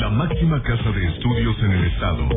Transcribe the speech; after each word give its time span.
La 0.00 0.08
máxima 0.10 0.62
casa 0.62 0.90
de 0.90 1.06
estudios 1.08 1.56
en 1.62 1.72
el 1.72 1.84
estado, 1.84 2.28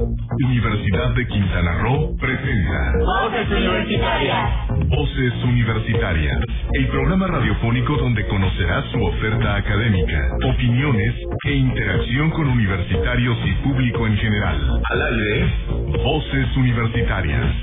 Universidad 0.45 1.15
de 1.15 1.27
Quintana 1.27 1.79
Roo, 1.79 2.15
presenta 2.17 2.93
Voces 2.99 3.49
Universitarias. 3.49 4.49
Voces 4.87 5.33
Universitarias, 5.43 6.39
el 6.73 6.87
programa 6.87 7.27
radiofónico 7.27 7.97
donde 7.97 8.27
conocerás 8.27 8.85
su 8.91 9.03
oferta 9.03 9.55
académica, 9.55 10.29
opiniones 10.45 11.15
e 11.45 11.53
interacción 11.53 12.31
con 12.31 12.47
universitarios 12.47 13.37
y 13.45 13.53
público 13.63 14.07
en 14.07 14.17
general. 14.17 14.81
Al 14.89 15.01
aire, 15.01 15.53
Voces 16.03 16.57
Universitarias. 16.57 17.55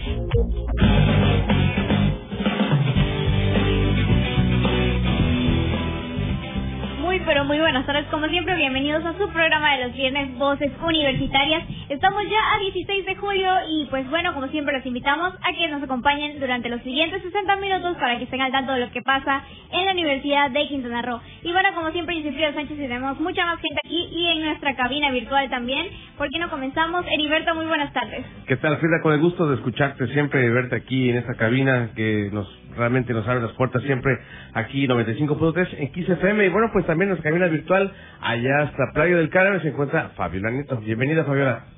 Pero 7.29 7.45
muy 7.45 7.61
buenas 7.61 7.85
tardes, 7.85 8.07
como 8.07 8.27
siempre 8.29 8.57
bienvenidos 8.57 9.05
a 9.05 9.13
su 9.19 9.29
programa 9.29 9.77
de 9.77 9.85
los 9.85 9.93
viernes 9.95 10.35
Voces 10.39 10.73
Universitarias. 10.83 11.63
Estamos 11.91 12.23
ya 12.25 12.39
a 12.55 12.59
16 12.59 13.05
de 13.05 13.17
julio 13.17 13.51
y 13.69 13.85
pues 13.91 14.09
bueno, 14.09 14.33
como 14.33 14.49
siempre 14.49 14.75
los 14.75 14.87
invitamos 14.87 15.35
a 15.35 15.53
que 15.53 15.69
nos 15.69 15.83
acompañen 15.83 16.41
durante 16.41 16.71
los 16.71 16.81
siguientes 16.81 17.23
60 17.23 17.57
minutos 17.57 17.99
para 17.99 18.17
que 18.17 18.25
estén 18.25 18.41
al 18.41 18.51
tanto 18.51 18.73
de 18.73 18.81
lo 18.81 18.91
que 18.93 19.03
pasa 19.03 19.43
en 19.71 19.85
la 19.85 19.93
Universidad 19.93 20.51
de 20.51 20.69
Quintana 20.69 21.03
Roo. 21.03 21.21
Y 21.43 21.53
bueno, 21.53 21.69
como 21.75 21.91
siempre 21.91 22.17
yo 22.17 22.33
soy 22.33 22.55
Sánchez 22.55 22.79
y 22.79 22.81
tenemos 22.81 23.21
mucha 23.21 23.45
más 23.45 23.61
gente 23.61 23.79
aquí 23.85 24.09
y 24.11 24.27
en 24.29 24.47
nuestra 24.47 24.75
cabina 24.75 25.11
virtual 25.11 25.51
también. 25.51 25.87
¿Por 26.17 26.31
qué 26.31 26.39
no 26.39 26.49
comenzamos? 26.49 27.05
Heriberto, 27.11 27.55
muy 27.55 27.67
buenas 27.67 27.93
tardes. 27.93 28.25
¿Qué 28.47 28.57
tal, 28.57 28.79
Frida? 28.79 29.03
Con 29.03 29.13
el 29.13 29.21
gusto 29.21 29.47
de 29.47 29.57
escucharte 29.57 30.07
siempre 30.15 30.47
y 30.47 30.49
verte 30.49 30.77
aquí 30.77 31.11
en 31.11 31.19
esta 31.19 31.35
cabina 31.35 31.91
que 31.95 32.31
nos 32.33 32.49
realmente 32.79 33.13
nos 33.13 33.27
abre 33.29 33.43
las 33.43 33.53
puertas 33.53 33.83
siempre 33.83 34.19
aquí 34.55 34.87
95.3 34.87 35.69
en 35.79 35.93
XFM 35.93 36.47
y 36.47 36.49
bueno, 36.49 36.71
pues 36.73 36.87
también 36.87 37.09
en 37.09 37.11
nuestra 37.11 37.31
cabina 37.31 37.49
virtual 37.49 37.93
allá 38.21 38.63
hasta 38.63 38.93
Playa 38.95 39.17
del 39.17 39.31
Carmen 39.31 39.61
se 39.61 39.69
encuentra 39.69 40.11
Fabiola 40.17 40.51
Nieto. 40.51 40.79
Bienvenida, 40.79 41.25
Fabiola. 41.25 41.78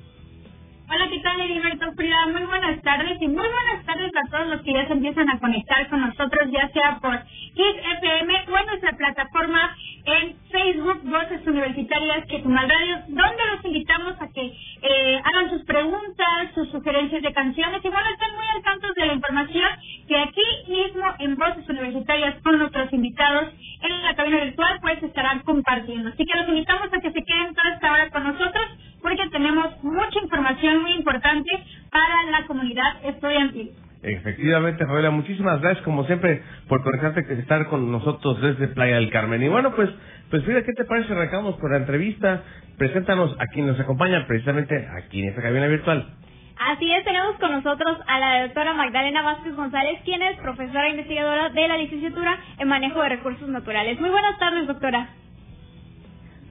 Hola, 0.93 1.09
¿qué 1.09 1.21
tal, 1.21 1.41
Heriberto 1.41 1.93
Frida? 1.93 2.27
Muy 2.33 2.43
buenas 2.46 2.83
tardes 2.83 3.16
y 3.23 3.29
muy 3.29 3.46
buenas 3.46 3.87
tardes 3.87 4.10
a 4.10 4.29
todos 4.29 4.49
los 4.49 4.60
que 4.63 4.73
ya 4.73 4.88
se 4.88 4.95
empiezan 4.95 5.30
a 5.30 5.38
conectar 5.38 5.88
con 5.88 6.01
nosotros, 6.01 6.51
ya 6.51 6.69
sea 6.71 6.99
por 7.01 7.16
Kiss 7.55 7.77
FM 8.02 8.35
o 8.51 8.59
en 8.59 8.66
nuestra 8.66 8.97
plataforma 8.97 9.77
en 10.05 10.35
Facebook, 10.51 11.01
Voces 11.05 11.47
Universitarias, 11.47 12.27
que 12.27 12.41
tu 12.41 12.51
Radio, 12.51 13.02
donde 13.07 13.47
los 13.55 13.65
invitamos 13.66 14.21
a 14.21 14.27
que 14.35 14.43
eh, 14.82 15.23
hagan 15.23 15.51
sus 15.51 15.65
preguntas, 15.65 16.55
sus 16.57 16.69
sugerencias 16.73 17.23
de 17.23 17.32
canciones 17.35 17.85
y 17.85 17.88
bueno, 17.88 18.09
estén 18.10 18.35
muy 18.35 18.47
al 18.52 18.63
tanto 18.65 18.93
de 18.93 19.07
la 19.07 19.15
información 19.15 19.71
que 20.09 20.19
aquí 20.19 20.43
mismo 20.66 21.04
en 21.21 21.37
Voces 21.37 21.69
Universitarias 21.69 22.35
con 22.43 22.59
nuestros 22.59 22.93
invitados 22.93 23.54
en 23.80 24.02
la 24.02 24.16
cabina 24.16 24.43
virtual 24.43 24.80
pues 24.80 25.01
estarán 25.04 25.38
compartiendo. 25.45 26.09
Así 26.09 26.27
que 26.27 26.37
los 26.37 26.49
invitamos 26.49 26.93
a 26.93 27.01
que 27.01 27.13
se 27.13 27.23
queden 27.23 27.54
toda 27.54 27.75
esta 27.75 27.93
hora 27.93 28.10
con 28.10 28.25
nosotros 28.25 28.66
porque 29.02 29.29
tenemos 29.30 29.82
mucha 29.82 30.20
información 30.23 30.82
muy 30.82 30.93
importante 30.93 31.51
para 31.90 32.30
la 32.30 32.46
comunidad 32.46 33.04
estudiantil. 33.04 33.73
Efectivamente, 34.02 34.87
Fabiola, 34.87 35.10
muchísimas 35.10 35.60
gracias 35.60 35.84
como 35.84 36.04
siempre 36.04 36.42
por 36.68 36.82
conectarte 36.82 37.26
que 37.26 37.34
estar 37.34 37.66
con 37.66 37.92
nosotros 37.92 38.40
desde 38.40 38.68
Playa 38.68 38.96
del 38.96 39.10
Carmen. 39.10 39.42
Y 39.42 39.48
bueno, 39.48 39.74
pues, 39.74 39.90
pues 40.30 40.46
mira, 40.46 40.62
¿qué 40.62 40.73
te 40.73 40.84
parece? 40.84 41.12
Arrancamos 41.12 41.57
con 41.57 41.70
la 41.70 41.76
entrevista. 41.79 42.42
Preséntanos 42.79 43.37
a 43.38 43.46
quien 43.48 43.66
nos 43.66 43.79
acompaña 43.79 44.26
precisamente 44.26 44.88
aquí 44.96 45.20
en 45.23 45.29
esta 45.29 45.42
cabina 45.42 45.66
virtual. 45.66 46.14
Así 46.59 46.92
es, 46.92 47.04
tenemos 47.04 47.37
con 47.38 47.52
nosotros 47.52 47.98
a 48.07 48.18
la 48.18 48.42
doctora 48.42 48.74
Magdalena 48.74 49.23
Vázquez 49.23 49.54
González, 49.54 50.01
quien 50.04 50.23
es 50.23 50.37
profesora 50.38 50.88
investigadora 50.88 51.48
de 51.51 51.68
la 51.68 51.76
licenciatura 51.76 52.38
en 52.59 52.68
manejo 52.68 53.02
de 53.02 53.09
recursos 53.10 53.48
naturales. 53.48 53.98
Muy 54.01 54.10
buenas 54.10 54.38
tardes, 54.38 54.66
doctora. 54.66 55.09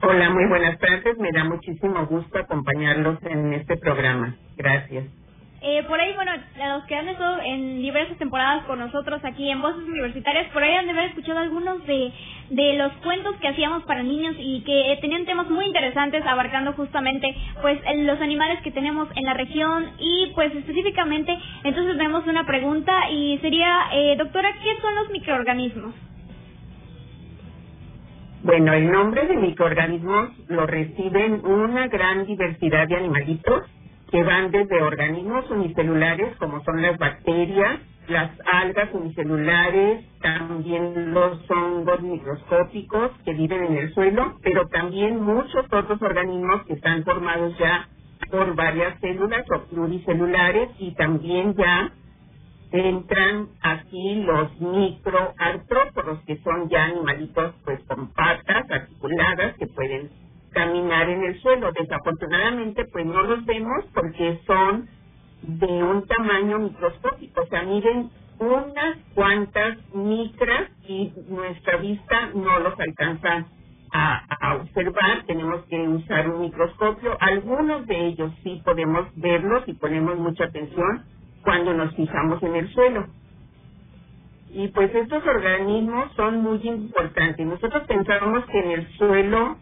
Hola, 0.02 0.30
muy 0.30 0.46
buenas 0.46 0.78
tardes. 0.78 1.18
Me 1.18 1.30
da 1.30 1.44
muchísimo 1.44 2.06
gusto 2.06 2.38
acompañarlos 2.38 3.18
en 3.22 3.52
este 3.52 3.76
programa. 3.76 4.34
Gracias. 4.56 5.04
Eh, 5.62 5.82
por 5.86 6.00
ahí, 6.00 6.14
bueno, 6.14 6.32
los 6.56 6.84
que 6.84 6.94
han 6.94 7.06
estado 7.08 7.38
en 7.44 7.82
diversas 7.82 8.16
temporadas 8.16 8.64
con 8.64 8.78
nosotros 8.78 9.20
aquí 9.24 9.50
en 9.50 9.60
Voces 9.60 9.86
Universitarias, 9.86 10.50
por 10.54 10.62
ahí 10.62 10.74
han 10.74 10.86
de 10.86 10.92
haber 10.92 11.10
escuchado 11.10 11.40
algunos 11.40 11.84
de, 11.86 12.10
de 12.48 12.74
los 12.78 12.92
cuentos 13.04 13.36
que 13.42 13.48
hacíamos 13.48 13.82
para 13.82 14.02
niños 14.02 14.36
y 14.38 14.62
que 14.62 14.98
tenían 15.02 15.26
temas 15.26 15.50
muy 15.50 15.66
interesantes 15.66 16.24
abarcando 16.24 16.72
justamente 16.72 17.36
pues 17.60 17.78
los 17.96 18.18
animales 18.22 18.62
que 18.62 18.70
tenemos 18.70 19.06
en 19.14 19.24
la 19.24 19.34
región 19.34 19.90
y 19.98 20.32
pues 20.34 20.54
específicamente 20.54 21.36
entonces 21.62 21.98
tenemos 21.98 22.26
una 22.26 22.46
pregunta 22.46 23.10
y 23.10 23.36
sería, 23.42 23.88
eh, 23.92 24.16
doctora, 24.16 24.54
¿qué 24.62 24.80
son 24.80 24.94
los 24.94 25.10
microorganismos? 25.10 25.94
Bueno, 28.42 28.72
el 28.72 28.90
nombre 28.90 29.26
de 29.26 29.36
microorganismos 29.36 30.30
lo 30.48 30.66
reciben 30.66 31.44
una 31.44 31.88
gran 31.88 32.24
diversidad 32.24 32.88
de 32.88 32.96
animalitos 32.96 33.64
que 34.10 34.22
van 34.22 34.50
desde 34.50 34.82
organismos 34.82 35.50
unicelulares 35.50 36.34
como 36.36 36.64
son 36.64 36.80
las 36.80 36.96
bacterias, 36.98 37.80
las 38.08 38.30
algas 38.50 38.88
unicelulares, 38.94 40.06
también 40.20 41.12
los 41.12 41.50
hongos 41.50 42.00
microscópicos 42.00 43.10
que 43.26 43.34
viven 43.34 43.62
en 43.62 43.76
el 43.76 43.92
suelo, 43.92 44.38
pero 44.42 44.66
también 44.68 45.22
muchos 45.22 45.66
otros 45.70 46.00
organismos 46.00 46.64
que 46.64 46.74
están 46.74 47.04
formados 47.04 47.56
ya 47.58 47.88
por 48.30 48.54
varias 48.54 48.98
células 49.00 49.44
o 49.54 49.64
pluricelulares 49.68 50.70
y 50.78 50.94
también 50.94 51.54
ya 51.56 51.92
entran 52.72 53.48
aquí 53.62 54.22
los 54.22 54.60
microartrópodos, 54.60 56.20
que 56.26 56.38
son 56.38 56.68
ya 56.68 56.84
animalitos 56.84 57.54
pues 57.64 57.80
con 57.84 58.12
patas 58.12 58.70
articuladas 58.70 59.56
que 59.58 59.66
pueden 59.68 60.10
caminar 60.52 61.08
en 61.08 61.24
el 61.24 61.40
suelo. 61.40 61.72
Desafortunadamente 61.72 62.84
pues 62.86 63.06
no 63.06 63.22
los 63.22 63.44
vemos 63.46 63.84
porque 63.94 64.40
son 64.46 64.88
de 65.42 65.82
un 65.82 66.06
tamaño 66.06 66.58
microscópico, 66.58 67.42
o 67.42 67.46
sea, 67.46 67.62
miden 67.62 68.10
unas 68.38 68.98
cuantas 69.14 69.78
micras 69.94 70.70
y 70.88 71.12
nuestra 71.28 71.76
vista 71.78 72.30
no 72.34 72.58
los 72.60 72.78
alcanza 72.78 73.46
a, 73.92 74.24
a, 74.40 74.56
observar, 74.56 75.24
tenemos 75.26 75.64
que 75.66 75.80
usar 75.88 76.28
un 76.30 76.42
microscopio. 76.42 77.16
Algunos 77.20 77.86
de 77.86 78.06
ellos 78.06 78.32
sí 78.42 78.62
podemos 78.64 79.06
verlos 79.16 79.64
y 79.66 79.74
ponemos 79.74 80.18
mucha 80.18 80.44
atención, 80.44 81.04
cuando 81.42 81.74
nos 81.74 81.94
fijamos 81.94 82.42
en 82.42 82.56
el 82.56 82.72
suelo. 82.72 83.06
Y 84.52 84.68
pues 84.68 84.94
estos 84.94 85.24
organismos 85.24 86.12
son 86.16 86.42
muy 86.42 86.60
importantes. 86.66 87.46
Nosotros 87.46 87.84
pensamos 87.86 88.44
que 88.46 88.58
en 88.58 88.70
el 88.72 88.88
suelo 88.96 89.56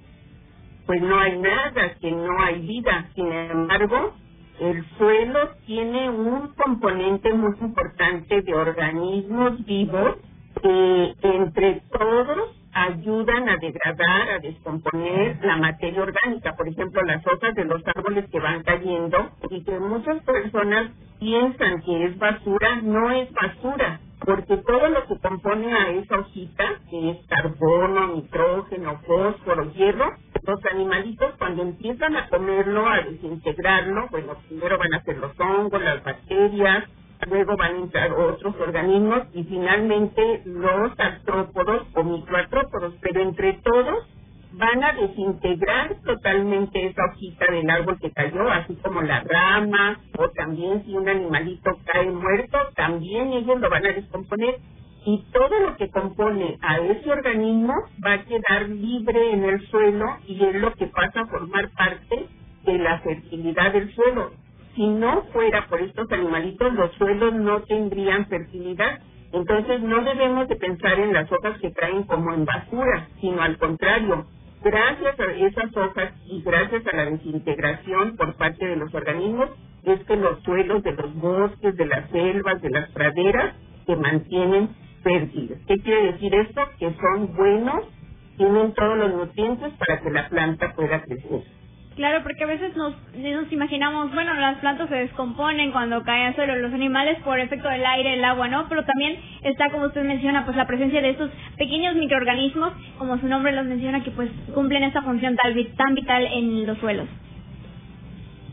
pues 0.88 1.02
no 1.02 1.20
hay 1.20 1.38
nada, 1.38 1.94
que 2.00 2.10
no 2.10 2.40
hay 2.40 2.60
vida. 2.62 3.10
Sin 3.14 3.30
embargo, 3.30 4.14
el 4.58 4.84
suelo 4.96 5.50
tiene 5.66 6.08
un 6.08 6.54
componente 6.54 7.30
muy 7.34 7.54
importante 7.60 8.40
de 8.40 8.54
organismos 8.54 9.64
vivos 9.66 10.16
que 10.62 11.14
entre 11.22 11.82
todos 11.92 12.56
ayudan 12.72 13.48
a 13.50 13.56
degradar, 13.58 14.30
a 14.30 14.38
descomponer 14.38 15.38
la 15.44 15.58
materia 15.58 16.02
orgánica. 16.02 16.56
Por 16.56 16.68
ejemplo, 16.68 17.02
las 17.02 17.24
hojas 17.26 17.54
de 17.54 17.64
los 17.66 17.86
árboles 17.86 18.24
que 18.30 18.40
van 18.40 18.62
cayendo 18.62 19.30
y 19.50 19.62
que 19.64 19.78
muchas 19.78 20.22
personas 20.24 20.90
piensan 21.20 21.82
que 21.82 22.04
es 22.06 22.18
basura, 22.18 22.76
no 22.82 23.10
es 23.12 23.30
basura, 23.32 24.00
porque 24.24 24.58
todo 24.58 24.88
lo 24.88 25.06
que 25.06 25.18
compone 25.20 25.72
a 25.72 25.90
esa 25.92 26.20
hojita, 26.20 26.64
que 26.90 27.10
es 27.12 27.26
carbono, 27.28 28.16
nitrógeno, 28.16 29.00
fósforo, 29.06 29.72
hierro, 29.72 30.06
los 30.44 30.60
animalitos 30.72 31.34
cuando 31.38 31.62
empiezan 31.62 32.16
a 32.16 32.28
comerlo, 32.28 32.88
a 32.88 33.02
desintegrarlo, 33.02 34.08
bueno, 34.10 34.34
primero 34.48 34.78
van 34.78 34.94
a 34.94 35.02
ser 35.04 35.18
los 35.18 35.38
hongos, 35.40 35.82
las 35.82 36.04
bacterias, 36.04 36.84
luego 37.30 37.56
van 37.56 37.76
a 37.76 37.78
entrar 37.80 38.12
otros 38.12 38.54
organismos 38.60 39.22
y 39.34 39.44
finalmente 39.44 40.42
los 40.46 40.98
artrópodos 40.98 41.86
o 41.94 42.04
microartrópodos, 42.04 42.94
pero 43.02 43.22
entre 43.22 43.54
todos 43.64 44.06
van 44.53 44.82
a 44.82 44.92
desintegrar 44.92 45.97
totalmente 46.04 46.86
esa 46.86 47.04
hojita 47.04 47.52
del 47.52 47.69
árbol 47.70 47.99
que 48.00 48.11
cayó, 48.11 48.49
así 48.50 48.75
como 48.76 49.02
la 49.02 49.20
rama, 49.20 50.00
o 50.19 50.28
también 50.31 50.84
si 50.84 50.96
un 50.96 51.08
animalito 51.08 51.78
cae 51.84 52.11
muerto, 52.11 52.58
también 52.75 53.32
ellos 53.32 53.61
lo 53.61 53.70
van 53.70 53.87
a 53.87 53.93
descomponer 53.93 54.56
y 55.05 55.25
todo 55.32 55.61
lo 55.61 55.76
que 55.76 55.90
compone 55.90 56.58
a 56.61 56.78
ese 56.78 57.11
organismo 57.11 57.75
va 58.05 58.14
a 58.14 58.25
quedar 58.25 58.69
libre 58.69 59.32
en 59.32 59.44
el 59.44 59.67
suelo 59.69 60.05
y 60.26 60.44
es 60.44 60.55
lo 60.56 60.72
que 60.75 60.87
pasa 60.88 61.20
a 61.20 61.26
formar 61.26 61.70
parte 61.70 62.26
de 62.64 62.78
la 62.78 62.99
fertilidad 63.00 63.72
del 63.72 63.94
suelo. 63.94 64.32
Si 64.75 64.87
no 64.87 65.22
fuera 65.32 65.67
por 65.69 65.81
estos 65.81 66.11
animalitos, 66.12 66.72
los 66.75 66.93
suelos 66.96 67.32
no 67.34 67.62
tendrían 67.62 68.26
fertilidad. 68.26 69.00
Entonces 69.32 69.81
no 69.81 70.02
debemos 70.05 70.49
de 70.49 70.56
pensar 70.56 70.99
en 70.99 71.12
las 71.12 71.31
hojas 71.32 71.58
que 71.61 71.72
caen 71.72 72.05
como 72.05 72.32
en 72.32 72.44
basura, 72.44 73.08
sino 73.20 73.43
al 73.43 73.58
contrario, 73.58 74.26
gracias 74.62 75.20
a 75.20 75.32
esas 75.32 75.76
hojas 75.76 76.12
y 76.26 76.43
gracias 76.43 76.87
a 76.87 76.96
la 76.96 77.05
desintegración 77.06 78.16
por 78.16 78.37
parte 78.37 78.66
de 78.66 78.76
los 78.76 78.93
organismos, 78.94 79.50
es 79.84 80.00
que 80.05 80.16
los 80.16 80.43
suelos 80.43 80.82
de 80.82 80.93
los 80.93 81.14
bosques, 81.14 81.76
de 81.76 81.87
las 81.87 82.10
selvas, 82.10 82.60
de 82.60 82.70
las 82.70 82.90
praderas, 82.90 83.55
se 83.87 83.96
mantienen 83.96 84.70
fértiles. 85.02 85.58
¿Qué 85.66 85.76
quiere 85.78 86.12
decir 86.12 86.34
esto? 86.34 86.60
Que 86.78 86.93
son 86.94 87.34
buenos, 87.37 87.84
tienen 88.37 88.72
todos 88.75 88.99
los 88.99 89.14
nutrientes 89.14 89.72
para 89.75 90.00
que 90.00 90.10
la 90.10 90.28
planta 90.28 90.75
pueda 90.75 91.02
crecer. 91.02 91.57
Claro, 91.98 92.22
porque 92.22 92.44
a 92.44 92.46
veces 92.46 92.76
nos, 92.76 92.94
imaginamos, 93.50 94.14
bueno, 94.14 94.32
las 94.34 94.58
plantas 94.58 94.88
se 94.88 94.94
descomponen 94.94 95.72
cuando 95.72 96.04
caen 96.04 96.28
al 96.28 96.36
suelo, 96.36 96.54
los 96.54 96.72
animales 96.72 97.18
por 97.24 97.40
efecto 97.40 97.68
del 97.68 97.84
aire, 97.84 98.14
el 98.14 98.24
agua, 98.24 98.46
¿no? 98.46 98.68
Pero 98.68 98.84
también 98.84 99.16
está, 99.42 99.68
como 99.70 99.86
usted 99.86 100.04
menciona, 100.04 100.44
pues 100.44 100.56
la 100.56 100.68
presencia 100.68 101.02
de 101.02 101.10
estos 101.10 101.28
pequeños 101.56 101.96
microorganismos, 101.96 102.72
como 102.98 103.18
su 103.18 103.26
nombre 103.26 103.50
los 103.50 103.66
menciona, 103.66 104.04
que 104.04 104.12
pues 104.12 104.30
cumplen 104.54 104.84
esta 104.84 105.02
función 105.02 105.34
tan 105.34 105.94
vital 105.96 106.24
en 106.32 106.68
los 106.68 106.78
suelos. 106.78 107.08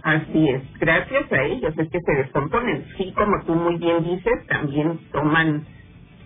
Así 0.01 0.49
es, 0.49 0.63
gracias 0.79 1.31
a 1.31 1.43
ellos 1.43 1.73
es 1.77 1.89
que 1.91 2.01
se 2.01 2.13
descomponen. 2.13 2.83
Sí, 2.97 3.13
como 3.15 3.43
tú 3.45 3.53
muy 3.53 3.77
bien 3.77 4.05
dices, 4.05 4.47
también 4.47 4.97
toman 5.11 5.67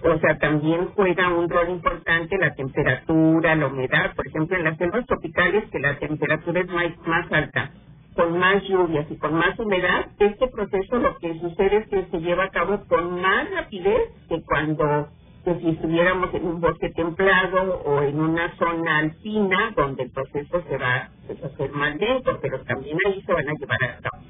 o 0.03 0.19
sea, 0.19 0.37
también 0.37 0.87
juega 0.95 1.29
un 1.29 1.49
rol 1.49 1.69
importante 1.69 2.37
la 2.37 2.53
temperatura, 2.55 3.55
la 3.55 3.67
humedad. 3.67 4.15
Por 4.15 4.27
ejemplo, 4.27 4.57
en 4.57 4.63
las 4.63 4.77
selvas 4.77 5.05
tropicales, 5.05 5.69
que 5.71 5.79
la 5.79 5.97
temperatura 5.99 6.61
es 6.61 6.67
más, 6.67 6.97
más 7.05 7.31
alta, 7.31 7.71
con 8.15 8.37
más 8.37 8.63
lluvias 8.67 9.07
y 9.09 9.17
con 9.17 9.33
más 9.33 9.57
humedad, 9.59 10.07
este 10.19 10.47
proceso 10.47 10.97
lo 10.97 11.17
que 11.17 11.39
sucede 11.39 11.77
es 11.77 11.87
que 11.87 12.05
se 12.05 12.19
lleva 12.19 12.45
a 12.45 12.49
cabo 12.49 12.83
con 12.87 13.21
más 13.21 13.49
rapidez 13.51 14.01
que 14.27 14.41
cuando 14.43 15.09
que 15.45 15.55
si 15.59 15.69
estuviéramos 15.69 16.33
en 16.33 16.45
un 16.45 16.59
bosque 16.59 16.89
templado 16.89 17.81
o 17.85 18.01
en 18.01 18.19
una 18.19 18.53
zona 18.57 18.99
alpina 18.99 19.71
donde 19.75 20.03
el 20.03 20.11
proceso 20.11 20.61
se 20.67 20.77
va 20.77 20.95
a 20.95 21.09
hacer 21.45 21.71
más 21.71 21.95
lento, 21.95 22.37
pero 22.41 22.59
también 22.63 22.97
ahí 23.07 23.21
se 23.21 23.33
van 23.33 23.47
a 23.47 23.53
llevar 23.53 23.83
a 23.83 23.97
cabo 24.01 24.23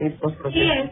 estos 0.00 0.32
procesos. 0.34 0.90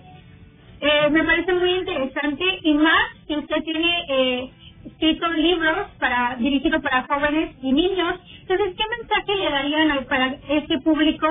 Eh, 0.81 1.11
me 1.11 1.25
parece 1.25 1.53
muy 1.53 1.71
interesante 1.75 2.45
y 2.63 2.75
más 2.75 3.15
que 3.29 3.37
usted 3.37 3.63
tiene 3.65 4.05
eh, 4.09 4.51
escritos 4.87 5.37
libros 5.37 5.89
para 5.99 6.37
dirigidos 6.37 6.83
para 6.83 7.03
jóvenes 7.03 7.55
y 7.61 7.73
niños. 7.73 8.19
Entonces, 8.41 8.75
¿qué 8.77 8.85
mensaje 8.99 9.37
le 9.37 9.51
darían 9.51 10.05
para 10.07 10.37
este 10.49 10.79
público 10.79 11.27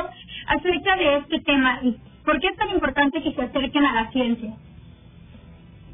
acerca 0.48 0.96
de 0.98 1.18
este 1.18 1.40
tema 1.42 1.80
y 1.82 1.98
por 2.24 2.40
qué 2.40 2.48
es 2.48 2.58
tan 2.58 2.70
importante 2.70 3.24
que 3.24 3.34
se 3.34 3.42
acerquen 3.42 3.86
a 3.86 4.04
la 4.04 4.12
ciencia? 4.12 4.54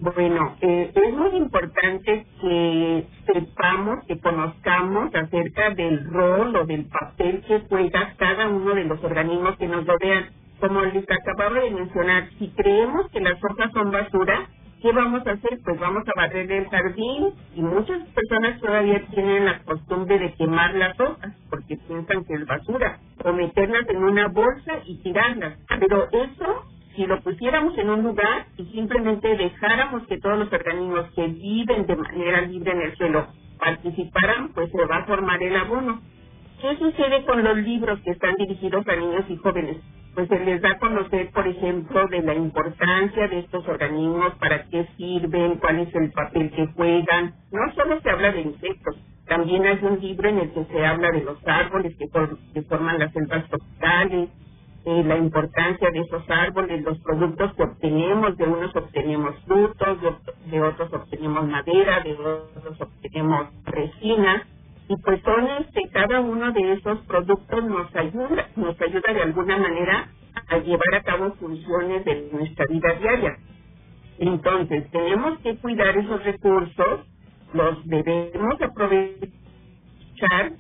Bueno, 0.01 0.57
eh, 0.59 0.91
es 0.93 1.13
muy 1.13 1.37
importante 1.37 2.25
que 2.41 3.05
sepamos, 3.25 4.03
que 4.05 4.19
conozcamos 4.19 5.15
acerca 5.15 5.69
del 5.69 6.03
rol 6.11 6.53
o 6.57 6.65
del 6.65 6.85
papel 6.87 7.41
que 7.47 7.61
juega 7.69 8.13
cada 8.17 8.49
uno 8.49 8.75
de 8.75 8.83
los 8.83 9.01
organismos 9.01 9.55
que 9.55 9.67
nos 9.67 9.85
rodean 9.85 10.29
como 10.59 10.81
les 10.83 11.05
acababa 11.09 11.59
de 11.59 11.71
mencionar, 11.71 12.29
si 12.39 12.49
creemos 12.51 13.09
que 13.11 13.21
las 13.21 13.43
hojas 13.43 13.71
son 13.73 13.91
basura, 13.91 14.47
¿qué 14.81 14.91
vamos 14.91 15.25
a 15.27 15.31
hacer? 15.31 15.59
Pues 15.63 15.79
vamos 15.79 16.03
a 16.07 16.13
barrer 16.19 16.51
el 16.51 16.69
jardín 16.69 17.33
y 17.55 17.61
muchas 17.61 18.01
personas 18.09 18.59
todavía 18.61 19.05
tienen 19.11 19.45
la 19.45 19.59
costumbre 19.63 20.19
de 20.19 20.33
quemar 20.35 20.75
las 20.75 20.99
hojas 20.99 21.33
porque 21.49 21.77
piensan 21.87 22.25
que 22.25 22.35
es 22.35 22.45
basura 22.45 22.99
o 23.23 23.33
meterlas 23.33 23.87
en 23.89 24.03
una 24.03 24.27
bolsa 24.29 24.73
y 24.85 25.01
tirarlas. 25.03 25.59
Pero 25.79 26.07
eso, 26.11 26.65
si 26.95 27.05
lo 27.05 27.21
pusiéramos 27.21 27.77
en 27.77 27.89
un 27.89 28.03
lugar 28.03 28.47
y 28.57 28.65
simplemente 28.67 29.35
dejáramos 29.37 30.07
que 30.07 30.19
todos 30.19 30.39
los 30.39 30.53
organismos 30.53 31.11
que 31.15 31.27
viven 31.27 31.87
de 31.87 31.95
manera 31.95 32.41
libre 32.41 32.71
en 32.71 32.81
el 32.81 32.97
suelo 32.97 33.27
participaran, 33.59 34.53
pues 34.53 34.71
se 34.71 34.85
va 34.85 34.97
a 34.97 35.05
formar 35.05 35.41
el 35.43 35.55
abono. 35.55 36.01
¿Qué 36.61 36.77
sucede 36.77 37.25
con 37.25 37.43
los 37.43 37.57
libros 37.57 37.99
que 38.01 38.11
están 38.11 38.35
dirigidos 38.35 38.87
a 38.87 38.95
niños 38.95 39.25
y 39.29 39.37
jóvenes? 39.37 39.77
Pues 40.15 40.29
se 40.29 40.39
les 40.39 40.61
da 40.61 40.71
a 40.71 40.79
conocer, 40.79 41.31
por 41.31 41.47
ejemplo, 41.47 42.07
de 42.07 42.23
la 42.23 42.35
importancia 42.35 43.27
de 43.27 43.39
estos 43.39 43.67
organismos, 43.67 44.35
para 44.35 44.65
qué 44.69 44.87
sirven, 44.97 45.57
cuál 45.57 45.81
es 45.81 45.95
el 45.95 46.11
papel 46.11 46.51
que 46.51 46.67
juegan. 46.67 47.35
No 47.51 47.73
solo 47.75 48.01
se 48.01 48.11
habla 48.11 48.31
de 48.31 48.41
insectos, 48.41 48.97
también 49.27 49.65
hay 49.65 49.79
un 49.83 49.99
libro 49.99 50.29
en 50.29 50.39
el 50.39 50.53
que 50.53 50.65
se 50.65 50.85
habla 50.85 51.11
de 51.11 51.23
los 51.23 51.37
árboles 51.47 51.95
que, 51.97 52.63
forman 52.63 52.99
las 52.99 53.13
selvas 53.13 53.47
tropicales, 53.49 54.29
eh, 54.85 55.03
la 55.05 55.17
importancia 55.17 55.91
de 55.91 55.99
esos 55.99 56.23
árboles, 56.29 56.83
los 56.83 56.99
productos 56.99 57.53
que 57.55 57.63
obtenemos, 57.63 58.37
de 58.37 58.45
unos 58.45 58.75
obtenemos 58.75 59.35
frutos, 59.45 59.99
de 60.51 60.61
otros 60.61 60.93
obtenemos 60.93 61.47
madera, 61.47 62.01
de 62.01 62.13
otros 62.13 62.81
obtenemos 62.81 63.47
resina 63.65 64.43
y 64.89 64.97
pues 64.97 65.21
son 65.23 65.47
este 65.61 65.89
cada 65.91 66.21
uno 66.21 66.51
de 66.51 66.73
esos 66.73 66.99
productos 67.07 67.63
nos 67.65 67.95
ayuda 67.95 68.49
nos 68.55 68.81
ayuda 68.81 69.13
de 69.13 69.21
alguna 69.23 69.57
manera 69.57 70.09
a 70.47 70.57
llevar 70.59 70.95
a 70.95 71.03
cabo 71.03 71.33
funciones 71.35 72.05
de 72.05 72.29
nuestra 72.31 72.65
vida 72.67 72.93
diaria. 72.99 73.37
Entonces 74.19 74.89
tenemos 74.91 75.39
que 75.39 75.57
cuidar 75.57 75.97
esos 75.97 76.23
recursos 76.23 77.01
los 77.53 77.85
debemos 77.87 78.61
aprovechar 78.61 79.31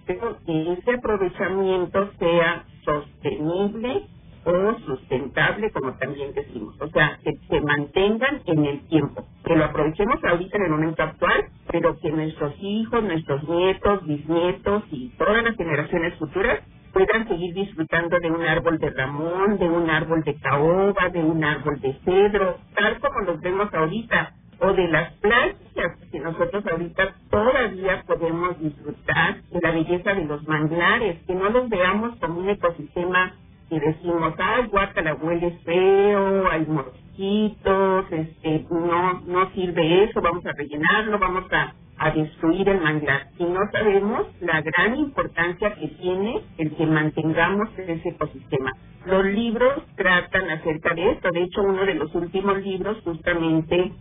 pero 0.07 0.39
que 0.45 0.73
ese 0.73 0.93
aprovechamiento 0.95 2.11
sea 2.19 2.65
sostenible 2.85 4.07
o 4.45 4.79
sustentable, 4.85 5.71
como 5.71 5.93
también 5.93 6.33
decimos. 6.33 6.75
O 6.79 6.87
sea, 6.89 7.19
que 7.23 7.33
se 7.49 7.61
mantengan 7.61 8.41
en 8.45 8.65
el 8.65 8.87
tiempo, 8.87 9.25
que 9.43 9.55
lo 9.55 9.65
aprovechemos 9.65 10.23
ahorita 10.23 10.57
en 10.57 10.63
el 10.65 10.71
momento 10.71 11.03
actual, 11.03 11.45
pero 11.71 11.97
que 11.99 12.11
nuestros 12.11 12.53
hijos, 12.61 13.03
nuestros 13.03 13.47
nietos, 13.49 14.05
bisnietos 14.05 14.83
y 14.91 15.09
todas 15.17 15.43
las 15.43 15.55
generaciones 15.55 16.13
futuras 16.15 16.59
puedan 16.93 17.27
seguir 17.27 17.53
disfrutando 17.53 18.19
de 18.19 18.31
un 18.31 18.41
árbol 18.43 18.77
de 18.79 18.89
ramón, 18.91 19.57
de 19.57 19.67
un 19.67 19.89
árbol 19.89 20.23
de 20.23 20.35
caoba, 20.35 21.09
de 21.09 21.19
un 21.19 21.43
árbol 21.43 21.79
de 21.81 21.93
cedro, 22.05 22.57
tal 22.73 22.99
como 22.99 23.19
los 23.21 23.41
vemos 23.41 23.73
ahorita, 23.73 24.33
o 24.59 24.73
de 24.73 24.87
las 24.87 25.11
plantas 25.15 25.97
que 26.11 26.19
nosotros 26.19 26.65
ahorita 26.65 27.15
todavía 27.29 28.03
podemos 28.07 28.59
disfrutar 28.59 29.41
de 29.51 29.59
la 29.61 29.71
belleza 29.71 30.13
de 30.13 30.25
los 30.25 30.47
manglares, 30.47 31.21
que 31.27 31.35
no 31.35 31.49
los 31.49 31.67
veamos 31.69 32.17
como 32.19 32.39
un 32.39 32.49
ecosistema 32.49 33.33
y 33.69 33.79
decimos, 33.79 34.33
ay, 34.37 34.67
guácala, 34.67 35.15
huele 35.15 35.51
feo, 35.63 36.49
hay 36.49 36.65
mosquitos, 36.67 38.05
este, 38.11 38.65
no, 38.69 39.21
no 39.25 39.51
sirve 39.51 40.03
eso, 40.03 40.21
vamos 40.21 40.45
a 40.45 40.51
rellenarlo, 40.53 41.17
vamos 41.17 41.45
a, 41.51 41.73
a 41.97 42.11
destruir 42.11 42.69
el 42.69 42.81
manglar. 42.81 43.27
Y 43.39 43.45
no 43.45 43.59
sabemos 43.71 44.27
la 44.41 44.61
gran 44.61 44.95
importancia 44.97 45.73
que 45.75 45.87
tiene 45.87 46.41
el 46.57 46.75
que 46.75 46.85
mantengamos 46.85 47.69
ese 47.77 48.09
ecosistema. 48.09 48.71
Los 49.05 49.25
libros 49.25 49.83
tratan 49.95 50.49
acerca 50.49 50.93
de 50.93 51.11
esto, 51.11 51.31
de 51.31 51.43
hecho 51.43 51.61
uno 51.63 51.85
de 51.85 51.95
los 51.95 52.13
últimos 52.15 52.61
libros 52.61 52.97
justamente 53.03 53.91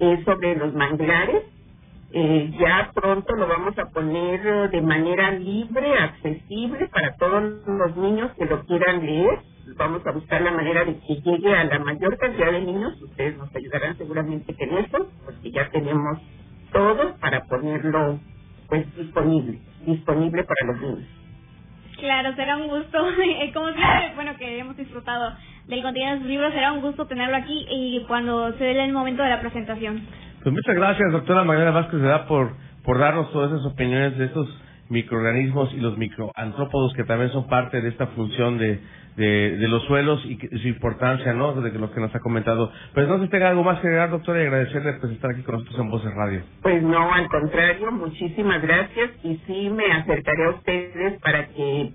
es 0.00 0.24
sobre 0.24 0.56
los 0.56 0.74
manglares, 0.74 1.44
eh, 2.16 2.48
ya 2.60 2.92
pronto 2.94 3.34
lo 3.34 3.48
vamos 3.48 3.76
a 3.76 3.86
poner 3.90 4.70
de 4.70 4.80
manera 4.80 5.32
libre, 5.32 5.98
accesible 5.98 6.86
para 6.86 7.16
todos 7.16 7.42
los 7.66 7.96
niños 7.96 8.30
que 8.38 8.44
lo 8.44 8.64
quieran 8.66 9.04
leer. 9.04 9.40
Vamos 9.76 10.06
a 10.06 10.12
buscar 10.12 10.40
la 10.42 10.52
manera 10.52 10.84
de 10.84 10.96
que 11.00 11.16
llegue 11.16 11.52
a 11.52 11.64
la 11.64 11.80
mayor 11.80 12.16
cantidad 12.18 12.52
de 12.52 12.60
niños. 12.60 13.02
Ustedes 13.02 13.36
nos 13.36 13.52
ayudarán 13.56 13.98
seguramente 13.98 14.54
en 14.56 14.78
eso, 14.78 15.10
porque 15.24 15.50
ya 15.50 15.68
tenemos 15.70 16.20
todo 16.72 17.16
para 17.18 17.46
ponerlo 17.46 18.20
pues 18.68 18.96
disponible, 18.96 19.58
disponible 19.84 20.44
para 20.44 20.72
los 20.72 20.80
niños. 20.82 21.08
Claro, 21.98 22.32
será 22.36 22.58
un 22.58 22.68
gusto. 22.68 22.98
Como 23.54 23.72
siempre, 23.72 24.12
bueno, 24.14 24.36
que 24.38 24.58
hemos 24.58 24.76
disfrutado 24.76 25.32
del 25.66 25.82
contenido 25.82 26.12
de 26.12 26.18
sus 26.20 26.28
libros, 26.28 26.52
será 26.52 26.72
un 26.72 26.80
gusto 26.80 27.06
tenerlo 27.06 27.36
aquí 27.36 27.66
y 27.68 28.04
cuando 28.06 28.52
se 28.56 28.62
dé 28.62 28.84
el 28.84 28.92
momento 28.92 29.24
de 29.24 29.30
la 29.30 29.40
presentación. 29.40 30.06
Pues 30.44 30.52
muchas 30.52 30.74
gracias, 30.74 31.10
doctora 31.10 31.42
Magdalena 31.42 31.70
Vázquez, 31.70 32.02
da 32.02 32.26
por, 32.26 32.52
por 32.84 32.98
darnos 32.98 33.32
todas 33.32 33.50
esas 33.50 33.64
opiniones 33.64 34.18
de 34.18 34.26
estos 34.26 34.46
microorganismos 34.90 35.72
y 35.72 35.78
los 35.78 35.96
microantrópodos 35.96 36.92
que 36.92 37.04
también 37.04 37.32
son 37.32 37.46
parte 37.48 37.80
de 37.80 37.88
esta 37.88 38.08
función 38.08 38.58
de, 38.58 38.78
de, 39.16 39.68
los 39.68 39.82
suelos 39.84 40.22
y 40.26 40.36
su 40.58 40.68
importancia, 40.68 41.32
¿no? 41.32 41.54
De 41.54 41.72
lo 41.72 41.90
que 41.90 41.98
nos 41.98 42.14
ha 42.14 42.20
comentado. 42.20 42.70
Pues 42.92 43.08
no 43.08 43.16
sé 43.16 43.24
si 43.24 43.30
tenga 43.30 43.48
algo 43.48 43.64
más 43.64 43.80
que 43.80 43.86
agregar, 43.86 44.10
doctora, 44.10 44.42
y 44.42 44.46
agradecerle 44.46 44.92
por 45.00 45.10
estar 45.10 45.30
aquí 45.30 45.42
con 45.44 45.54
nosotros 45.54 45.80
en 45.80 45.90
Voces 45.90 46.14
Radio. 46.14 46.42
Pues 46.60 46.82
no, 46.82 47.10
al 47.10 47.26
contrario, 47.28 47.90
muchísimas 47.92 48.60
gracias 48.60 49.12
y 49.22 49.40
sí 49.46 49.70
me 49.70 49.86
acercaré 49.92 50.44
a 50.44 50.50
ustedes 50.50 51.22
para 51.22 51.48
que 51.48 51.94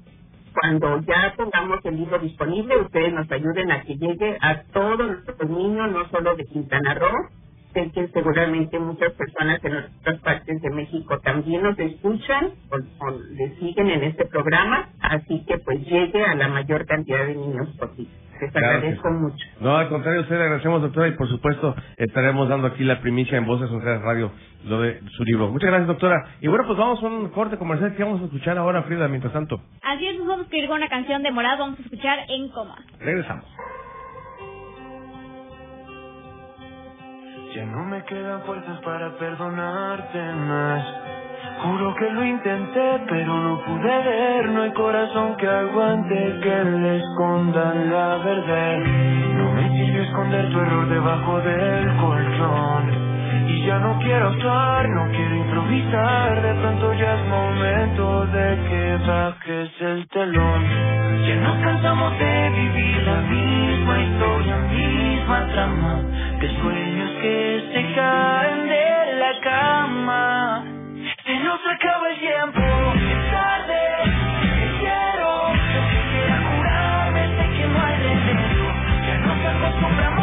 cuando 0.59 1.01
ya 1.01 1.35
pongamos 1.37 1.85
el 1.85 1.97
libro 1.97 2.17
disponible, 2.17 2.77
ustedes 2.77 3.13
nos 3.13 3.31
ayuden 3.31 3.71
a 3.71 3.83
que 3.83 3.95
llegue 3.95 4.37
a 4.41 4.63
todos 4.73 5.17
los 5.37 5.49
niños, 5.51 5.91
no 5.91 6.09
solo 6.09 6.35
de 6.35 6.45
Quintana 6.45 6.95
Roo, 6.95 7.38
sé 7.73 7.91
que 7.91 8.07
seguramente 8.09 8.79
muchas 8.79 9.13
personas 9.13 9.63
en 9.63 9.75
otras 9.77 10.19
partes 10.21 10.61
de 10.61 10.69
México 10.69 11.19
también 11.19 11.63
nos 11.63 11.77
escuchan 11.77 12.51
o, 12.71 13.11
le 13.11 13.55
siguen 13.59 13.89
en 13.89 14.03
este 14.03 14.25
programa, 14.25 14.89
así 15.01 15.43
que 15.45 15.57
pues 15.59 15.79
llegue 15.85 16.23
a 16.23 16.35
la 16.35 16.47
mayor 16.47 16.85
cantidad 16.85 17.25
de 17.25 17.35
niños 17.35 17.67
posible. 17.77 18.11
Les 18.41 18.55
agradezco 18.55 19.11
mucho. 19.11 19.45
No, 19.59 19.75
al 19.75 19.89
contrario, 19.89 20.21
usted 20.21 20.37
le 20.37 20.43
agradecemos, 20.43 20.81
doctora, 20.81 21.09
y 21.09 21.11
por 21.11 21.27
supuesto 21.27 21.75
estaremos 21.97 22.47
dando 22.47 22.67
aquí 22.67 22.85
la 22.85 23.01
primicia 23.01 23.37
en 23.37 23.45
Voces 23.45 23.69
Mujeres 23.69 24.01
Radio, 24.01 24.31
lo 24.63 24.79
de 24.81 25.01
su 25.17 25.25
libro. 25.25 25.49
Muchas 25.49 25.69
gracias, 25.69 25.87
doctora. 25.87 26.25
Y 26.39 26.47
bueno, 26.47 26.65
pues 26.65 26.77
vamos 26.79 27.03
a 27.03 27.07
un 27.07 27.29
corte 27.29 27.57
comercial 27.57 27.95
que 27.95 28.03
vamos 28.03 28.21
a 28.21 28.25
escuchar 28.25 28.57
ahora, 28.57 28.83
Frida, 28.83 29.09
mientras 29.09 29.33
tanto. 29.33 29.61
Así 29.81 30.07
es, 30.07 30.19
vamos 30.19 30.39
a 30.39 30.43
escribir 30.43 30.71
una 30.71 30.87
canción 30.87 31.21
de 31.21 31.31
Morado, 31.31 31.59
vamos 31.59 31.79
a 31.79 31.83
escuchar 31.83 32.19
en 32.29 32.49
coma. 32.49 32.77
Regresamos. 32.99 33.45
Ya 37.55 37.65
no 37.65 37.83
me 37.83 38.03
quedan 38.03 38.43
fuerzas 38.43 38.79
para 38.85 39.09
perdonarte 39.17 40.21
más. 40.47 40.85
Juro 41.63 41.95
que 41.95 42.11
lo 42.11 42.23
intenté, 42.23 43.01
pero 43.09 43.33
no 43.39 43.59
pude 43.65 44.03
ver. 44.03 44.49
No 44.49 44.61
hay 44.61 44.71
corazón 44.73 45.35
que 45.35 45.47
aguante 45.47 46.39
que 46.43 46.63
le 46.63 46.97
escondan 46.97 47.89
la 47.89 48.17
verdad. 48.17 48.77
No 49.33 49.53
me 49.53 49.67
sirve 49.69 50.03
esconder 50.03 50.51
tu 50.51 50.59
error 50.59 50.89
debajo 50.89 51.41
del 51.41 51.97
colchón. 51.97 53.09
Y 53.47 53.65
ya 53.65 53.79
no 53.79 53.97
quiero 53.97 54.27
actuar, 54.27 54.87
no 54.89 55.09
quiero 55.09 55.35
improvisar. 55.35 56.41
De 56.43 56.53
pronto 56.53 56.93
ya 56.93 57.15
es 57.15 57.27
momento 57.29 58.25
de 58.27 58.57
que 58.69 58.97
bajes 59.07 59.81
el 59.81 60.07
telón. 60.09 60.65
Ya 61.25 61.35
nos 61.35 61.57
cansamos 61.63 62.19
de 62.19 62.49
vivir 62.51 63.03
la 63.03 63.21
misma 63.21 63.99
historia, 64.01 64.55
misma 64.69 65.47
trama. 65.47 66.28
De 66.39 66.47
sueños 66.61 67.11
que 67.21 67.69
se 67.73 67.95
caen 67.95 68.69
de 68.69 69.15
la 69.19 69.39
cama. 69.41 70.65
Se 71.25 71.35
nos 71.39 71.59
acaba 71.67 72.09
el 72.09 72.19
tiempo, 72.19 72.61
es 72.61 73.31
tarde, 73.31 73.79
te 74.41 74.79
quiero, 74.79 75.51
que 75.91 76.01
quiera 76.11 76.37
curarme, 76.55 77.21
sé 77.37 77.57
que 77.57 77.67
no 77.67 77.81
hay 77.83 77.95
remedio, 77.97 78.67
ya 79.05 80.18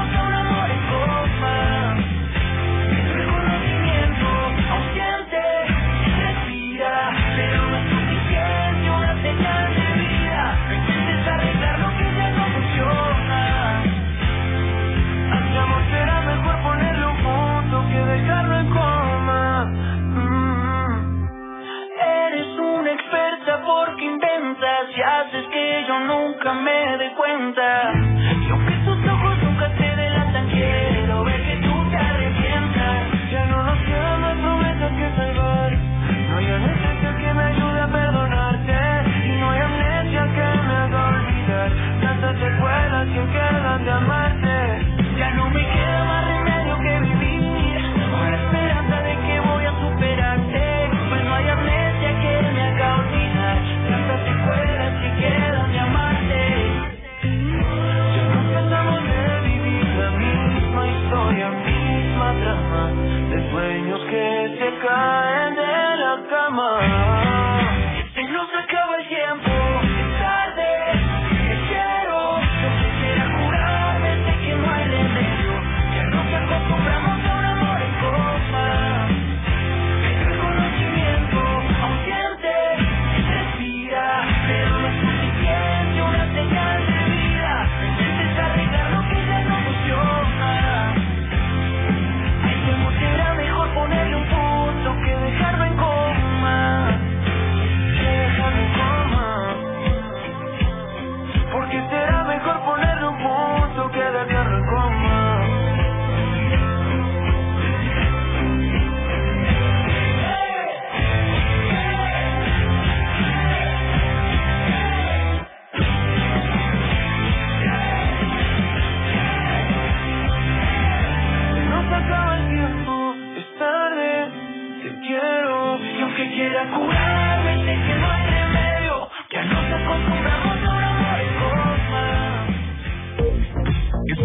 inventas 24.17 24.97
y 24.97 25.03
haces 25.03 25.47
que 25.49 25.85
yo 25.87 26.01
nunca 26.01 26.55
me 26.55 26.97
dé 26.99 27.13
cuenta. 27.15 27.93
Y 27.95 28.51
aunque 28.51 28.73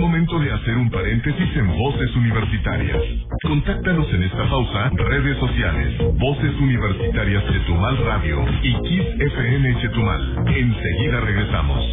momento 0.01 0.39
de 0.39 0.51
hacer 0.51 0.75
un 0.77 0.89
paréntesis 0.89 1.55
en 1.55 1.67
Voces 1.67 2.15
Universitarias. 2.15 2.97
Contáctanos 3.43 4.11
en 4.11 4.23
esta 4.23 4.49
pausa, 4.49 4.89
redes 4.95 5.37
sociales, 5.37 5.95
Voces 6.17 6.55
Universitarias 6.59 7.43
Chetumal 7.45 7.97
Radio 7.99 8.43
y 8.63 8.73
Kiss 8.81 9.05
FM 9.19 9.79
Chetumal. 9.79 10.43
Enseguida 10.47 11.21
regresamos. 11.21 11.85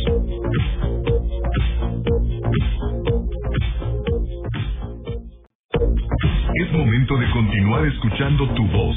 Es 6.54 6.72
momento 6.72 7.16
de 7.18 7.30
continuar 7.30 7.84
escuchando 7.86 8.48
tu 8.54 8.66
voz, 8.68 8.96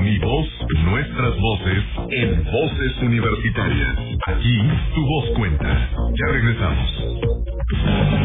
mi 0.00 0.18
voz, 0.18 0.48
nuestras 0.82 1.38
voces, 1.38 1.84
en 2.10 2.42
Voces 2.42 3.02
Universitarias. 3.02 3.98
Aquí 4.26 4.58
tu 4.94 5.06
voz 5.06 5.30
cuenta. 5.36 5.90
Ya 6.14 6.32
regresamos. 6.32 8.15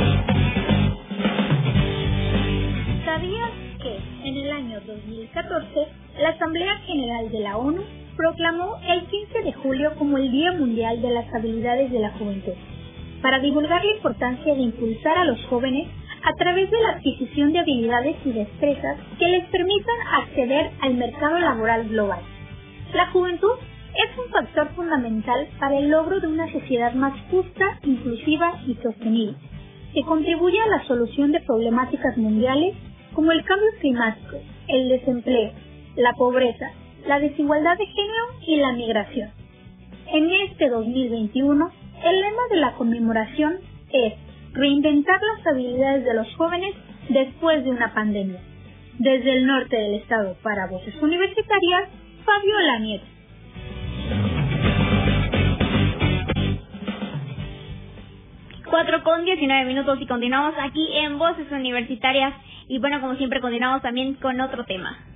La 6.21 6.29
Asamblea 6.29 6.77
General 6.85 7.31
de 7.31 7.39
la 7.39 7.57
ONU 7.57 7.81
proclamó 8.15 8.77
el 8.87 9.07
15 9.07 9.41
de 9.41 9.53
julio 9.53 9.95
como 9.97 10.19
el 10.19 10.31
Día 10.31 10.51
Mundial 10.51 11.01
de 11.01 11.09
las 11.09 11.33
Habilidades 11.33 11.91
de 11.91 11.97
la 11.97 12.11
Juventud, 12.11 12.53
para 13.23 13.39
divulgar 13.39 13.83
la 13.83 13.95
importancia 13.95 14.53
de 14.53 14.61
impulsar 14.61 15.17
a 15.17 15.25
los 15.25 15.43
jóvenes 15.45 15.87
a 16.23 16.33
través 16.35 16.69
de 16.69 16.79
la 16.79 16.89
adquisición 16.89 17.51
de 17.51 17.59
habilidades 17.59 18.17
y 18.23 18.33
destrezas 18.33 18.97
que 19.17 19.27
les 19.29 19.45
permitan 19.45 19.95
acceder 20.21 20.69
al 20.81 20.93
mercado 20.93 21.39
laboral 21.39 21.89
global. 21.89 22.19
La 22.93 23.07
juventud 23.07 23.57
es 23.95 24.17
un 24.23 24.31
factor 24.31 24.69
fundamental 24.75 25.47
para 25.59 25.79
el 25.79 25.89
logro 25.89 26.19
de 26.19 26.27
una 26.27 26.51
sociedad 26.51 26.93
más 26.93 27.19
justa, 27.31 27.79
inclusiva 27.81 28.61
y 28.67 28.75
sostenible, 28.75 29.37
que 29.91 30.03
contribuye 30.03 30.61
a 30.61 30.77
la 30.77 30.83
solución 30.85 31.31
de 31.31 31.41
problemáticas 31.41 32.15
mundiales 32.15 32.75
como 33.13 33.31
el 33.31 33.43
cambio 33.43 33.69
climático, 33.79 34.37
el 34.67 34.87
desempleo, 34.87 35.51
la 35.95 36.13
pobreza, 36.13 36.71
la 37.07 37.19
desigualdad 37.19 37.77
de 37.77 37.85
género 37.85 38.23
y 38.47 38.55
la 38.57 38.71
migración. 38.73 39.29
En 40.13 40.29
este 40.49 40.69
2021, 40.69 41.71
el 42.03 42.21
lema 42.21 42.41
de 42.49 42.57
la 42.57 42.73
conmemoración 42.73 43.59
es 43.91 44.13
reinventar 44.53 45.19
las 45.21 45.47
habilidades 45.47 46.03
de 46.03 46.13
los 46.13 46.35
jóvenes 46.35 46.73
después 47.09 47.63
de 47.63 47.71
una 47.71 47.93
pandemia. 47.93 48.39
Desde 48.99 49.37
el 49.37 49.47
norte 49.47 49.75
del 49.75 49.95
estado 49.95 50.35
para 50.43 50.67
Voces 50.67 50.95
Universitarias, 51.01 51.89
Fabiola 52.25 52.79
Nieto. 52.79 53.05
Cuatro 58.69 59.03
con 59.03 59.25
19 59.25 59.65
minutos 59.65 59.99
y 59.99 60.07
continuamos 60.07 60.53
aquí 60.57 60.87
en 60.97 61.17
Voces 61.17 61.51
Universitarias. 61.51 62.33
Y 62.67 62.79
bueno, 62.79 63.01
como 63.01 63.15
siempre, 63.15 63.41
continuamos 63.41 63.81
también 63.81 64.13
con 64.15 64.39
otro 64.39 64.63
tema. 64.63 65.10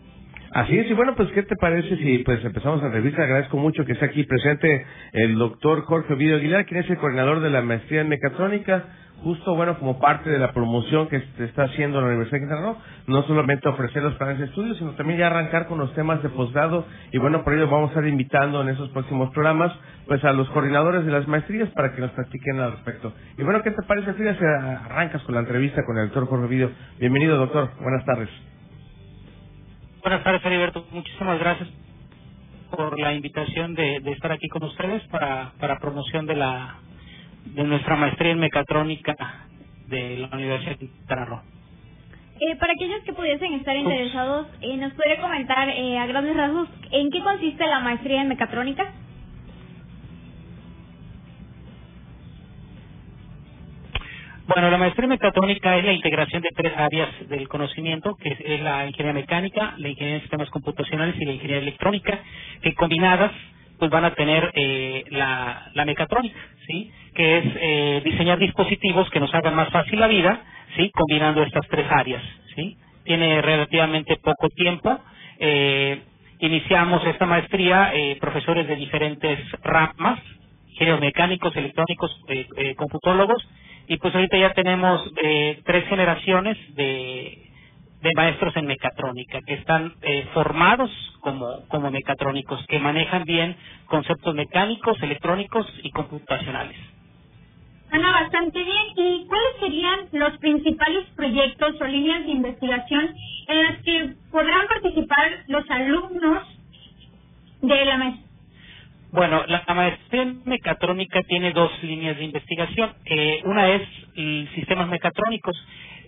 Así 0.56 0.80
es, 0.80 0.90
y 0.90 0.94
bueno, 0.94 1.16
pues, 1.18 1.30
¿qué 1.34 1.44
te 1.44 1.58
parece 1.58 1.98
si 1.98 2.20
pues 2.20 2.42
empezamos 2.46 2.80
la 2.80 2.86
entrevista? 2.86 3.22
Agradezco 3.24 3.58
mucho 3.58 3.84
que 3.84 3.92
esté 3.92 4.06
aquí 4.06 4.24
presente 4.24 4.86
el 5.12 5.36
doctor 5.36 5.82
Jorge 5.82 6.16
Vido 6.16 6.38
Aguilar, 6.38 6.66
quien 6.66 6.80
es 6.80 6.90
el 6.90 6.96
coordinador 6.96 7.42
de 7.42 7.50
la 7.50 7.62
maestría 7.62 8.00
en 8.00 8.08
mecatrónica, 8.08 8.86
justo, 9.22 9.54
bueno, 9.54 9.78
como 9.78 10.00
parte 10.00 10.30
de 10.30 10.40
la 10.40 10.54
promoción 10.54 11.10
que 11.10 11.22
se 11.36 11.44
está 11.44 11.64
haciendo 11.64 11.98
en 11.98 12.06
la 12.06 12.12
Universidad 12.12 12.38
de 12.38 12.48
Quintana 12.48 12.62
Roo, 12.68 12.78
no 13.08 13.24
solamente 13.24 13.68
ofrecer 13.68 14.02
los 14.02 14.14
planes 14.14 14.40
de 14.40 14.46
estudio, 14.46 14.76
sino 14.76 14.92
también 14.92 15.20
ya 15.20 15.28
arrancar 15.28 15.68
con 15.68 15.78
los 15.78 15.94
temas 15.94 16.24
de 16.24 16.30
posgrado, 16.30 16.86
y 17.12 17.18
bueno, 17.18 17.44
por 17.44 17.54
ello 17.54 17.68
vamos 17.70 17.90
a 17.90 17.96
estar 17.96 18.08
invitando 18.08 18.62
en 18.62 18.70
esos 18.70 18.88
próximos 18.92 19.32
programas, 19.32 19.74
pues 20.08 20.24
a 20.24 20.32
los 20.32 20.50
coordinadores 20.52 21.04
de 21.04 21.12
las 21.12 21.28
maestrías 21.28 21.68
para 21.72 21.94
que 21.94 22.00
nos 22.00 22.12
platiquen 22.12 22.62
al 22.62 22.72
respecto. 22.72 23.12
Y 23.38 23.44
bueno, 23.44 23.62
¿qué 23.62 23.72
te 23.72 23.84
parece, 23.86 24.14
Frida, 24.14 24.38
si 24.38 24.46
arrancas 24.46 25.22
con 25.24 25.36
la 25.36 25.42
entrevista 25.42 25.84
con 25.84 25.98
el 25.98 26.06
doctor 26.06 26.28
Jorge 26.28 26.48
Vido? 26.48 26.72
Bienvenido, 26.98 27.36
doctor, 27.36 27.72
buenas 27.82 28.06
tardes. 28.06 28.55
Buenas 30.06 30.24
tardes, 30.24 30.46
Heriberto. 30.46 30.86
Muchísimas 30.92 31.40
gracias 31.40 31.68
por 32.70 33.00
la 33.00 33.12
invitación 33.16 33.74
de, 33.74 34.02
de 34.02 34.12
estar 34.12 34.32
aquí 34.32 34.48
con 34.50 34.64
ustedes 34.64 35.02
para, 35.08 35.54
para 35.60 35.80
promoción 35.80 36.28
de 36.28 36.36
la 36.36 36.76
de 37.46 37.64
nuestra 37.64 37.96
maestría 37.96 38.34
en 38.34 38.40
mecatrónica 38.40 39.48
de 39.88 40.18
la 40.18 40.28
Universidad 40.28 40.74
de 40.74 40.78
Quintana 40.78 41.44
eh, 42.40 42.56
para 42.58 42.74
aquellos 42.74 43.02
que 43.04 43.14
pudiesen 43.14 43.54
estar 43.56 43.76
interesados, 43.76 44.48
eh, 44.62 44.78
¿nos 44.78 44.94
puede 44.94 45.18
comentar 45.20 45.70
eh, 45.70 45.98
a 45.98 46.06
grandes 46.06 46.38
rasgos 46.38 46.70
en 46.92 47.10
qué 47.10 47.24
consiste 47.24 47.66
la 47.66 47.80
maestría 47.80 48.22
en 48.22 48.28
mecatrónica? 48.28 48.94
Bueno, 54.48 54.72
la 54.72 54.78
maestría 54.80 55.06
en 55.06 55.12
mecatrónica 55.12 55.78
es 55.78 55.86
la 55.86 55.94
integración 55.94 56.42
de 56.42 56.50
tres 56.56 56.74
áreas 56.76 57.10
del 57.30 57.48
conocimiento, 57.50 58.16
que 58.18 58.30
es, 58.32 58.62
la 58.62 58.88
ingeniería 58.88 59.22
mecánica, 59.22 59.76
la 59.78 59.90
ingeniería 59.90 60.16
de 60.16 60.22
sistemas 60.22 60.50
computacionales 60.50 61.16
y 61.20 61.26
la 61.26 61.34
ingeniería 61.34 61.62
electrónica, 61.64 62.20
que 62.62 62.74
combinadas 62.76 63.32
pues 63.80 63.92
van 63.92 64.06
a 64.06 64.16
tener 64.16 64.52
eh, 64.56 65.06
la, 65.12 65.72
la 65.74 65.86
mecatrónica, 65.86 66.40
¿sí? 66.68 66.92
Que 67.16 67.38
es 67.40 67.46
eh, 67.62 68.02
diseñar 68.06 68.40
dispositivos 68.40 69.10
que 69.12 69.20
nos 69.22 69.34
hagan 69.36 69.56
más 69.56 69.70
fácil 69.70 70.00
la 70.00 70.08
vida, 70.08 70.42
¿sí? 70.78 70.92
Combinando 70.94 71.44
estas 71.44 71.68
tres 71.70 71.88
áreas, 71.92 72.24
¿sí? 72.56 72.78
Tiene 73.06 73.42
relativamente 73.42 74.18
poco 74.18 74.50
tiempo. 74.50 75.00
Eh, 75.40 76.02
iniciamos 76.40 77.06
esta 77.08 77.26
maestría 77.28 77.92
eh, 77.96 78.18
profesores 78.22 78.68
de 78.68 78.76
diferentes 78.78 79.40
ramas, 79.64 80.20
ingenieros 80.70 81.02
mecánicos, 81.02 81.56
electrónicos, 81.56 82.12
eh, 82.30 82.48
eh, 82.58 82.76
computólogos, 82.76 83.48
y 83.88 83.98
pues 83.98 84.14
ahorita 84.16 84.38
ya 84.38 84.54
tenemos 84.54 85.02
eh, 85.22 85.62
tres 85.66 85.88
generaciones 85.88 86.58
de, 86.76 87.50
de 88.02 88.12
maestros 88.16 88.56
en 88.58 88.66
mecatrónica 88.66 89.40
que 89.46 89.56
están 89.56 89.94
eh, 90.02 90.28
formados 90.34 90.92
como, 91.22 91.68
como 91.70 91.92
mecatrónicos, 91.92 92.66
que 92.68 92.80
manejan 92.80 93.24
bien 93.26 93.56
conceptos 93.88 94.34
mecánicos, 94.36 95.02
electrónicos 95.02 95.68
y 95.84 95.92
computacionales. 95.92 96.78
Suena 97.90 98.12
bastante 98.12 98.64
bien. 98.64 98.86
¿Y 98.96 99.26
cuáles 99.28 99.56
serían 99.60 100.00
los 100.12 100.38
principales 100.40 101.06
proyectos 101.16 101.76
o 101.80 101.86
líneas 101.86 102.26
de 102.26 102.32
investigación 102.32 103.16
en 103.48 103.64
las 103.64 103.82
que 103.84 104.14
podrán 104.32 104.68
participar 104.68 105.44
los 105.48 105.70
alumnos 105.70 106.44
de 107.62 107.86
la 107.86 107.98
maestría? 107.98 108.25
Bueno, 109.16 109.46
la, 109.48 109.64
maestría 109.74 110.26
mecatrónica 110.46 111.24
tiene 111.24 111.54
dos 111.54 111.72
líneas 111.84 112.18
de 112.18 112.26
investigación. 112.26 112.94
Eh, 113.06 113.42
una 113.46 113.70
es 113.70 113.84
sistemas 114.56 114.90
mecatrónicos. 114.90 115.58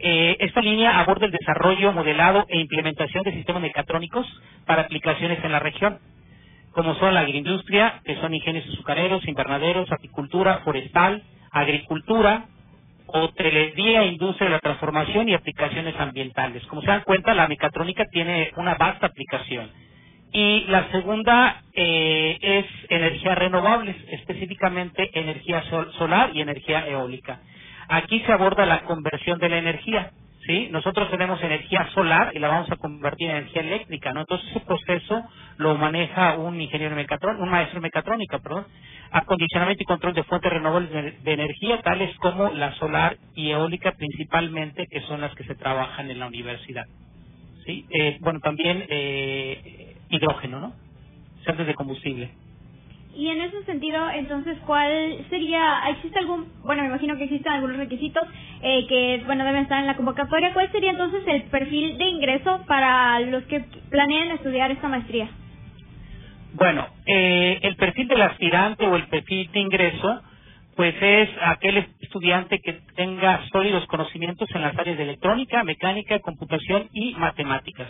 Eh, 0.01 0.37
esta 0.41 0.61
línea 0.61 0.99
aborda 0.99 1.27
el 1.27 1.31
desarrollo, 1.31 1.93
modelado 1.93 2.45
e 2.49 2.59
implementación 2.59 3.23
de 3.23 3.33
sistemas 3.33 3.63
mecatrónicos 3.63 4.27
para 4.67 4.83
aplicaciones 4.83 5.43
en 5.43 5.53
la 5.53 5.59
región, 5.59 5.99
como 6.73 6.95
son 6.95 7.13
la 7.15 7.21
agroindustria, 7.21 8.01
que 8.05 8.17
son 8.17 8.33
ingenios 8.35 8.67
azucareros, 8.73 9.27
invernaderos, 9.27 9.91
apicultura, 9.91 10.59
forestal, 10.65 11.23
agricultura, 11.51 12.47
hotelería, 13.07 14.05
industria 14.05 14.47
de 14.49 14.55
la 14.55 14.61
transformación 14.61 15.29
y 15.29 15.35
aplicaciones 15.35 15.95
ambientales. 15.99 16.65
Como 16.67 16.81
se 16.81 16.89
dan 16.89 17.03
cuenta, 17.03 17.33
la 17.33 17.47
mecatrónica 17.47 18.05
tiene 18.11 18.51
una 18.57 18.75
vasta 18.75 19.07
aplicación 19.07 19.86
y 20.31 20.65
la 20.67 20.91
segunda 20.91 21.63
eh, 21.73 22.37
es 22.41 22.65
energías 22.89 23.37
renovables, 23.37 23.95
específicamente 24.11 25.09
energía 25.13 25.63
solar 25.97 26.31
y 26.33 26.41
energía 26.41 26.87
eólica. 26.87 27.39
Aquí 27.89 28.19
se 28.21 28.33
aborda 28.33 28.65
la 28.65 28.81
conversión 28.83 29.39
de 29.39 29.49
la 29.49 29.57
energía. 29.57 30.11
¿sí? 30.45 30.69
Nosotros 30.71 31.09
tenemos 31.09 31.41
energía 31.41 31.89
solar 31.93 32.31
y 32.35 32.39
la 32.39 32.49
vamos 32.49 32.71
a 32.71 32.75
convertir 32.75 33.29
en 33.29 33.37
energía 33.37 33.61
eléctrica, 33.61 34.13
¿no? 34.13 34.21
Entonces 34.21 34.49
ese 34.49 34.59
proceso 34.61 35.23
lo 35.57 35.75
maneja 35.75 36.37
un 36.37 36.59
ingeniero 36.59 36.95
mecatrónico, 36.95 37.43
un 37.43 37.49
maestro 37.51 37.79
de 37.79 37.83
mecatrónica, 37.83 38.39
perdón, 38.39 38.67
acondicionamiento 39.11 39.83
y 39.83 39.85
control 39.85 40.13
de 40.13 40.23
fuentes 40.23 40.51
renovables 40.51 41.23
de, 41.23 41.33
energía, 41.33 41.81
tales 41.81 42.15
como 42.17 42.49
la 42.49 42.73
solar 42.73 43.17
y 43.35 43.51
eólica 43.51 43.93
principalmente, 43.93 44.87
que 44.89 45.01
son 45.01 45.21
las 45.21 45.33
que 45.35 45.45
se 45.45 45.55
trabajan 45.55 46.11
en 46.11 46.19
la 46.19 46.27
universidad. 46.27 46.85
¿sí? 47.65 47.85
Eh, 47.91 48.17
bueno, 48.21 48.39
también 48.41 48.85
eh, 48.89 49.96
hidrógeno, 50.09 50.59
¿no? 50.59 50.73
Centros 51.45 51.67
de 51.67 51.75
combustible. 51.75 52.31
Y 53.15 53.29
en 53.29 53.41
ese 53.41 53.63
sentido, 53.63 54.09
entonces, 54.11 54.57
¿cuál 54.65 55.25
sería, 55.31 55.89
existe 55.89 56.19
algún, 56.19 56.45
bueno, 56.63 56.83
me 56.83 56.89
imagino 56.89 57.17
que 57.17 57.23
existen 57.23 57.51
algunos 57.51 57.77
requisitos 57.77 58.23
eh, 58.61 58.85
que, 58.87 59.23
bueno, 59.25 59.43
deben 59.43 59.63
estar 59.63 59.79
en 59.79 59.87
la 59.87 59.95
convocatoria, 59.95 60.53
¿cuál 60.53 60.71
sería 60.71 60.91
entonces 60.91 61.23
el 61.25 61.43
perfil 61.43 61.97
de 61.97 62.05
ingreso 62.05 62.63
para 62.67 63.19
los 63.21 63.43
que 63.45 63.61
planean 63.89 64.31
estudiar 64.31 64.69
esta 64.69 64.87
maestría? 64.87 65.29
Bueno, 66.53 66.87
eh, 67.07 67.59
el 67.63 67.75
perfil 67.75 68.07
del 68.07 68.21
aspirante 68.21 68.85
o 68.85 68.95
el 68.95 69.07
perfil 69.07 69.51
de 69.51 69.59
ingreso, 69.61 70.21
pues 70.75 70.93
es 71.01 71.29
aquel 71.41 71.87
estudiante 71.99 72.59
que 72.59 72.81
tenga 72.95 73.45
sólidos 73.51 73.87
conocimientos 73.87 74.47
en 74.53 74.61
las 74.61 74.77
áreas 74.77 74.97
de 74.97 75.03
electrónica, 75.03 75.63
mecánica, 75.63 76.19
computación 76.19 76.87
y 76.93 77.15
matemáticas. 77.15 77.89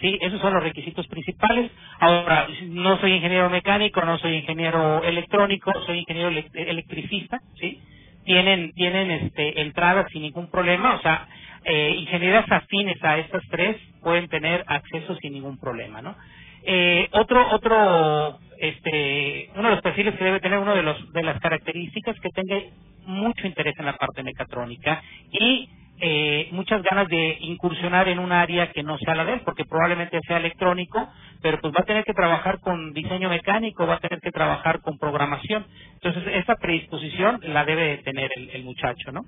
Sí, 0.00 0.18
esos 0.22 0.40
son 0.40 0.54
los 0.54 0.64
requisitos 0.64 1.06
principales. 1.08 1.70
Ahora, 2.00 2.48
no 2.68 2.98
soy 3.00 3.12
ingeniero 3.14 3.50
mecánico, 3.50 4.02
no 4.02 4.18
soy 4.18 4.36
ingeniero 4.36 5.04
electrónico, 5.04 5.72
soy 5.86 6.00
ingeniero 6.00 6.30
electricista, 6.54 7.40
¿sí? 7.60 7.80
Tienen, 8.24 8.72
tienen 8.74 9.10
este, 9.10 9.60
entradas 9.62 10.06
sin 10.12 10.22
ningún 10.22 10.50
problema, 10.50 10.94
o 10.96 11.02
sea, 11.02 11.28
eh, 11.64 11.94
ingenierías 11.98 12.46
afines 12.50 13.02
a 13.04 13.18
estas 13.18 13.42
tres 13.50 13.76
pueden 14.02 14.28
tener 14.28 14.64
acceso 14.68 15.16
sin 15.16 15.34
ningún 15.34 15.58
problema, 15.58 16.02
¿no? 16.02 16.16
Eh, 16.64 17.08
otro, 17.12 17.46
otro, 17.52 18.38
este, 18.58 19.50
uno 19.56 19.70
de 19.70 19.74
los 19.76 19.82
perfiles 19.82 20.16
que 20.16 20.24
debe 20.24 20.40
tener, 20.40 20.58
uno 20.60 20.74
de 20.76 20.82
los, 20.84 21.12
de 21.12 21.22
las 21.24 21.40
características 21.40 22.16
que 22.20 22.30
tenga 22.30 22.62
mucho 23.06 23.46
interés 23.46 23.74
en 23.78 23.86
la 23.86 23.96
parte 23.96 24.22
mecatrónica 24.22 25.02
y 25.32 25.68
eh, 26.00 26.48
muchas 26.52 26.82
ganas 26.82 27.08
de 27.08 27.38
incursionar 27.40 28.08
en 28.08 28.18
un 28.18 28.30
área 28.30 28.70
que 28.70 28.82
no 28.82 28.98
sea 28.98 29.14
la 29.14 29.24
de 29.24 29.34
él, 29.34 29.40
porque 29.44 29.64
probablemente 29.64 30.20
sea 30.26 30.36
electrónico, 30.36 31.08
pero 31.42 31.58
pues 31.60 31.72
va 31.74 31.80
a 31.80 31.86
tener 31.86 32.04
que 32.04 32.14
trabajar 32.14 32.60
con 32.60 32.92
diseño 32.92 33.28
mecánico, 33.28 33.86
va 33.86 33.94
a 33.94 34.00
tener 34.00 34.20
que 34.20 34.30
trabajar 34.30 34.80
con 34.80 34.98
programación. 34.98 35.66
Entonces, 35.94 36.22
esa 36.34 36.54
predisposición 36.56 37.40
la 37.42 37.64
debe 37.64 37.98
tener 37.98 38.30
el, 38.52 38.64
muchacho, 38.64 39.12
¿no? 39.12 39.24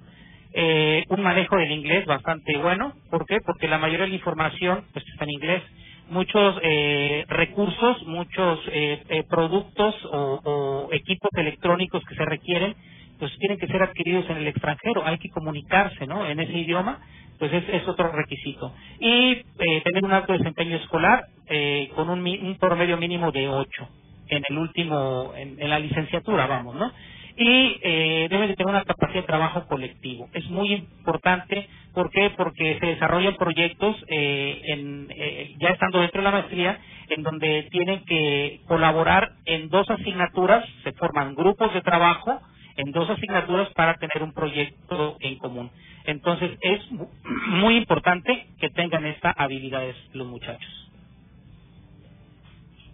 Eh, 0.52 1.04
un 1.09 1.22
manejo 1.22 1.56
del 1.56 1.72
inglés 1.72 2.06
bastante 2.06 2.56
bueno. 2.59 2.94
¿Por 3.11 3.26
qué? 3.26 3.38
Porque 3.44 3.68
la 3.68 3.78
mayoría 3.78 4.04
de 4.04 4.11
la 4.11 4.16
información 4.16 4.85
pues, 4.92 5.04
está 5.09 5.24
en 5.24 5.30
inglés. 5.30 5.62
Muchos 6.09 6.56
eh, 6.62 7.24
recursos, 7.28 8.04
muchos 8.06 8.59
eh, 8.72 9.00
eh 9.09 9.22
productos 9.28 9.94
o 10.11 10.88
equipos 10.90 11.30
electrónicos 11.37 12.02
que 12.04 12.16
se 12.16 12.24
requieren 12.24 12.74
pues 13.20 13.33
tienen 13.38 13.59
que 13.59 13.68
ser 13.68 13.83
adquiridos 13.83 14.28
en 14.30 14.38
el 14.38 14.48
extranjero, 14.48 15.06
hay 15.06 15.18
que 15.18 15.30
comunicarse, 15.30 16.09
¿no? 16.09 16.26
En 16.26 16.40
ese 16.40 16.59
idioma, 16.59 17.00
pues 17.38 17.52
es, 17.52 17.64
es 17.68 17.88
otro 17.88 18.12
requisito. 18.12 18.74
Y 19.00 19.33
eh, 19.61 19.83
tener 19.85 20.04
un 20.04 20.12
alto 20.12 20.33
desempeño 20.33 20.78
escolar 20.78 21.24
eh, 21.48 21.90
con 21.94 22.11
un, 22.11 22.20
un 22.26 22.59
promedio 22.59 22.96
mínimo 22.96 23.33
de 23.33 23.48
8 23.48 23.88
en 24.30 24.44
el 24.48 24.59
último, 24.59 25.33
en, 25.37 25.68
la 25.68 25.78
licenciatura, 25.78 26.46
vamos, 26.46 26.76
¿no? 26.76 26.92
Y 27.37 27.78
eh, 27.83 28.28
debe 28.30 28.48
de 28.48 28.56
tener 28.56 28.70
una 28.70 28.85
capacidad 28.85 29.22
de 29.22 29.26
trabajo 29.26 29.66
colectivo. 29.66 30.28
Es 30.35 30.48
muy 30.50 30.74
importante, 30.74 31.68
¿por 31.94 32.11
qué? 32.11 32.30
Porque 32.37 32.78
se 32.80 32.87
desarrollan 32.87 33.37
proyectos 33.37 33.96
eh, 34.09 34.61
en, 34.66 35.09
eh, 35.11 35.54
ya 35.59 35.70
estando 35.70 36.00
dentro 36.00 36.20
de 36.20 36.24
la 36.24 36.33
maestría, 36.33 36.78
en 37.09 37.22
donde 37.22 37.68
tienen 37.70 38.04
que 38.04 38.61
colaborar 38.66 39.33
en 39.46 39.68
dos 39.70 39.88
asignaturas, 39.90 40.64
se 40.85 40.92
forman 40.92 41.35
grupos 41.35 41.72
de 41.72 41.80
trabajo, 41.83 42.40
en 42.80 42.92
dos 42.92 43.08
asignaturas 43.10 43.68
para 43.74 43.94
tener 43.94 44.22
un 44.22 44.32
proyecto 44.32 45.16
en 45.20 45.36
común. 45.38 45.70
Entonces 46.04 46.58
es 46.60 46.80
muy 47.48 47.76
importante 47.76 48.46
que 48.58 48.70
tengan 48.70 49.06
estas 49.06 49.34
habilidades 49.38 49.96
los 50.12 50.26
muchachos. 50.26 50.90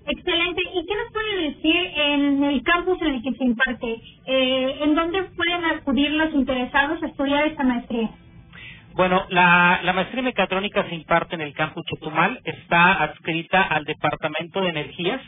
Excelente. 0.06 0.62
¿Y 0.62 0.86
qué 0.86 0.94
nos 0.94 1.12
puede 1.12 1.50
decir 1.50 1.76
en 1.96 2.44
el 2.44 2.62
campus 2.62 3.00
en 3.02 3.14
el 3.14 3.22
que 3.22 3.32
se 3.32 3.44
imparte? 3.44 4.00
Eh, 4.26 4.78
¿En 4.82 4.94
dónde 4.94 5.24
pueden 5.24 5.64
acudir 5.64 6.12
los 6.12 6.32
interesados 6.32 7.02
a 7.02 7.06
estudiar 7.06 7.48
esta 7.48 7.64
maestría? 7.64 8.10
Bueno, 8.94 9.26
la, 9.28 9.80
la 9.82 9.92
maestría 9.92 10.22
mecatrónica 10.22 10.88
se 10.88 10.94
imparte 10.94 11.34
en 11.34 11.42
el 11.42 11.52
campus 11.54 11.84
Chetumal, 11.86 12.40
está 12.44 13.02
adscrita 13.02 13.62
al 13.62 13.84
Departamento 13.84 14.60
de 14.60 14.70
Energías 14.70 15.20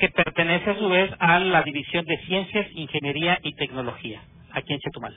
que 0.00 0.08
pertenece 0.08 0.70
a 0.70 0.78
su 0.78 0.88
vez 0.88 1.10
a 1.18 1.38
la 1.38 1.62
División 1.62 2.04
de 2.06 2.18
Ciencias, 2.26 2.66
Ingeniería 2.74 3.38
y 3.42 3.54
Tecnología, 3.54 4.22
aquí 4.52 4.72
en 4.72 4.80
Chetumal. 4.80 5.14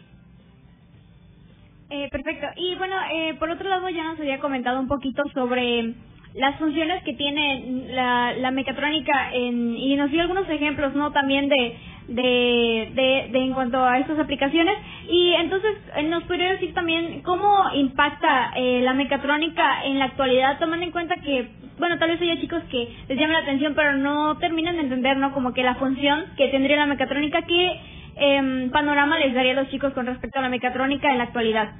Eh, 1.89 2.09
perfecto. 2.11 2.47
Y 2.57 2.75
bueno, 2.75 2.95
eh, 3.13 3.35
por 3.35 3.49
otro 3.49 3.69
lado 3.69 3.89
ya 3.89 4.03
nos 4.03 4.19
había 4.19 4.39
comentado 4.39 4.79
un 4.79 4.87
poquito 4.87 5.23
sobre 5.33 5.93
las 6.35 6.55
funciones 6.57 7.03
que 7.03 7.13
tiene 7.13 7.85
la, 7.89 8.33
la 8.33 8.51
mecatrónica 8.51 9.31
en, 9.33 9.77
y 9.77 9.95
nos 9.95 10.09
dio 10.09 10.21
algunos 10.21 10.49
ejemplos, 10.49 10.95
¿no? 10.95 11.11
También 11.11 11.47
de, 11.47 11.77
de, 12.07 13.29
de, 13.31 13.39
en 13.39 13.53
cuanto 13.53 13.83
a 13.83 13.99
estas 13.99 14.17
aplicaciones. 14.17 14.75
Y 15.09 15.33
entonces, 15.33 15.75
eh, 15.95 16.03
¿nos 16.03 16.23
podría 16.23 16.53
decir 16.53 16.73
también 16.73 17.21
cómo 17.21 17.65
impacta 17.75 18.51
eh, 18.55 18.81
la 18.81 18.93
mecatrónica 18.93 19.85
en 19.85 19.99
la 19.99 20.05
actualidad, 20.05 20.57
tomando 20.59 20.85
en 20.85 20.91
cuenta 20.91 21.15
que, 21.17 21.49
bueno, 21.77 21.99
tal 21.99 22.09
vez 22.09 22.21
haya 22.21 22.41
chicos 22.41 22.63
que 22.71 22.87
les 23.07 23.17
llame 23.17 23.33
la 23.33 23.39
atención, 23.39 23.73
pero 23.75 23.95
no 23.97 24.37
terminan 24.39 24.75
de 24.75 24.81
entender, 24.81 25.17
¿no? 25.17 25.33
Como 25.33 25.53
que 25.53 25.63
la 25.63 25.75
función 25.75 26.25
que 26.35 26.47
tendría 26.47 26.77
la 26.77 26.87
mecatrónica, 26.87 27.43
¿qué 27.43 27.79
eh, 28.15 28.69
panorama 28.71 29.19
les 29.19 29.35
daría 29.35 29.51
a 29.51 29.55
los 29.55 29.69
chicos 29.69 29.93
con 29.93 30.07
respecto 30.07 30.39
a 30.39 30.41
la 30.41 30.49
mecatrónica 30.49 31.11
en 31.11 31.19
la 31.19 31.25
actualidad? 31.25 31.73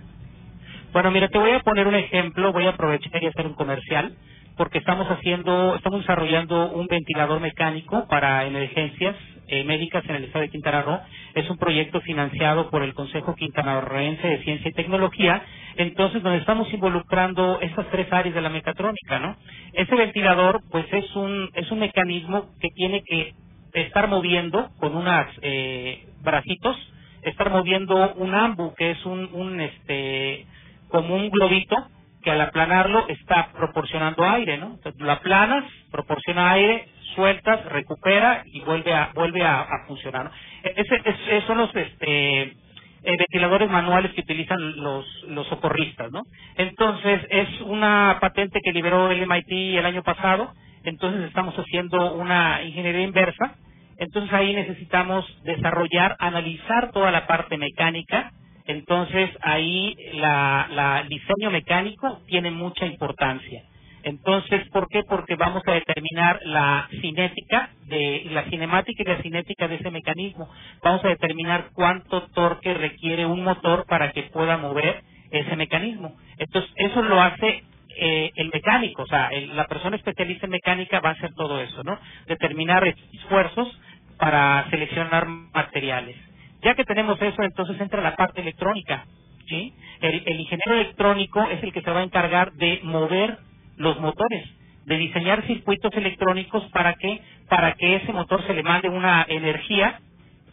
Bueno, 0.92 1.10
mira, 1.10 1.28
te 1.28 1.40
voy 1.40 1.50
a 1.50 1.60
poner 1.62 1.88
un 1.88 1.96
ejemplo, 1.96 2.54
voy 2.54 2.68
a 2.68 2.70
aprovechar 2.70 3.24
y 3.24 3.26
hacer 3.26 3.48
un 3.48 3.56
comercial 3.56 4.14
porque 4.58 4.80
estamos 4.80 5.08
haciendo, 5.08 5.76
estamos 5.76 6.02
desarrollando 6.02 6.72
un 6.72 6.88
ventilador 6.88 7.40
mecánico 7.40 8.08
para 8.08 8.46
emergencias 8.46 9.16
eh, 9.48 9.64
médicas 9.64 10.04
en 10.08 10.16
el 10.16 10.24
estado 10.26 10.44
de 10.44 10.50
Quintana 10.50 10.82
Roo. 10.84 11.00
Es 11.36 11.50
un 11.50 11.58
proyecto 11.58 12.02
financiado 12.02 12.70
por 12.70 12.84
el 12.84 12.94
Consejo 12.94 13.36
Quintanarroense 13.36 14.28
de 14.28 14.44
Ciencia 14.44 14.70
y 14.70 14.74
Tecnología, 14.74 15.44
entonces 15.78 16.24
donde 16.24 16.40
estamos 16.40 16.72
involucrando 16.74 17.60
estas 17.62 17.90
tres 17.92 18.12
áreas 18.12 18.36
de 18.36 18.42
la 18.42 18.50
mecatrónica, 18.50 19.20
¿no? 19.20 19.36
Ese 19.74 19.96
ventilador, 19.96 20.62
pues 20.72 20.86
es 20.92 21.16
un 21.16 21.50
es 21.54 21.72
un 21.72 21.80
mecanismo 21.80 22.48
que 22.60 22.70
tiene 22.70 23.04
que 23.04 23.34
estar 23.74 24.08
moviendo 24.08 24.70
con 24.80 24.96
unas 24.96 25.28
eh, 25.42 26.06
bracitos, 26.22 26.78
estar 27.24 27.50
moviendo 27.50 28.14
un 28.16 28.36
ambu, 28.36 28.74
que 28.76 28.92
es 28.92 29.06
un, 29.06 29.30
un 29.34 29.60
este 29.60 30.46
como 30.90 31.16
un 31.16 31.30
globito 31.30 31.76
que 32.24 32.32
al 32.32 32.42
aplanarlo 32.42 33.08
está 33.10 33.52
proporcionando 33.54 34.24
aire, 34.26 34.58
¿no? 34.58 34.76
Entonces 34.76 35.02
lo 35.02 35.12
aplanas, 35.12 35.66
proporciona 35.92 36.52
aire, 36.54 36.88
sueltas, 37.16 37.66
recupera 37.66 38.44
y 38.46 38.62
vuelve 38.62 38.94
a 38.94 39.12
vuelve 39.14 39.44
a, 39.44 39.68
funcionar. 39.88 40.26
¿no? 40.26 40.32
E, 40.64 40.74
ese, 40.78 41.02
es, 41.06 41.44
son 41.46 41.60
los 41.60 41.76
este 41.76 42.42
eh, 42.44 43.18
ventiladores 43.18 43.70
manuales 43.70 44.14
que 44.14 44.22
utilizan 44.22 44.78
los 44.78 45.06
los 45.28 45.48
socorristas, 45.48 46.12
¿no? 46.12 46.24
Entonces 46.58 47.22
es 47.30 47.62
una 47.62 48.18
patente 48.22 48.60
que 48.64 48.72
liberó 48.72 49.12
el 49.12 49.28
MIT 49.28 49.78
el 49.78 49.86
año 49.86 50.04
pasado. 50.04 50.54
Entonces 50.84 51.24
estamos 51.26 51.56
haciendo 51.56 52.14
una 52.16 52.64
ingeniería 52.64 53.04
inversa. 53.04 53.56
Entonces 53.98 54.34
ahí 54.34 54.54
necesitamos 54.56 55.26
desarrollar, 55.44 56.16
analizar 56.20 56.92
toda 56.92 57.12
la 57.12 57.28
parte 57.28 57.58
mecánica 57.58 58.32
entonces 58.66 59.30
ahí 59.42 59.96
la, 60.14 61.02
el 61.04 61.10
diseño 61.10 61.52
mecánico 61.52 62.22
tiene 62.28 62.52
mucha 62.52 62.86
importancia. 62.86 63.64
Entonces, 64.04 64.68
¿por 64.70 64.88
qué? 64.90 65.04
Porque 65.08 65.36
vamos 65.36 65.64
a 65.66 65.74
determinar 65.74 66.40
la 66.44 66.90
cinética, 67.02 67.70
de 67.86 68.24
la 68.32 68.44
cinemática 68.46 69.02
y 69.02 69.06
la 69.06 69.22
cinética 69.22 69.68
de 69.68 69.76
ese 69.76 69.92
mecanismo. 69.92 70.50
Vamos 70.84 71.04
a 71.06 71.10
determinar 71.10 71.70
cuánto 71.74 72.24
torque 72.34 72.74
requiere 72.74 73.26
un 73.26 73.44
motor 73.44 73.86
para 73.88 74.12
que 74.12 74.24
pueda 74.24 74.58
mover 74.58 75.04
ese 75.32 75.56
mecanismo. 75.56 76.16
Entonces, 76.38 76.70
eso 76.76 77.02
lo 77.02 77.22
hace 77.22 77.64
eh, 77.96 78.32
el 78.36 78.50
mecánico, 78.52 79.04
o 79.04 79.08
sea, 79.08 79.30
la 79.54 79.68
persona 79.68 79.96
especialista 79.96 80.48
en 80.48 80.52
mecánica 80.52 81.00
va 81.00 81.10
a 81.10 81.14
hacer 81.14 81.34
todo 81.36 81.62
eso, 81.62 81.84
¿no? 81.84 81.98
Determinar 82.28 82.84
esfuerzos 83.14 83.80
para 84.18 84.68
seleccionar 84.70 85.28
materiales. 85.28 86.16
Ya 86.64 86.76
que 86.76 86.86
tenemos 86.86 87.22
eso, 87.22 87.44
entonces 87.44 87.80
entra 87.80 88.02
la 88.02 88.16
parte 88.16 88.42
electrónica. 88.42 89.06
¿sí? 89.48 89.74
El, 90.02 90.40
ingeniero 90.40 90.76
electrónico 90.76 91.44
es 91.50 91.64
el 91.64 91.74
que 91.74 91.82
se 91.82 91.92
va 91.92 92.02
a 92.02 92.04
encargar 92.04 92.54
de 92.54 92.80
mover 92.84 93.38
los 93.78 94.00
motores, 94.00 94.48
de 94.86 94.98
diseñar 94.98 95.46
circuitos 95.48 95.94
electrónicos 95.96 96.64
para 96.72 96.96
que 96.96 97.22
para 97.50 97.74
que 97.74 97.98
ese 97.98 98.14
motor 98.14 98.46
se 98.48 98.54
le 98.54 98.64
mande 98.64 98.90
una 98.90 99.26
energía 99.28 100.00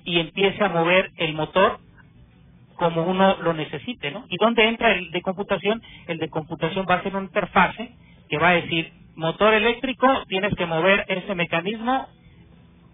y 0.04 0.18
empiece 0.20 0.62
a 0.64 0.68
mover 0.68 1.10
el 1.16 1.32
motor 1.34 1.78
como 2.76 3.02
uno 3.04 3.36
lo 3.42 3.52
necesite, 3.54 4.10
¿no? 4.10 4.24
¿Y 4.28 4.36
dónde 4.38 4.66
entra 4.68 4.92
el 4.92 5.10
de 5.10 5.22
computación? 5.22 5.82
El 6.08 6.18
de 6.18 6.28
computación 6.28 6.86
va 6.88 6.96
a 6.96 7.02
ser 7.02 7.14
una 7.14 7.26
interfase 7.26 7.92
que 8.28 8.38
va 8.38 8.50
a 8.50 8.54
decir, 8.54 8.92
motor 9.16 9.54
eléctrico, 9.54 10.24
tienes 10.28 10.54
que 10.54 10.66
mover 10.66 11.04
ese 11.08 11.34
mecanismo 11.34 12.08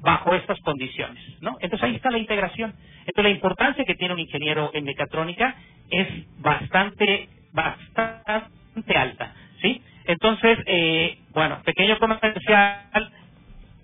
bajo 0.00 0.34
estas 0.34 0.60
condiciones, 0.60 1.22
¿no? 1.40 1.56
Entonces 1.60 1.82
ahí 1.88 1.96
está 1.96 2.10
la 2.10 2.18
integración. 2.18 2.74
Entonces 3.00 3.24
la 3.24 3.30
importancia 3.30 3.84
que 3.84 3.94
tiene 3.94 4.14
un 4.14 4.20
ingeniero 4.20 4.70
en 4.74 4.84
mecatrónica 4.84 5.56
es 5.90 6.08
bastante, 6.38 7.28
bastante 7.52 8.96
alta, 8.96 9.34
¿sí? 9.62 9.82
Entonces, 10.06 10.58
eh, 10.66 11.18
bueno, 11.32 11.62
pequeño 11.64 11.98
comercial 11.98 13.12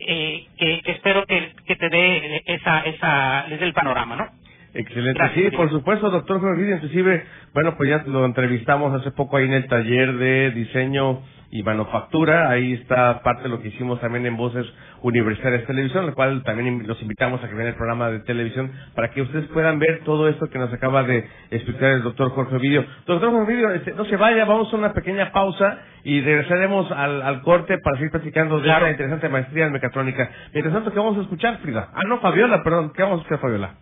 eh, 0.01 0.47
que, 0.59 0.83
espero 0.87 1.27
que, 1.27 1.55
que, 1.67 1.77
te 1.77 1.89
dé 1.89 2.43
esa, 2.47 2.81
esa, 2.81 3.47
les 3.49 3.61
dé 3.61 3.67
el 3.67 3.75
panorama, 3.75 4.17
¿no? 4.17 4.42
Excelente, 4.75 5.21
sí, 5.35 5.51
por 5.55 5.71
supuesto, 5.71 6.11
doctor 6.11 6.41
Jorge, 6.41 6.75
inclusive, 6.75 7.25
bueno, 7.53 7.77
pues 7.77 7.91
ya 7.91 8.05
lo 8.07 8.25
entrevistamos 8.25 8.99
hace 8.99 9.11
poco 9.11 9.37
ahí 9.37 9.45
en 9.45 9.53
el 9.53 9.67
taller 9.67 10.15
de 10.17 10.51
diseño 10.53 11.21
y 11.53 11.63
manufactura. 11.63 12.49
Ahí 12.49 12.73
está 12.73 13.23
parte 13.23 13.45
de 13.45 13.51
lo 13.51 13.61
que 13.61 13.69
hicimos 13.69 14.01
también 14.01 14.25
en 14.25 14.39
Voces 14.39 14.67
Universitarias 15.03 15.67
Televisión, 15.67 16.07
lo 16.07 16.15
cual 16.15 16.43
también 16.45 16.87
los 16.87 17.01
invitamos 17.03 17.45
a 17.45 17.49
que 17.49 17.55
vean 17.55 17.69
el 17.69 17.75
programa 17.75 18.11
de 18.11 18.21
televisión 18.21 18.73
para 18.95 19.11
que 19.11 19.21
ustedes 19.21 19.47
puedan 19.49 19.79
ver 19.79 20.01
todo 20.05 20.29
esto 20.29 20.49
que 20.49 20.59
nos 20.59 20.73
acaba 20.73 21.03
de 21.03 21.29
explicar 21.51 21.91
el 21.91 22.03
doctor 22.03 22.31
Jorge 22.31 22.57
Ovidio. 22.57 22.87
Doctor 23.07 23.31
Jorge 23.31 23.53
Ovidio, 23.53 23.71
este, 23.73 23.93
no 23.93 24.07
se 24.07 24.17
vaya, 24.17 24.47
vamos 24.47 24.73
a 24.73 24.77
una 24.77 24.95
pequeña 24.95 25.31
pausa 25.31 25.81
y 26.05 26.23
regresaremos 26.23 26.91
al, 26.91 27.21
al 27.21 27.43
corte 27.43 27.77
para 27.79 27.99
seguir 27.99 28.11
platicando 28.11 28.59
de 28.59 28.71
esta 28.71 28.91
interesante 28.91 29.29
maestría 29.29 29.67
en 29.67 29.73
mecatrónica. 29.73 30.31
Mientras 30.55 30.75
tanto, 30.75 30.91
¿qué 30.91 30.99
vamos 30.99 31.19
a 31.19 31.21
escuchar, 31.21 31.59
Frida? 31.59 31.91
Ah, 31.93 32.01
no, 32.09 32.19
Fabiola, 32.21 32.65
perdón, 32.65 32.93
¿qué 32.97 33.03
vamos 33.03 33.19
a 33.19 33.23
escuchar, 33.23 33.41
Fabiola? 33.41 33.75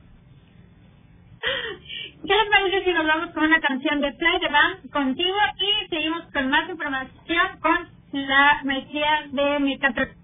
¿Qué 2.26 2.34
les 2.34 2.50
parece 2.50 2.84
si 2.84 2.92
nos 2.92 3.06
vamos 3.06 3.30
con 3.30 3.44
una 3.44 3.60
canción 3.60 4.00
de 4.02 4.12
Play 4.12 4.40
the 4.40 4.48
Band 4.48 4.90
contigo 4.90 5.36
y 5.58 5.88
seguimos 5.88 6.22
con 6.32 6.50
más 6.50 6.68
información 6.68 7.58
con 7.60 7.88
la 8.12 8.60
maestría 8.64 9.26
de 9.32 9.58
mecatrónica? 9.60 10.16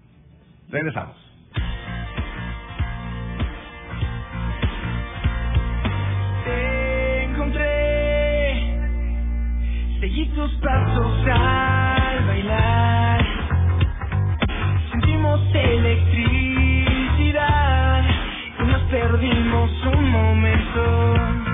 Regresamos. 0.69 1.15
Te 6.45 7.23
encontré, 7.23 8.79
seguí 9.99 10.25
tus 10.35 10.53
pasos 10.55 11.27
al 11.31 12.25
bailar, 12.27 13.25
sentimos 14.91 15.41
electricidad 15.55 16.83
y 18.59 18.63
nos 18.63 18.81
perdimos 18.83 19.71
un 19.87 20.11
momento. 20.11 21.46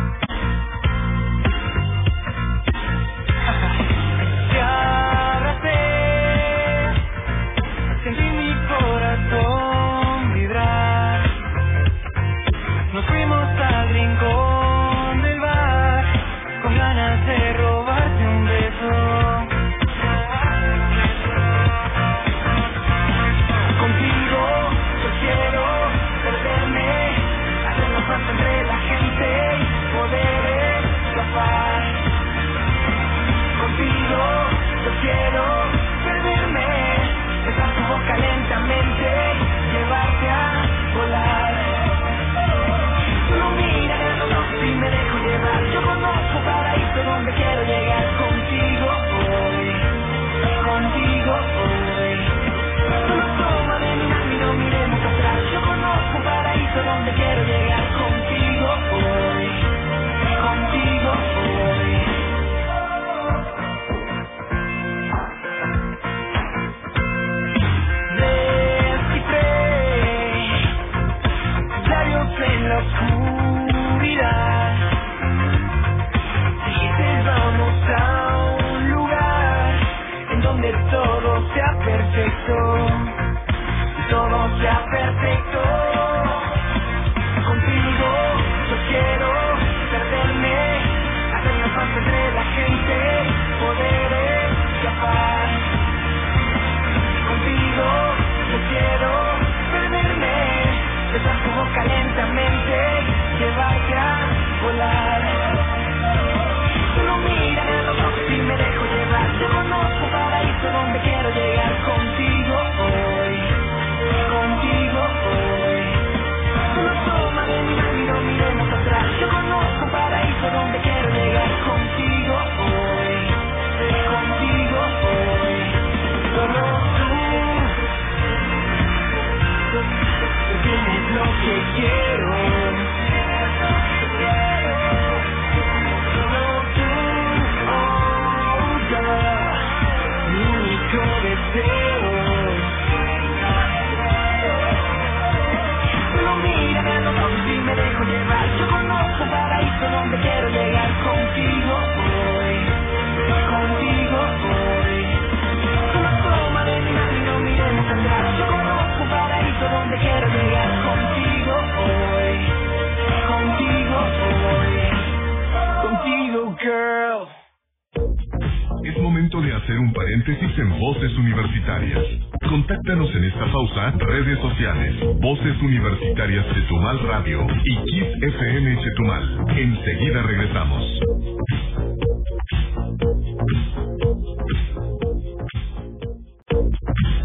Pausa, 173.64 173.94
redes 173.98 174.40
sociales, 174.40 174.96
Voces 175.20 175.62
Universitarias 175.62 176.46
Chetumal 176.54 177.00
Radio 177.08 177.46
y 177.64 177.76
Kiss 177.86 178.08
FM 178.22 178.78
Chetumal. 178.82 179.46
Enseguida 179.58 180.22
regresamos. 180.24 180.84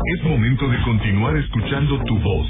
Es 0.05 0.23
momento 0.25 0.69
de 0.69 0.81
continuar 0.83 1.37
escuchando 1.37 1.99
tu 2.05 2.19
voz, 2.19 2.47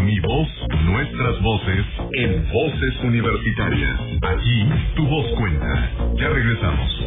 mi 0.00 0.18
voz, 0.20 0.48
nuestras 0.84 1.42
voces, 1.42 1.84
en 2.18 2.46
Voces 2.52 3.02
Universitarias. 3.04 4.00
Aquí, 4.22 4.68
tu 4.96 5.06
voz 5.06 5.26
cuenta. 5.38 5.90
Ya 6.16 6.28
regresamos. 6.28 7.02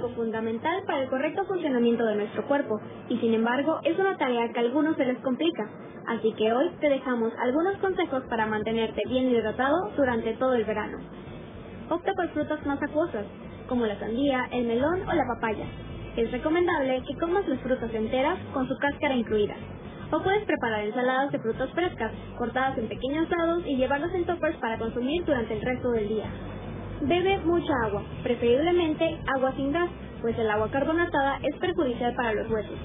Algo 0.00 0.14
fundamental 0.14 0.82
para 0.86 1.02
el 1.02 1.10
correcto 1.10 1.44
funcionamiento 1.44 2.04
de 2.06 2.16
nuestro 2.16 2.46
cuerpo 2.46 2.80
y 3.10 3.18
sin 3.18 3.34
embargo 3.34 3.80
es 3.84 3.98
una 3.98 4.16
tarea 4.16 4.50
que 4.50 4.58
a 4.58 4.62
algunos 4.62 4.96
se 4.96 5.04
les 5.04 5.18
complica. 5.18 5.68
Así 6.06 6.32
que 6.32 6.50
hoy 6.52 6.70
te 6.80 6.88
dejamos 6.88 7.32
algunos 7.38 7.76
consejos 7.76 8.22
para 8.30 8.46
mantenerte 8.46 9.02
bien 9.08 9.28
hidratado 9.28 9.90
durante 9.96 10.32
todo 10.34 10.54
el 10.54 10.64
verano. 10.64 10.98
Opta 11.90 12.14
por 12.14 12.28
frutas 12.30 12.64
más 12.64 12.82
acuosas, 12.82 13.26
como 13.68 13.84
la 13.84 13.98
sandía, 13.98 14.48
el 14.52 14.66
melón 14.66 15.02
o 15.06 15.12
la 15.12 15.26
papaya. 15.34 15.66
Es 16.16 16.32
recomendable 16.32 17.02
que 17.06 17.18
comas 17.18 17.46
las 17.46 17.60
frutas 17.60 17.92
enteras 17.92 18.38
con 18.54 18.66
su 18.68 18.78
cáscara 18.78 19.14
incluida. 19.14 19.54
O 20.12 20.22
puedes 20.22 20.44
preparar 20.46 20.80
ensaladas 20.80 21.30
de 21.30 21.40
frutas 21.40 21.70
frescas, 21.72 22.12
cortadas 22.38 22.78
en 22.78 22.88
pequeños 22.88 23.28
dados 23.28 23.64
y 23.66 23.76
llevarlas 23.76 24.14
en 24.14 24.24
toppers 24.24 24.56
para 24.56 24.78
consumir 24.78 25.24
durante 25.26 25.54
el 25.54 25.60
resto 25.60 25.90
del 25.90 26.08
día. 26.08 26.30
Bebe 27.02 27.38
mucha 27.46 27.72
agua, 27.86 28.02
preferiblemente 28.22 29.18
agua 29.34 29.52
sin 29.56 29.72
gas, 29.72 29.88
pues 30.20 30.38
el 30.38 30.50
agua 30.50 30.70
carbonatada 30.70 31.38
es 31.42 31.56
perjudicial 31.56 32.14
para 32.14 32.34
los 32.34 32.50
huesos. 32.50 32.76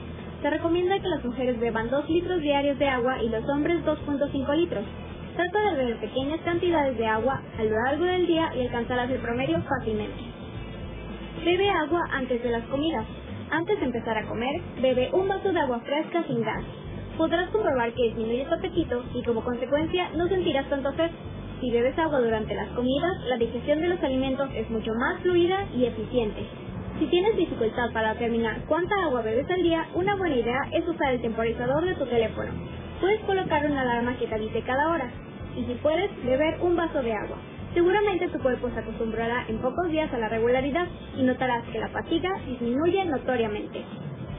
Se 0.42 0.50
recomienda 0.50 1.00
que 1.00 1.10
las 1.10 1.26
mujeres 1.26 1.60
beban 1.60 1.90
2 1.90 2.10
litros 2.10 2.40
diarios 2.40 2.80
de 2.80 2.88
agua 2.88 3.22
y 3.22 3.28
los 3.28 3.44
hombres 3.50 3.84
2.5 3.84 4.56
litros. 4.56 4.86
Trata 5.36 5.70
de 5.70 5.76
beber 5.76 6.00
pequeñas 6.00 6.40
cantidades 6.46 6.98
de 6.98 7.06
agua 7.06 7.42
a 7.60 7.64
lo 7.64 7.72
largo 7.72 8.06
del 8.06 8.26
día 8.26 8.54
y 8.56 8.62
alcanzarás 8.62 9.10
el 9.10 9.20
promedio 9.20 9.62
fácilmente. 9.64 10.24
Bebe 11.44 11.70
agua 11.70 12.02
antes 12.14 12.42
de 12.42 12.52
las 12.52 12.64
comidas. 12.68 13.06
Antes 13.52 13.80
de 13.80 13.86
empezar 13.86 14.18
a 14.18 14.28
comer, 14.28 14.62
bebe 14.82 15.10
un 15.12 15.28
vaso 15.28 15.52
de 15.52 15.60
agua 15.60 15.82
fresca 15.82 16.24
sin 16.24 16.42
gas. 16.42 16.64
Podrás 17.18 17.50
comprobar 17.50 17.92
que 17.92 18.04
disminuye 18.04 18.46
tu 18.46 18.54
apetito 18.54 19.04
y 19.14 19.24
como 19.24 19.44
consecuencia 19.44 20.10
no 20.16 20.28
sentirás 20.30 20.70
tanto 20.70 20.94
sed. 20.94 21.12
Si 21.62 21.72
bebes 21.72 21.98
agua 21.98 22.20
durante 22.20 22.54
las 22.54 22.68
comidas, 22.70 23.14
la 23.28 23.38
digestión 23.38 23.82
de 23.82 23.88
los 23.88 24.04
alimentos 24.04 24.50
es 24.54 24.70
mucho 24.70 24.92
más 24.94 25.22
fluida 25.22 25.66
y 25.74 25.86
eficiente. 25.86 26.46
Si 27.00 27.06
tienes 27.08 27.38
dificultad 27.38 27.92
para 27.94 28.14
determinar 28.14 28.62
cuánta 28.68 28.96
agua 29.04 29.22
bebes 29.22 29.50
al 29.50 29.64
día, 29.64 29.88
una 29.94 30.16
buena 30.16 30.36
idea 30.36 30.60
es 30.74 30.88
usar 30.88 31.14
el 31.14 31.22
temporizador 31.22 31.86
de 31.86 31.96
tu 31.96 32.06
teléfono. 32.06 32.52
Puedes 33.00 33.22
colocar 33.22 33.66
una 33.66 33.82
alarma 33.82 34.18
que 34.18 34.28
te 34.28 34.36
avise 34.36 34.62
cada 34.62 34.90
hora. 34.90 35.10
Y 35.56 35.64
si 35.64 35.74
puedes, 35.76 36.10
beber 36.26 36.60
un 36.62 36.76
vaso 36.76 37.02
de 37.02 37.14
agua. 37.14 37.38
Seguramente 37.74 38.30
tu 38.30 38.40
cuerpo 38.40 38.70
se 38.70 38.80
acostumbrará 38.80 39.46
en 39.48 39.58
pocos 39.60 39.90
días 39.90 40.14
a 40.14 40.18
la 40.18 40.30
regularidad 40.30 40.88
y 41.18 41.24
notarás 41.24 41.64
que 41.72 41.80
la 41.80 41.90
fatiga 41.90 42.30
disminuye 42.48 43.06
notoriamente. 43.06 43.84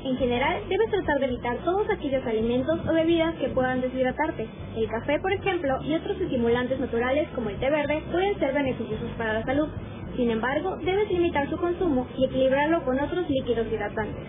En 0.06 0.16
general, 0.18 0.62
debes 0.68 0.88
tratar 0.88 1.18
de 1.18 1.26
evitar 1.26 1.56
todos 1.64 1.90
aquellos 1.90 2.24
alimentos 2.24 2.78
o 2.88 2.92
bebidas 2.92 3.34
que 3.40 3.48
puedan 3.48 3.80
deshidratarte. 3.80 4.46
El 4.76 4.88
café, 4.88 5.18
por 5.18 5.32
ejemplo, 5.32 5.82
y 5.82 5.94
otros 5.94 6.20
estimulantes 6.20 6.78
naturales 6.78 7.28
como 7.34 7.50
el 7.50 7.56
té 7.56 7.68
verde 7.68 8.04
pueden 8.12 8.38
ser 8.38 8.54
beneficiosos 8.54 9.10
para 9.18 9.32
la 9.32 9.42
salud. 9.44 9.68
Sin 10.14 10.30
embargo, 10.30 10.76
debes 10.76 11.10
limitar 11.10 11.50
su 11.50 11.56
consumo 11.56 12.06
y 12.16 12.26
equilibrarlo 12.26 12.84
con 12.84 13.00
otros 13.00 13.28
líquidos 13.28 13.66
hidratantes. 13.66 14.22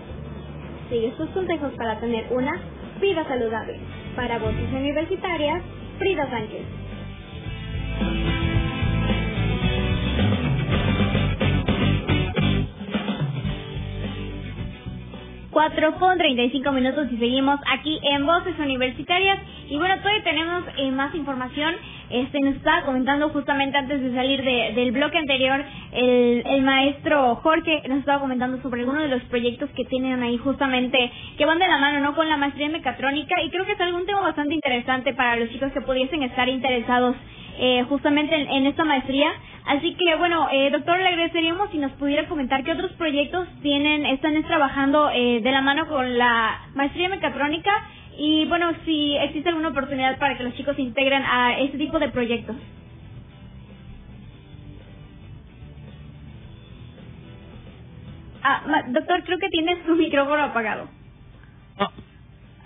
Sigue 0.89 1.09
estos 1.09 1.29
consejos 1.29 1.71
para 1.77 1.99
tener 1.99 2.25
una 2.31 2.59
vida 2.99 3.23
saludable. 3.27 3.79
Para 4.15 4.39
voces 4.39 4.73
universitarias, 4.73 5.61
Frida 5.99 6.27
Sánchez. 6.27 6.65
4 15.57 15.95
con 15.95 16.19
35 16.19 16.71
minutos 16.71 17.07
y 17.11 17.17
seguimos 17.17 17.59
aquí 17.65 17.99
en 18.03 18.27
Voces 18.27 18.53
Universitarias. 18.59 19.39
Y 19.67 19.75
bueno, 19.79 19.97
todavía 19.97 20.23
tenemos 20.23 20.63
eh, 20.77 20.91
más 20.91 21.15
información. 21.15 21.73
Este 22.11 22.39
nos 22.41 22.57
estaba 22.57 22.83
comentando 22.83 23.29
justamente 23.29 23.75
antes 23.75 23.99
de 23.99 24.13
salir 24.13 24.43
de, 24.43 24.73
del 24.75 24.91
bloque 24.91 25.17
anterior 25.17 25.65
el, 25.93 26.43
el 26.45 26.61
maestro 26.61 27.37
Jorge 27.37 27.81
nos 27.89 27.99
estaba 27.99 28.21
comentando 28.21 28.61
sobre 28.61 28.81
algunos 28.81 29.01
de 29.01 29.09
los 29.09 29.23
proyectos 29.23 29.71
que 29.71 29.83
tienen 29.85 30.21
ahí 30.21 30.37
justamente 30.37 31.11
que 31.37 31.45
van 31.45 31.57
de 31.57 31.67
la 31.67 31.79
mano 31.79 31.99
no 32.01 32.15
con 32.15 32.29
la 32.29 32.37
maestría 32.37 32.67
en 32.67 32.73
mecatrónica 32.73 33.41
y 33.41 33.49
creo 33.49 33.65
que 33.65 33.73
es 33.73 33.81
algún 33.81 34.05
tema 34.05 34.21
bastante 34.21 34.53
interesante 34.53 35.13
para 35.15 35.35
los 35.35 35.49
chicos 35.49 35.71
que 35.73 35.81
pudiesen 35.81 36.23
estar 36.23 36.47
interesados 36.47 37.15
eh, 37.59 37.83
justamente 37.89 38.35
en, 38.35 38.47
en, 38.49 38.67
esta 38.67 38.85
maestría. 38.85 39.31
Así 39.67 39.95
que 39.95 40.15
bueno, 40.15 40.47
eh, 40.51 40.69
doctor, 40.71 40.97
le 40.97 41.07
agradeceríamos 41.07 41.69
si 41.71 41.77
nos 41.77 41.91
pudiera 41.93 42.27
comentar 42.27 42.63
qué 42.63 42.71
otros 42.71 42.91
proyectos 42.93 43.47
tienen, 43.61 44.05
están 44.05 44.41
trabajando 44.43 45.09
eh, 45.13 45.41
de 45.41 45.51
la 45.51 45.61
mano 45.61 45.87
con 45.87 46.17
la 46.17 46.61
maestría 46.73 47.09
mecatrónica 47.09 47.71
y 48.17 48.45
bueno, 48.45 48.71
si 48.85 49.17
existe 49.17 49.49
alguna 49.49 49.69
oportunidad 49.69 50.17
para 50.19 50.37
que 50.37 50.43
los 50.43 50.55
chicos 50.55 50.75
se 50.75 50.81
integren 50.83 51.23
a 51.25 51.59
este 51.59 51.77
tipo 51.77 51.99
de 51.99 52.09
proyectos. 52.09 52.55
Ah, 58.43 58.63
ma- 58.67 58.83
doctor, 58.87 59.23
creo 59.23 59.39
que 59.39 59.49
tienes 59.49 59.79
su 59.85 59.95
micrófono 59.95 60.43
apagado. 60.45 60.89
No. 61.77 61.91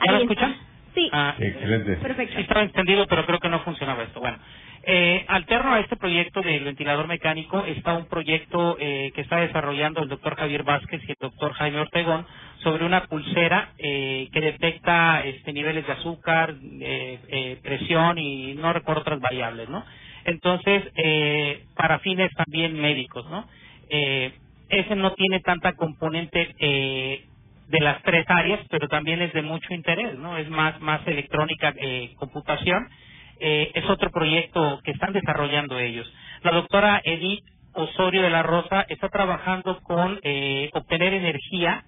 ¿Ya 0.05 0.11
lo 0.11 0.17
escuchan? 0.19 0.55
Sí, 0.93 1.09
Ah, 1.13 1.35
Excelente. 1.39 1.95
perfecto. 1.97 2.35
Sí 2.35 2.41
estaba 2.41 2.61
entendido, 2.63 3.07
pero 3.07 3.25
creo 3.25 3.39
que 3.39 3.49
no 3.49 3.59
funcionaba 3.61 4.03
esto. 4.03 4.19
Bueno, 4.19 4.37
eh, 4.83 5.25
alterno 5.27 5.73
a 5.73 5.79
este 5.79 5.95
proyecto 5.95 6.41
del 6.41 6.63
ventilador 6.63 7.07
mecánico 7.07 7.65
está 7.65 7.93
un 7.93 8.07
proyecto 8.07 8.77
eh, 8.79 9.11
que 9.13 9.21
está 9.21 9.37
desarrollando 9.37 10.01
el 10.01 10.09
doctor 10.09 10.35
Javier 10.35 10.63
Vázquez 10.63 11.01
y 11.07 11.11
el 11.11 11.17
doctor 11.19 11.53
Jaime 11.53 11.79
Ortegón 11.79 12.25
sobre 12.63 12.85
una 12.85 13.05
pulsera 13.05 13.73
eh, 13.77 14.29
que 14.31 14.41
detecta 14.41 15.21
este 15.25 15.53
niveles 15.53 15.85
de 15.85 15.93
azúcar, 15.93 16.55
eh, 16.79 17.19
eh, 17.27 17.59
presión 17.61 18.17
y 18.17 18.53
no 18.55 18.73
recuerdo 18.73 19.01
otras 19.01 19.19
variables, 19.19 19.69
¿no? 19.69 19.83
Entonces, 20.25 20.83
eh, 20.95 21.63
para 21.75 21.99
fines 21.99 22.31
también 22.33 22.79
médicos, 22.79 23.25
¿no? 23.29 23.47
Ese 23.89 24.95
no 24.95 25.13
tiene 25.15 25.41
tanta 25.41 25.73
componente 25.73 26.55
de 26.57 27.79
las 27.81 28.01
tres 28.03 28.23
áreas, 28.29 28.61
pero 28.69 28.87
también 28.87 29.21
es 29.21 29.33
de 29.33 29.41
mucho 29.41 29.73
interés, 29.73 30.17
¿no? 30.17 30.37
Es 30.37 30.49
más, 30.49 30.79
más 30.79 31.05
electrónica, 31.07 31.73
computación. 32.15 32.87
Eh, 33.43 33.71
es 33.73 33.89
otro 33.89 34.11
proyecto 34.11 34.79
que 34.83 34.91
están 34.91 35.13
desarrollando 35.13 35.79
ellos. 35.79 36.07
La 36.43 36.51
doctora 36.51 37.01
Edith 37.03 37.43
Osorio 37.73 38.21
de 38.21 38.29
la 38.29 38.43
Rosa 38.43 38.85
está 38.87 39.09
trabajando 39.09 39.79
con 39.81 40.19
eh, 40.21 40.69
obtener 40.73 41.15
energía 41.15 41.83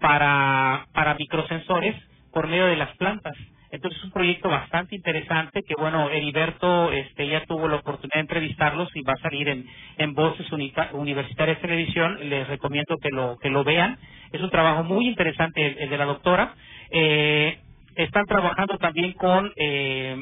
para, 0.00 0.86
para 0.92 1.14
microsensores 1.14 1.96
por 2.30 2.46
medio 2.46 2.66
de 2.66 2.76
las 2.76 2.94
plantas. 2.98 3.34
Entonces 3.70 3.98
es 3.98 4.04
un 4.04 4.12
proyecto 4.12 4.50
bastante 4.50 4.96
interesante 4.96 5.62
que, 5.62 5.74
bueno, 5.78 6.10
Heriberto 6.10 6.92
este, 6.92 7.26
ya 7.26 7.44
tuvo 7.46 7.68
la 7.68 7.76
oportunidad 7.76 8.16
de 8.16 8.20
entrevistarlos 8.20 8.94
y 8.94 9.02
va 9.02 9.14
a 9.14 9.22
salir 9.22 9.48
en, 9.48 9.66
en 9.96 10.14
Voces 10.14 10.46
Universitarias 10.92 11.60
Televisión. 11.60 12.18
Les 12.28 12.46
recomiendo 12.48 12.96
que 13.00 13.10
lo, 13.10 13.38
que 13.38 13.50
lo 13.50 13.64
vean. 13.64 13.98
Es 14.32 14.42
un 14.42 14.50
trabajo 14.50 14.84
muy 14.84 15.08
interesante 15.08 15.82
el, 15.82 15.88
de 15.88 15.98
la 15.98 16.04
doctora. 16.04 16.54
Eh, 16.90 17.58
están 17.96 18.24
trabajando 18.26 18.78
también 18.78 19.12
con 19.12 19.52
eh, 19.56 20.16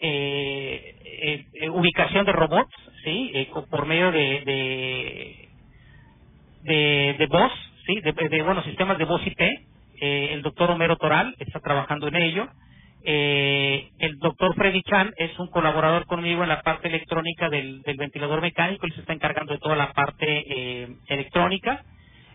eh, 0.00 1.46
eh 1.54 1.70
ubicación 1.70 2.24
de 2.24 2.32
robots, 2.32 2.74
¿sí? 3.04 3.30
Eh, 3.34 3.50
por 3.70 3.86
medio 3.86 4.12
de, 4.12 4.42
de, 4.44 5.48
de, 6.62 7.16
de 7.18 7.26
voz, 7.26 7.52
¿sí? 7.86 8.00
De, 8.00 8.12
de, 8.12 8.42
bueno, 8.42 8.62
sistemas 8.64 8.98
de 8.98 9.04
voz 9.04 9.26
IP 9.26 9.40
eh, 10.00 10.30
el 10.32 10.42
doctor 10.42 10.70
Homero 10.70 10.96
Toral 10.96 11.34
está 11.38 11.60
trabajando 11.60 12.08
en 12.08 12.16
ello. 12.16 12.48
Eh, 13.04 13.88
el 13.98 14.18
doctor 14.18 14.54
Freddy 14.56 14.82
Chan 14.82 15.12
es 15.16 15.38
un 15.38 15.48
colaborador 15.48 16.06
conmigo 16.06 16.42
en 16.42 16.48
la 16.48 16.62
parte 16.62 16.88
electrónica 16.88 17.48
del, 17.48 17.82
ventilador 17.96 18.40
mecánico, 18.40 18.84
él 18.84 18.92
se 18.94 19.00
está 19.00 19.12
encargando 19.12 19.52
de 19.52 19.60
toda 19.60 19.76
la 19.76 19.92
parte 19.92 20.26
eh, 20.26 20.88
electrónica. 21.06 21.84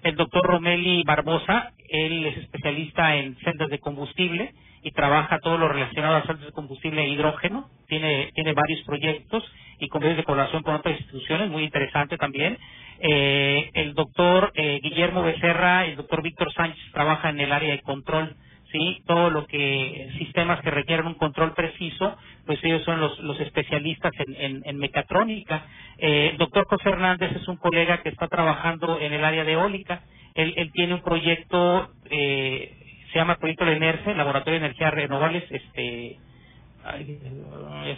El 0.04 0.16
doctor 0.16 0.44
Romeli 0.44 1.04
Barbosa, 1.04 1.74
él 1.90 2.26
es 2.26 2.38
especialista 2.38 3.16
en 3.18 3.36
celdas 3.38 3.70
de 3.70 3.80
combustible 3.80 4.54
y 4.84 4.92
trabaja 4.92 5.40
todo 5.40 5.58
lo 5.58 5.68
relacionado 5.68 6.16
a 6.16 6.22
celdas 6.24 6.46
de 6.46 6.52
combustible 6.52 7.04
e 7.04 7.10
hidrógeno. 7.10 7.70
Tiene, 7.88 8.32
tiene 8.34 8.54
varios 8.54 8.82
proyectos 8.84 9.44
y 9.80 9.88
convenios 9.90 10.18
de 10.18 10.24
colaboración 10.24 10.64
con 10.64 10.76
otras 10.76 11.00
instituciones, 11.00 11.50
muy 11.50 11.64
interesante 11.64 12.18
también. 12.18 12.58
Eh, 13.00 13.70
el 13.74 13.94
doctor 13.94 14.52
eh, 14.56 14.80
Guillermo 14.82 15.24
Becerra, 15.24 15.86
el 15.86 15.96
doctor 15.96 16.24
Víctor 16.24 16.52
Sánchez 16.54 16.84
trabaja 16.94 17.30
en 17.30 17.40
el 17.40 17.52
área 17.52 17.72
de 17.72 17.82
control, 17.82 18.36
sí, 18.72 19.04
todo 19.06 19.30
lo 19.30 19.46
que 19.48 20.10
sistemas 20.18 20.62
que 20.62 20.72
requieren 20.72 21.08
un 21.08 21.16
control 21.16 21.54
preciso, 21.54 22.18
pues 22.46 22.64
ellos 22.64 22.84
son 22.84 23.00
los, 23.00 23.20
los 23.20 23.40
especialistas 23.40 24.12
en, 24.20 24.62
en, 24.66 24.78
mecatrónica. 24.78 25.66
Eh, 25.98 26.36
doctor 26.38 26.66
José 26.68 26.90
Hernández 26.90 27.32
es 27.36 27.48
un 27.48 27.58
colega 27.58 28.02
que 28.02 28.10
está 28.10 28.28
trabajando 28.28 29.00
en 29.00 29.14
el 29.14 29.24
área 29.24 29.44
de 29.44 29.54
eólica. 29.54 30.02
Él, 30.36 30.54
él 30.58 30.72
tiene 30.74 30.94
un 30.94 31.02
proyecto 31.02 31.92
eh, 32.10 32.78
se 33.12 33.20
llama 33.20 33.36
Proyecto 33.36 33.66
de 33.66 33.80
NERCE, 33.80 34.16
Laboratorio 34.16 34.60
de 34.60 34.66
Energías 34.66 34.94
Renovables, 34.94 35.44
este, 35.50 36.18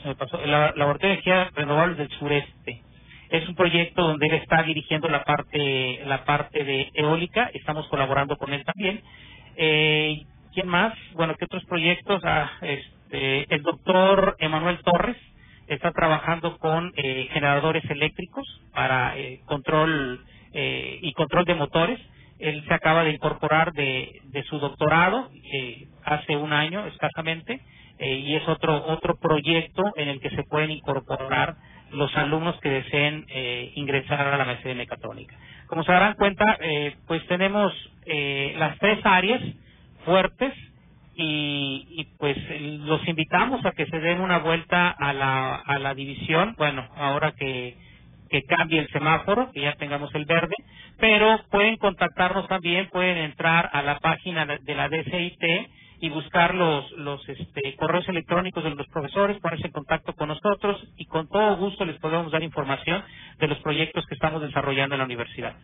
se 0.01 0.07
me 0.07 0.15
pasó, 0.15 0.41
el 0.41 0.51
Laboratorio 0.51 1.09
de 1.09 1.13
Energías 1.13 1.53
Renovables 1.53 1.97
del 1.97 2.09
Sureste. 2.17 2.81
Es 3.29 3.47
un 3.47 3.55
proyecto 3.55 4.03
donde 4.03 4.27
él 4.27 4.33
está 4.35 4.63
dirigiendo 4.63 5.09
la 5.09 5.23
parte, 5.23 6.01
la 6.05 6.23
parte 6.25 6.63
de 6.63 6.91
eólica, 6.93 7.49
estamos 7.53 7.87
colaborando 7.87 8.37
con 8.37 8.53
él 8.53 8.63
también. 8.63 9.01
Eh, 9.55 10.23
¿Quién 10.53 10.67
más? 10.69 10.93
Bueno, 11.13 11.35
¿qué 11.37 11.45
otros 11.45 11.65
proyectos? 11.65 12.21
Ah, 12.25 12.51
este, 12.61 13.53
el 13.55 13.63
doctor 13.63 14.37
Emanuel 14.39 14.79
Torres 14.83 15.17
está 15.67 15.91
trabajando 15.91 16.57
con 16.59 16.91
eh, 16.97 17.29
generadores 17.33 17.83
eléctricos 17.91 18.45
para 18.73 19.17
eh, 19.17 19.41
control 19.45 20.23
eh, 20.53 20.99
y 21.01 21.13
control 21.13 21.45
de 21.45 21.55
motores 21.55 21.99
él 22.39 22.63
se 22.67 22.73
acaba 22.73 23.03
de 23.03 23.11
incorporar 23.13 23.73
de, 23.73 24.21
de 24.25 24.43
su 24.45 24.59
doctorado 24.59 25.29
eh, 25.53 25.87
hace 26.03 26.37
un 26.37 26.53
año 26.53 26.87
escasamente 26.87 27.61
eh, 27.99 28.15
y 28.15 28.35
es 28.35 28.47
otro 28.47 28.85
otro 28.87 29.17
proyecto 29.17 29.83
en 29.97 30.09
el 30.09 30.21
que 30.21 30.31
se 30.31 30.43
pueden 30.43 30.71
incorporar 30.71 31.55
los 31.91 32.15
alumnos 32.17 32.59
que 32.61 32.69
deseen 32.69 33.25
eh, 33.29 33.71
ingresar 33.75 34.27
a 34.27 34.37
la 34.37 34.45
maestría 34.45 34.73
de 34.73 34.79
mecatrónica. 34.79 35.35
Como 35.67 35.83
se 35.83 35.91
darán 35.93 36.15
cuenta, 36.15 36.57
pues 37.07 37.25
tenemos 37.27 37.73
las 38.57 38.77
tres 38.79 38.99
áreas 39.05 39.41
fuertes 40.05 40.53
y, 41.15 42.07
pues 42.17 42.37
los 42.59 43.07
invitamos 43.07 43.63
a 43.65 43.71
que 43.71 43.85
se 43.85 43.99
den 43.99 44.19
una 44.21 44.39
vuelta 44.39 44.89
a 44.89 45.13
la, 45.13 45.55
a 45.55 45.79
la 45.79 45.93
división, 45.93 46.55
bueno, 46.57 46.87
ahora 46.95 47.33
que 47.33 47.75
que 48.33 48.41
cambie 48.45 48.79
el 48.79 48.87
semáforo, 48.89 49.51
que 49.51 49.61
ya 49.61 49.75
tengamos 49.75 50.13
el 50.15 50.25
verde, 50.25 50.55
pero 50.97 51.39
pueden 51.51 51.77
contactarnos 51.77 52.47
también, 52.47 52.89
pueden 52.89 53.17
entrar 53.17 53.69
a 53.71 53.83
la 53.83 53.99
página 53.99 54.47
de 54.47 54.75
la 54.75 54.89
DCIT 54.89 55.43
y 55.99 56.09
buscar 56.09 56.55
los, 56.55 56.91
los 56.93 57.29
este, 57.29 57.75
correos 57.75 58.09
electrónicos 58.09 58.63
de 58.63 58.71
los 58.71 58.87
profesores, 58.87 59.39
ponerse 59.39 59.67
en 59.67 59.73
contacto 59.73 60.13
con 60.13 60.29
nosotros 60.29 60.83
y 60.97 61.05
con 61.05 61.29
todo 61.29 61.57
gusto 61.57 61.85
les 61.85 61.99
podemos 61.99 62.31
dar 62.31 62.41
información 62.41 63.03
de 63.37 63.47
los 63.47 63.59
proyectos 63.59 64.03
que 64.07 64.15
estamos 64.15 64.41
desarrollando 64.41 64.95
en 64.95 64.99
la 64.99 65.05
universidad. 65.05 65.55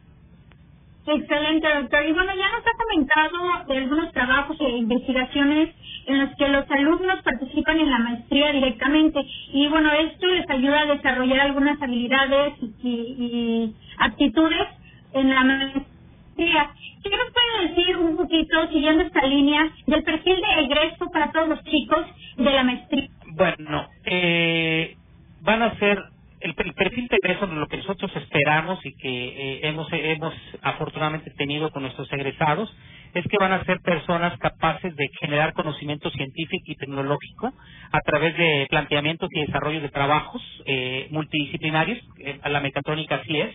Excelente, 1.12 1.68
doctor. 1.68 2.06
Y 2.06 2.14
bueno, 2.14 2.32
ya 2.36 2.52
nos 2.52 2.68
ha 2.68 2.78
comentado 2.78 3.66
de 3.68 3.78
algunos 3.78 4.12
trabajos 4.14 4.58
e 4.60 4.78
investigaciones 4.78 5.70
en 6.06 6.20
los 6.20 6.36
que 6.36 6.48
los 6.48 6.70
alumnos 6.70 7.24
participan 7.24 7.80
en 7.80 7.90
la 7.90 7.98
maestría 7.98 8.52
directamente. 8.52 9.20
Y 9.52 9.68
bueno, 9.70 9.92
esto 9.92 10.28
les 10.28 10.48
ayuda 10.48 10.82
a 10.82 10.86
desarrollar 10.86 11.40
algunas 11.40 11.82
habilidades 11.82 12.54
y, 12.84 13.74
aptitudes 13.98 14.68
en 15.14 15.30
la 15.30 15.44
maestría. 15.44 16.70
¿Qué 17.04 17.10
nos 17.10 17.34
puede 17.34 17.70
decir 17.70 17.98
un 17.98 18.16
poquito, 18.16 18.68
siguiendo 18.68 19.04
esta 19.04 19.26
línea, 19.26 19.72
del 19.88 20.04
perfil 20.04 20.36
de 20.36 20.62
egreso 20.66 21.10
para 21.12 21.32
todos 21.32 21.50
los 21.50 21.64
chicos 21.64 22.06
de 22.38 22.52
la 22.52 22.64
maestría? 22.64 23.10
Bueno, 23.34 23.88
eh, 24.06 24.96
van 25.42 25.64
a 25.64 25.76
ser 25.80 26.04
el, 26.42 26.56
perfil 26.56 27.08
de 27.08 27.18
egreso 27.18 27.46
lo 27.48 27.68
que 27.68 27.78
nosotros 27.78 28.12
esperamos 28.16 28.86
y 28.86 28.96
que 28.96 29.10
eh, 29.10 29.60
hemos, 29.64 29.88
hemos 29.92 30.34
afortunadamente 30.62 31.32
tenido 31.32 31.72
con 31.72 31.84
nuestros 31.84 32.12
egresados 32.14 32.74
es 33.14 33.26
que 33.28 33.38
van 33.40 33.52
a 33.52 33.64
ser 33.66 33.80
personas 33.82 34.38
capaces 34.38 34.96
de 34.96 35.10
generar 35.20 35.54
conocimiento 35.54 36.10
científico 36.12 36.64
y 36.68 36.76
tecnológico 36.76 37.54
a 37.92 38.00
través 38.02 38.38
de 38.38 38.68
planteamientos 38.70 39.30
y 39.32 39.42
desarrollo 39.42 39.82
de 39.82 39.90
trabajos 39.90 40.42
eh, 40.66 41.08
multidisciplinarios, 41.12 42.00
eh, 42.20 42.40
la 42.46 42.60
mecatrónica 42.60 43.16
así 43.16 43.40
es, 43.40 43.54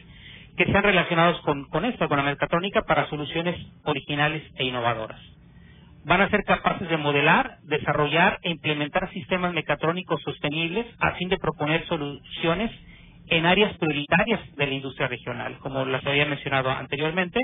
que 0.57 0.67
sean 0.67 0.83
relacionados 0.83 1.41
con, 1.41 1.65
con 1.69 1.85
esto, 1.85 2.09
con 2.09 2.17
la 2.17 2.25
mecatrónica 2.25 2.83
para 2.83 3.09
soluciones 3.09 3.57
originales 3.85 4.43
e 4.57 4.65
innovadoras 4.65 5.34
van 6.05 6.21
a 6.21 6.29
ser 6.29 6.45
capaces 6.45 6.89
de 6.89 6.97
modelar, 6.97 7.59
desarrollar 7.63 8.39
e 8.43 8.51
implementar 8.51 9.11
sistemas 9.13 9.53
mecatrónicos 9.53 10.21
sostenibles 10.23 10.87
a 11.01 11.13
fin 11.13 11.29
de 11.29 11.39
proponer 11.39 11.87
soluciones 11.87 12.71
en 13.29 13.47
áreas 13.47 13.77
prioritarias 13.79 14.41
de 14.55 14.67
la 14.67 14.75
industria 14.75 15.09
regional, 15.09 15.59
como 15.61 15.85
las 15.87 16.07
había 16.07 16.27
mencionado 16.27 16.71
anteriormente, 16.71 17.41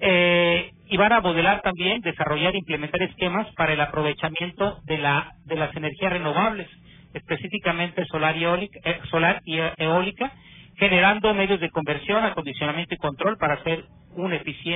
eh, 0.00 0.70
y 0.86 0.96
van 0.96 1.12
a 1.12 1.20
modelar 1.20 1.60
también, 1.62 2.00
desarrollar 2.00 2.54
e 2.54 2.58
implementar 2.58 3.02
esquemas 3.02 3.48
para 3.56 3.72
el 3.72 3.80
aprovechamiento 3.80 4.78
de, 4.84 4.98
la, 4.98 5.32
de 5.44 5.56
las 5.56 5.74
energías 5.74 6.12
renovables, 6.12 6.68
específicamente 7.14 8.04
solar 8.06 8.36
y, 8.36 8.44
eólica, 8.44 8.78
eh, 8.84 9.00
solar 9.10 9.40
y 9.44 9.58
eólica, 9.76 10.32
generando 10.76 11.34
medios 11.34 11.58
de 11.58 11.70
conversión, 11.70 12.24
acondicionamiento 12.24 12.94
y 12.94 12.98
control 12.98 13.36
para 13.38 13.54
hacer 13.54 13.84
un, 14.12 14.32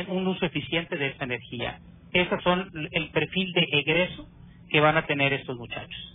un 0.09 0.27
uso 0.27 0.45
eficiente 0.45 0.97
de 0.97 1.07
esta 1.07 1.25
energía. 1.25 1.79
Esos 2.13 2.43
son 2.43 2.71
el 2.91 3.11
perfil 3.11 3.53
de 3.53 3.67
egreso 3.73 4.29
que 4.69 4.81
van 4.81 4.97
a 4.97 5.07
tener 5.07 5.33
estos 5.33 5.57
muchachos. 5.57 6.13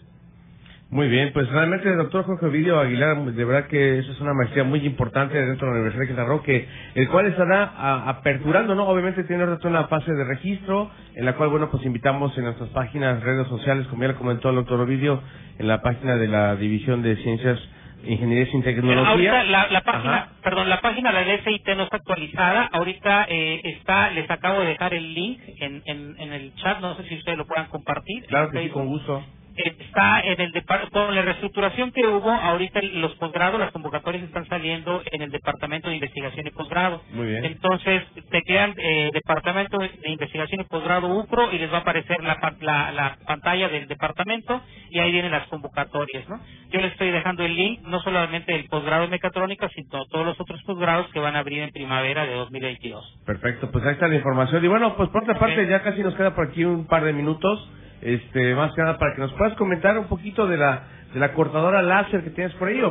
Muy 0.89 1.09
bien, 1.09 1.33
pues 1.33 1.49
realmente, 1.49 1.93
doctor 1.95 2.23
Jorge 2.23 2.45
Ovidio 2.45 2.79
Aguilar, 2.79 3.21
de 3.21 3.43
verdad 3.43 3.67
que 3.67 3.99
eso 3.99 4.09
es 4.09 4.21
una 4.21 4.33
maestría 4.33 4.63
muy 4.63 4.79
importante 4.85 5.37
dentro 5.37 5.67
de 5.67 5.73
la 5.73 5.79
Universidad 5.81 6.01
de 6.03 6.07
Quintana 6.07 6.41
que 6.43 6.65
el 6.95 7.09
cual 7.09 7.25
estará 7.25 8.07
aperturando, 8.07 8.73
¿no? 8.73 8.87
Obviamente 8.87 9.25
tiene 9.25 9.43
una 9.43 9.87
fase 9.87 10.13
de 10.13 10.23
registro, 10.23 10.89
en 11.13 11.25
la 11.25 11.33
cual, 11.33 11.49
bueno, 11.49 11.69
pues 11.69 11.85
invitamos 11.85 12.37
en 12.37 12.45
nuestras 12.45 12.69
páginas, 12.69 13.21
redes 13.21 13.47
sociales, 13.49 13.85
como 13.87 14.03
ya 14.03 14.07
le 14.09 14.15
comentó 14.15 14.49
el 14.49 14.55
doctor 14.55 14.79
Ovidio, 14.79 15.21
en 15.59 15.67
la 15.67 15.81
página 15.81 16.15
de 16.15 16.29
la 16.29 16.55
División 16.55 17.01
de 17.01 17.17
Ciencias 17.17 17.59
Ingeniería 18.05 18.51
sin 18.51 18.63
Tecnología. 18.63 19.09
Ahorita 19.09 19.43
la, 19.45 19.67
la 19.69 19.81
página, 19.81 20.29
perdón, 20.43 20.69
la 20.69 20.81
página 20.81 21.11
de 21.11 21.25
la 21.25 21.43
SIT 21.43 21.67
no 21.75 21.83
está 21.83 21.97
actualizada. 21.97 22.69
Ahorita 22.71 23.25
eh, 23.29 23.61
está, 23.63 24.11
les 24.11 24.29
acabo 24.29 24.61
de 24.61 24.67
dejar 24.67 24.93
el 24.93 25.13
link 25.13 25.39
en, 25.59 25.81
en, 25.85 26.15
en 26.19 26.33
el 26.33 26.53
chat. 26.55 26.79
No 26.79 26.95
sé 26.97 27.03
si 27.09 27.15
ustedes 27.15 27.37
lo 27.37 27.47
puedan 27.47 27.67
compartir. 27.67 28.25
Claro 28.27 28.51
que 28.51 28.63
sí, 28.63 28.69
con 28.69 28.87
gusto. 28.87 29.23
Está 29.57 30.21
en 30.21 30.41
el 30.41 30.51
con 30.91 31.15
la 31.15 31.21
reestructuración 31.21 31.91
que 31.91 32.05
hubo 32.05 32.29
ahorita 32.29 32.81
los 32.93 33.15
posgrados 33.15 33.59
las 33.59 33.71
convocatorias 33.71 34.23
están 34.23 34.45
saliendo 34.47 35.01
en 35.11 35.21
el 35.21 35.31
departamento 35.31 35.89
de 35.89 35.95
investigación 35.95 36.47
y 36.47 36.51
posgrado. 36.51 37.01
Muy 37.11 37.27
bien. 37.27 37.45
entonces 37.45 38.03
te 38.29 38.41
quedan 38.41 38.73
eh, 38.77 39.09
departamento 39.13 39.77
de 39.77 40.09
investigación 40.09 40.61
y 40.61 40.63
posgrado 40.65 41.07
UPRO 41.07 41.51
y 41.51 41.59
les 41.59 41.71
va 41.71 41.77
a 41.77 41.81
aparecer 41.81 42.21
la, 42.23 42.37
la, 42.61 42.91
la, 42.91 43.17
pantalla 43.25 43.69
del 43.69 43.87
departamento 43.87 44.61
y 44.89 44.99
ahí 44.99 45.11
vienen 45.11 45.31
las 45.31 45.47
convocatorias 45.47 46.27
no 46.29 46.39
yo 46.71 46.81
les 46.81 46.91
estoy 46.91 47.11
dejando 47.11 47.43
el 47.43 47.55
link 47.55 47.81
no 47.83 47.99
solamente 48.01 48.51
del 48.51 48.65
posgrado 48.65 49.03
de 49.03 49.09
mecatrónica 49.09 49.69
sino 49.69 50.05
todos 50.05 50.25
los 50.25 50.39
otros 50.39 50.61
posgrados 50.63 51.07
que 51.11 51.19
van 51.19 51.35
a 51.35 51.39
abrir 51.39 51.61
en 51.61 51.71
primavera 51.71 52.25
de 52.25 52.33
2022 52.33 53.19
perfecto 53.25 53.71
pues 53.71 53.85
ahí 53.85 53.93
está 53.93 54.07
la 54.07 54.15
información. 54.15 54.63
Y 54.63 54.67
bueno 54.67 54.95
pues 54.95 55.09
por 55.09 55.23
otra 55.23 55.39
parte 55.39 55.67
ya 55.67 55.81
casi 55.81 56.01
nos 56.01 56.15
queda 56.15 56.35
por 56.35 56.49
aquí 56.49 56.63
un 56.63 56.87
par 56.87 57.03
de 57.03 57.13
minutos 57.13 57.67
este 58.01 58.55
más 58.55 58.73
que 58.73 58.81
nada 58.81 58.97
para 58.97 59.15
que 59.15 59.21
nos 59.21 59.33
puedas 59.33 59.55
comentar 59.55 59.97
un 59.97 60.05
poquito 60.05 60.47
de 60.47 60.57
la 60.57 60.83
de 61.13 61.19
la 61.19 61.33
cortadora 61.33 61.81
láser 61.81 62.23
que 62.23 62.31
tienes 62.31 62.53
por 62.55 62.67
ahí 62.67 62.81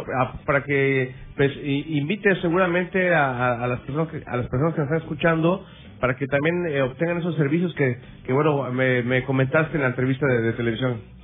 para 0.44 0.64
que 0.64 1.14
pues 1.36 1.52
invites 1.62 2.38
seguramente 2.40 3.14
a, 3.14 3.66
las 3.66 3.80
personas 3.80 4.08
que, 4.08 4.22
a 4.26 4.36
las 4.36 4.48
personas 4.48 4.74
que 4.74 4.80
nos 4.80 4.86
están 4.90 5.02
escuchando 5.02 5.66
para 6.00 6.16
que 6.16 6.26
también 6.26 6.66
eh, 6.66 6.82
obtengan 6.82 7.18
esos 7.18 7.36
servicios 7.36 7.74
que, 7.74 7.98
que 8.24 8.32
bueno 8.32 8.70
me 8.72 9.22
comentaste 9.24 9.76
en 9.76 9.82
la 9.82 9.88
entrevista 9.88 10.26
de 10.26 10.52
televisión 10.54 11.15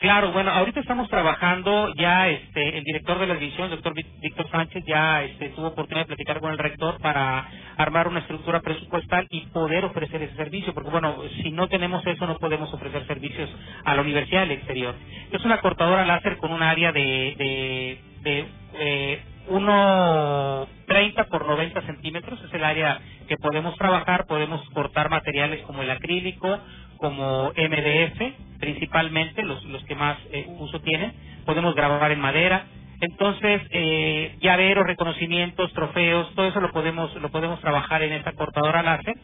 Claro, 0.00 0.32
bueno, 0.32 0.50
ahorita 0.50 0.80
estamos 0.80 1.08
trabajando, 1.10 1.94
ya 1.96 2.28
este, 2.28 2.78
el 2.78 2.84
director 2.84 3.18
de 3.20 3.28
la 3.28 3.34
división, 3.36 3.66
el 3.66 3.72
doctor 3.76 3.94
Víctor 4.22 4.50
Sánchez, 4.50 4.84
ya 4.86 5.22
este, 5.24 5.50
tuvo 5.50 5.68
oportunidad 5.68 6.04
de 6.06 6.16
platicar 6.16 6.40
con 6.40 6.52
el 6.52 6.58
rector 6.58 6.98
para 7.00 7.46
armar 7.78 8.08
una 8.08 8.20
estructura 8.20 8.60
presupuestal 8.60 9.26
y 9.30 9.42
poder 9.48 9.84
ofrecer 9.86 10.22
ese 10.22 10.36
servicio, 10.36 10.74
porque 10.74 10.90
bueno, 10.90 11.16
si 11.42 11.52
no 11.52 11.68
tenemos 11.68 12.06
eso 12.06 12.26
no 12.26 12.38
podemos 12.38 12.72
ofrecer 12.74 13.06
servicios 13.06 13.50
a 13.84 13.94
la 13.94 14.02
universidad 14.02 14.42
del 14.42 14.52
exterior. 14.52 14.96
Es 15.32 15.44
una 15.44 15.60
cortadora 15.60 16.06
láser 16.06 16.38
con 16.38 16.52
un 16.52 16.62
área 16.62 16.92
de, 16.92 17.00
de, 17.38 18.00
de 18.24 18.46
eh, 18.80 19.22
1,30 19.48 21.28
por 21.28 21.46
90 21.46 21.82
centímetros, 21.82 22.40
es 22.44 22.54
el 22.54 22.64
área 22.64 23.00
que 23.28 23.36
podemos 23.38 23.76
trabajar, 23.76 24.26
podemos 24.26 24.62
cortar 24.70 25.10
materiales 25.10 25.62
como 25.62 25.82
el 25.82 25.90
acrílico, 25.90 26.60
como 26.98 27.52
MDF, 27.56 28.58
principalmente 28.60 29.42
los, 29.42 29.64
los 29.64 29.82
que 29.84 29.94
más 29.94 30.18
eh, 30.32 30.46
uso 30.48 30.80
tienen. 30.80 31.12
Podemos 31.46 31.74
grabar 31.74 32.12
en 32.12 32.20
madera. 32.20 32.66
Entonces, 33.00 33.62
eh, 33.70 34.36
llaveros, 34.40 34.86
reconocimientos, 34.86 35.72
trofeos, 35.72 36.34
todo 36.34 36.46
eso 36.46 36.60
lo 36.60 36.72
podemos 36.72 37.14
lo 37.14 37.30
podemos 37.30 37.60
trabajar 37.60 38.02
en 38.02 38.12
esta 38.12 38.32
cortadora 38.32 38.82
láser 38.82 39.14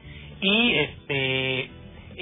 y 0.41 0.75
este 0.75 1.71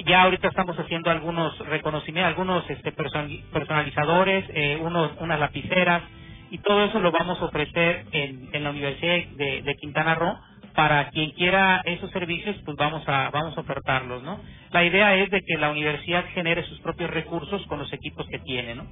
ya 0.07 0.23
ahorita 0.23 0.47
estamos 0.47 0.77
haciendo 0.79 1.11
algunos 1.11 1.57
reconocimientos, 1.67 2.29
algunos 2.29 2.67
este, 2.71 2.91
personalizadores, 2.91 4.45
eh, 4.49 4.79
unos 4.81 5.11
unas 5.19 5.39
lapiceras 5.39 6.01
y 6.49 6.57
todo 6.57 6.85
eso 6.85 6.99
lo 6.99 7.11
vamos 7.11 7.39
a 7.39 7.45
ofrecer 7.45 8.05
en, 8.11 8.49
en 8.51 8.63
la 8.63 8.71
Universidad 8.71 9.23
de, 9.35 9.61
de 9.61 9.75
Quintana 9.75 10.15
Roo 10.15 10.35
para 10.75 11.09
quien 11.09 11.31
quiera 11.31 11.81
esos 11.85 12.09
servicios, 12.11 12.55
pues 12.65 12.77
vamos 12.77 13.03
a 13.07 13.29
vamos 13.31 13.57
a 13.57 13.61
ofertarlos, 13.61 14.23
¿no? 14.23 14.39
La 14.71 14.83
idea 14.83 15.15
es 15.15 15.29
de 15.29 15.41
que 15.41 15.57
la 15.57 15.71
universidad 15.71 16.25
genere 16.33 16.63
sus 16.63 16.79
propios 16.79 17.09
recursos 17.11 17.65
con 17.67 17.79
los 17.79 17.91
equipos 17.93 18.25
que 18.27 18.39
tiene, 18.39 18.75
¿no? 18.75 18.85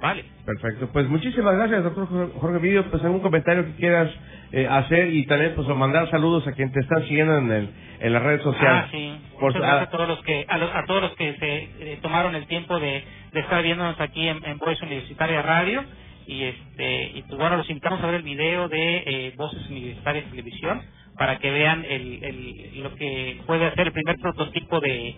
Vale. 0.00 0.24
Perfecto. 0.44 0.90
Pues 0.92 1.08
muchísimas 1.08 1.56
gracias, 1.56 1.82
doctor 1.82 2.06
Jorge 2.38 2.58
Vidio. 2.58 2.90
Pues 2.90 3.02
algún 3.04 3.20
comentario 3.20 3.64
que 3.64 3.74
quieras 3.76 4.10
eh, 4.52 4.66
hacer 4.68 5.14
y 5.14 5.24
también 5.26 5.54
pues 5.54 5.66
mandar 5.68 6.10
saludos 6.10 6.46
a 6.46 6.52
quien 6.52 6.70
te 6.72 6.80
están 6.80 7.02
siguiendo 7.04 7.38
en, 7.38 7.50
el, 7.50 7.70
en 8.00 8.12
las 8.12 8.22
redes 8.22 8.42
sociales. 8.42 8.84
Ah, 8.84 8.88
sí. 8.90 9.18
Por, 9.40 9.64
a, 9.64 9.88
todos 9.90 10.08
los 10.08 10.22
que 10.22 10.46
a, 10.48 10.84
todos 10.86 11.02
los 11.02 11.14
que 11.16 11.34
se 11.36 11.92
eh, 11.92 11.98
tomaron 12.02 12.34
el 12.34 12.46
tiempo 12.46 12.78
de, 12.78 13.02
de 13.32 13.40
estar 13.40 13.62
viéndonos 13.62 13.98
aquí 14.00 14.28
en, 14.28 14.44
en 14.44 14.58
Voice 14.58 14.84
Universitaria 14.84 15.42
Radio 15.42 15.84
y 16.26 16.44
este 16.44 17.12
y 17.14 17.22
pues 17.22 17.38
bueno 17.38 17.56
los 17.56 17.68
invitamos 17.68 18.02
a 18.02 18.06
ver 18.06 18.16
el 18.16 18.22
video 18.22 18.68
de 18.68 18.96
eh, 19.06 19.34
Voces 19.36 19.68
Universitarias 19.68 20.24
Televisión 20.30 20.82
para 21.16 21.38
que 21.38 21.50
vean 21.50 21.84
el, 21.88 22.24
el, 22.24 22.82
lo 22.82 22.94
que 22.96 23.40
puede 23.46 23.66
hacer 23.66 23.88
el 23.88 23.92
primer 23.92 24.16
prototipo 24.18 24.80
de, 24.80 25.14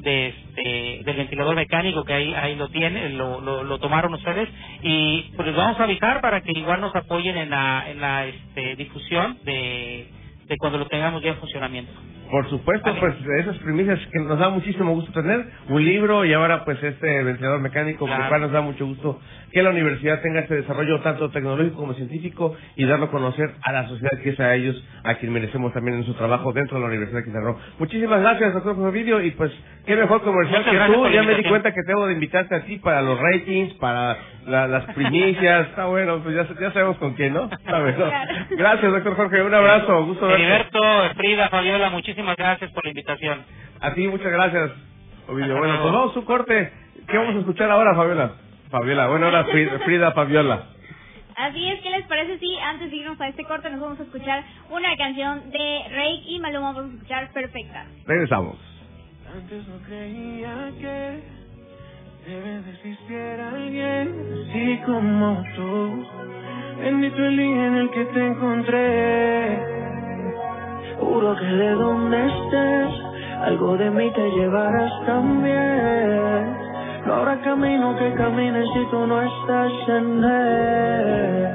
de 0.00 0.28
este, 0.28 1.02
del 1.04 1.16
ventilador 1.16 1.54
mecánico 1.56 2.04
que 2.04 2.12
ahí 2.12 2.34
ahí 2.34 2.56
lo 2.56 2.68
tiene 2.68 3.10
lo, 3.10 3.40
lo, 3.40 3.78
tomaron 3.78 4.14
ustedes. 4.14 4.48
Y 4.82 5.32
pues 5.36 5.48
les 5.48 5.56
vamos 5.56 5.78
a 5.80 5.84
avisar 5.84 6.20
para 6.20 6.42
que 6.42 6.52
igual 6.52 6.80
nos 6.80 6.94
apoyen 6.94 7.36
en 7.36 7.50
la 7.50 7.90
en 7.90 8.00
la 8.00 8.26
este, 8.26 8.76
difusión 8.76 9.38
de, 9.44 10.06
de 10.46 10.56
cuando 10.58 10.78
lo 10.78 10.86
tengamos 10.86 11.22
ya 11.22 11.30
en 11.30 11.36
funcionamiento 11.36 11.92
por 12.30 12.48
supuesto, 12.50 12.94
pues 12.98 13.14
esas 13.40 13.56
primicias 13.58 13.98
que 14.12 14.20
nos 14.20 14.38
da 14.38 14.48
muchísimo 14.48 14.92
gusto 14.92 15.12
tener, 15.12 15.46
un 15.68 15.84
libro 15.84 16.24
y 16.24 16.32
ahora 16.32 16.64
pues 16.64 16.82
este 16.82 17.22
ventilador 17.22 17.60
mecánico, 17.60 18.06
claro. 18.06 18.28
cual 18.28 18.40
nos 18.42 18.52
da 18.52 18.60
mucho 18.60 18.86
gusto 18.86 19.20
que 19.52 19.62
la 19.62 19.70
universidad 19.70 20.20
tenga 20.20 20.40
este 20.40 20.56
desarrollo 20.56 21.00
tanto 21.00 21.30
tecnológico 21.30 21.76
como 21.76 21.94
científico 21.94 22.54
y 22.76 22.84
darlo 22.84 23.06
a 23.06 23.10
conocer 23.10 23.54
a 23.62 23.72
la 23.72 23.88
sociedad 23.88 24.18
que 24.22 24.30
es 24.30 24.40
a 24.40 24.54
ellos 24.54 24.82
a 25.04 25.14
quien 25.14 25.32
merecemos 25.32 25.72
también 25.72 25.96
en 25.96 26.04
su 26.04 26.14
trabajo 26.14 26.52
dentro 26.52 26.76
de 26.76 26.82
la 26.82 26.88
Universidad 26.88 27.20
de 27.20 27.24
Quintana 27.24 27.46
Roo. 27.46 27.58
Muchísimas 27.78 28.20
gracias, 28.20 28.54
doctor 28.54 28.92
Vídeo 28.92 29.22
y 29.22 29.30
pues 29.30 29.52
qué 29.86 29.96
mejor 29.96 30.22
comercial 30.22 30.64
que 30.64 30.92
tú, 30.92 31.08
ya 31.08 31.22
me 31.22 31.34
di 31.36 31.44
cuenta 31.44 31.72
que 31.72 31.82
tengo 31.86 32.06
de 32.06 32.14
invitarte 32.14 32.54
a 32.54 32.64
ti 32.64 32.78
para 32.78 33.02
los 33.02 33.18
ratings, 33.20 33.74
para 33.74 34.16
las 34.46 34.84
primicias, 34.94 35.68
está 35.68 35.86
bueno, 35.86 36.20
pues 36.22 36.34
ya, 36.34 36.46
ya 36.60 36.72
sabemos 36.72 36.96
con 36.98 37.14
quién, 37.14 37.34
¿no? 37.34 37.48
Gracias, 38.50 38.92
doctor 38.92 39.16
Jorge, 39.16 39.42
un 39.42 39.54
abrazo, 39.54 40.04
gusto 40.04 40.26
verte. 40.26 40.42
Heriberto, 40.42 40.80
Frida, 41.16 41.48
Fabiola, 41.48 41.90
muchísimas 41.90 42.15
gracias 42.36 42.70
por 42.72 42.84
la 42.84 42.90
invitación. 42.90 43.44
A 43.80 43.94
ti, 43.94 44.08
muchas 44.08 44.32
gracias, 44.32 44.70
Ovidio. 45.28 45.58
Bueno, 45.58 45.80
pues 45.82 45.92
vamos 45.92 46.14
su 46.14 46.24
corte. 46.24 46.72
¿Qué 47.08 47.18
vamos 47.18 47.36
a 47.36 47.38
escuchar 47.40 47.70
ahora, 47.70 47.94
Fabiola? 47.94 48.32
Fabiola, 48.70 49.06
bueno, 49.08 49.26
ahora 49.26 49.44
Frida, 49.84 50.12
Fabiola. 50.12 50.66
Así 51.36 51.68
es, 51.68 51.80
¿qué 51.82 51.90
les 51.90 52.06
parece 52.06 52.38
si 52.38 52.58
antes 52.58 52.90
de 52.90 52.96
irnos 52.96 53.20
a 53.20 53.28
este 53.28 53.44
corte 53.44 53.68
nos 53.68 53.80
vamos 53.80 54.00
a 54.00 54.04
escuchar 54.04 54.42
una 54.70 54.96
canción 54.96 55.50
de 55.50 55.84
Rey 55.90 56.24
y 56.28 56.40
Maluma 56.40 56.72
vamos 56.72 56.90
a 56.90 56.94
escuchar 56.94 57.30
Perfecta? 57.32 57.84
Regresamos. 58.06 58.56
Antes 59.34 59.68
no 59.68 59.76
creía 59.86 60.72
que 60.80 61.20
debe 62.26 62.62
de 62.62 62.70
existir 62.70 63.40
alguien 63.40 64.14
así 64.48 64.80
como 64.86 65.44
tú. 65.54 66.06
Bendito 66.80 67.24
el 67.24 67.36
día 67.36 67.66
en 67.66 67.74
el 67.76 67.90
que 67.90 68.04
te 68.06 68.26
encontré. 68.26 69.95
Juro 71.00 71.36
que 71.36 71.44
de 71.44 71.70
donde 71.72 72.26
estés, 72.26 72.92
algo 73.42 73.76
de 73.76 73.90
mí 73.90 74.10
te 74.12 74.30
llevarás 74.30 74.92
también. 75.06 76.56
No 77.06 77.14
habrá 77.14 77.40
camino 77.42 77.96
que 77.98 78.12
camines 78.14 78.66
si 78.74 78.84
tú 78.90 79.06
no 79.06 79.22
estás 79.22 79.72
en 79.88 80.24
él. 80.24 81.48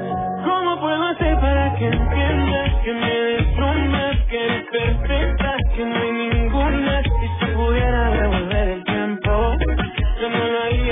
¿Cómo 0.44 0.80
puedo 0.80 1.02
hacer 1.08 1.38
para 1.40 1.74
que 1.76 1.86
entiendas 1.86 2.70
que 2.84 2.92
me 2.94 3.10
desnudas, 3.10 4.16
que 4.30 4.44
eres 4.44 4.68
perfecta, 4.70 5.56
que 5.76 5.84
no 5.84 5.96
hay 5.96 6.12
ninguna? 6.12 7.02
Si 7.02 7.46
se 7.46 7.52
pudiera 7.52 8.10
devolver 8.10 8.68
el 8.68 8.84
tiempo, 8.84 9.52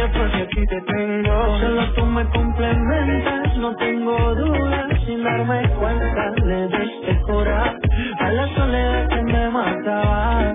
no 0.00 0.12
porque 0.12 0.42
aquí 0.42 0.66
te 0.66 0.80
tengo. 0.82 1.58
Solo 1.60 1.94
tú 1.94 2.06
me 2.06 2.24
complementas, 2.30 3.56
no 3.58 3.76
tengo 3.76 4.34
dudas, 4.36 4.86
sin 5.06 5.24
darme 5.24 5.68
cuenta 5.80 6.32
le 6.46 6.68
diste 6.68 7.22
corazón 7.22 7.80
a 8.20 8.32
la 8.32 8.48
soledad 8.56 9.08
que 9.10 9.22
me 9.24 9.50
mataba. 9.50 10.54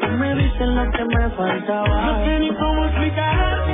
Tú 0.00 0.08
me 0.18 0.34
dices 0.36 0.68
lo 0.68 0.90
que 0.92 1.04
me 1.06 1.30
faltaba. 1.30 2.02
No 2.02 2.24
sé 2.24 2.40
ni 2.40 2.50
cómo 2.54 2.84
explicar 2.86 3.69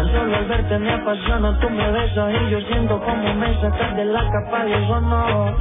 Tan 0.00 0.08
solo 0.14 0.34
al 0.34 0.46
verte 0.46 0.78
me 0.78 0.94
apasiono. 0.94 1.58
Tú 1.58 1.68
me 1.68 1.90
besas 1.90 2.32
y 2.32 2.50
yo 2.50 2.60
siento 2.72 2.98
como 3.00 3.34
me 3.34 3.60
sacas 3.60 3.94
de 3.96 4.06
la 4.06 4.24
capa 4.30 4.64
de 4.64 4.80
no 4.80 5.54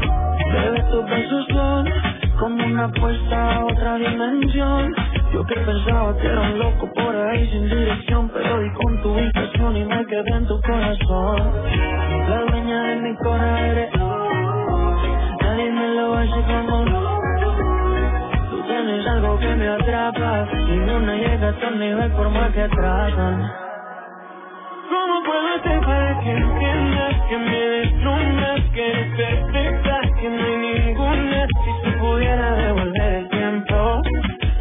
Bebé, 0.54 0.82
tus 0.90 1.06
besos 1.10 1.46
son 1.52 1.90
como 2.40 2.64
una 2.64 2.86
apuesta 2.86 3.52
a 3.52 3.66
otra 3.66 3.96
dimensión. 3.98 4.96
Yo 5.34 5.44
que 5.46 5.56
pensaba 5.56 6.16
que 6.16 6.28
era 6.28 6.40
un 6.40 6.58
loco 6.58 6.90
por 6.94 7.14
ahí 7.18 7.50
sin 7.50 7.68
dirección, 7.68 8.32
pero 8.34 8.62
di 8.62 8.70
con 8.76 9.02
tu 9.02 9.10
ubicación 9.10 9.76
y 9.76 9.84
me 9.84 10.06
quedé 10.06 10.32
en 10.32 10.48
tu 10.48 10.62
corazón. 10.62 11.52
La 12.30 12.42
dueña 12.50 12.84
de 12.84 12.96
mi 12.96 13.16
corazón 13.18 13.58
eres 13.58 13.92
Nadie 15.42 15.70
me 15.70 15.88
lo 15.96 16.16
hace 16.16 16.42
como 16.48 16.86
Tú 18.52 18.62
tienes 18.68 19.06
algo 19.06 19.38
que 19.38 19.56
me 19.58 19.68
atrapa. 19.68 20.48
No 20.88 21.14
llega 21.14 21.50
a 21.50 21.52
tu 21.52 21.76
nivel 21.76 22.12
por 22.12 22.30
más 22.30 22.52
que 22.54 22.70
tratan. 22.70 23.68
Que 26.24 26.32
entiendas 26.32 27.15
que 27.30 27.38
me 27.38 27.59
deslumbras, 27.67 28.61
que 28.74 28.91
eres 28.91 29.15
perfecta, 29.15 30.01
que 30.20 30.30
no 30.30 30.43
hay 30.43 30.57
ninguna? 30.86 31.47
Si 31.47 31.89
se 31.89 31.97
pudiera 31.97 32.55
devolver 32.55 33.13
el 33.13 33.30
tiempo, 33.30 34.01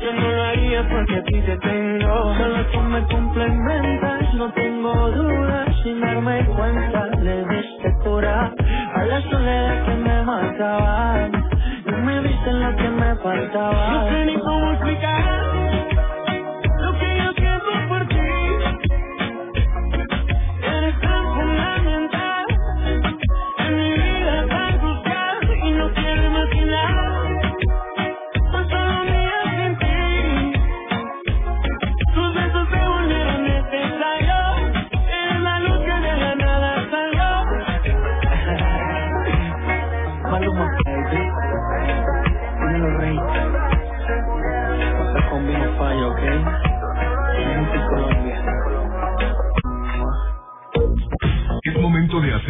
yo 0.03 0.13
no 0.15 0.29
lo 0.29 0.43
haría 0.43 0.89
porque 0.89 1.17
a 1.17 1.25
ti 1.25 1.41
te 1.41 1.57
tengo. 1.59 2.35
Solo 2.37 2.67
tú 2.73 2.81
me 2.81 3.03
complementas, 3.05 4.35
no 4.35 4.53
tengo 4.53 5.11
dudas, 5.11 5.69
sin 5.83 6.01
darme 6.01 6.45
cuenta 6.47 7.07
le 7.23 7.45
diste 7.47 7.95
cura 8.05 8.53
a 8.95 9.05
la 9.05 9.21
soledad 9.23 9.85
que 9.85 9.95
me 9.97 10.23
mataba. 10.23 11.29
No 11.87 11.99
me 11.99 12.21
viste 12.21 12.53
lo 12.53 12.77
que 12.77 12.89
me 12.89 13.17
faltaba. 13.17 13.89
No 13.93 14.09
sé 14.11 14.25
ni 14.27 14.35
cómo 14.39 14.73
explicar. 14.73 15.58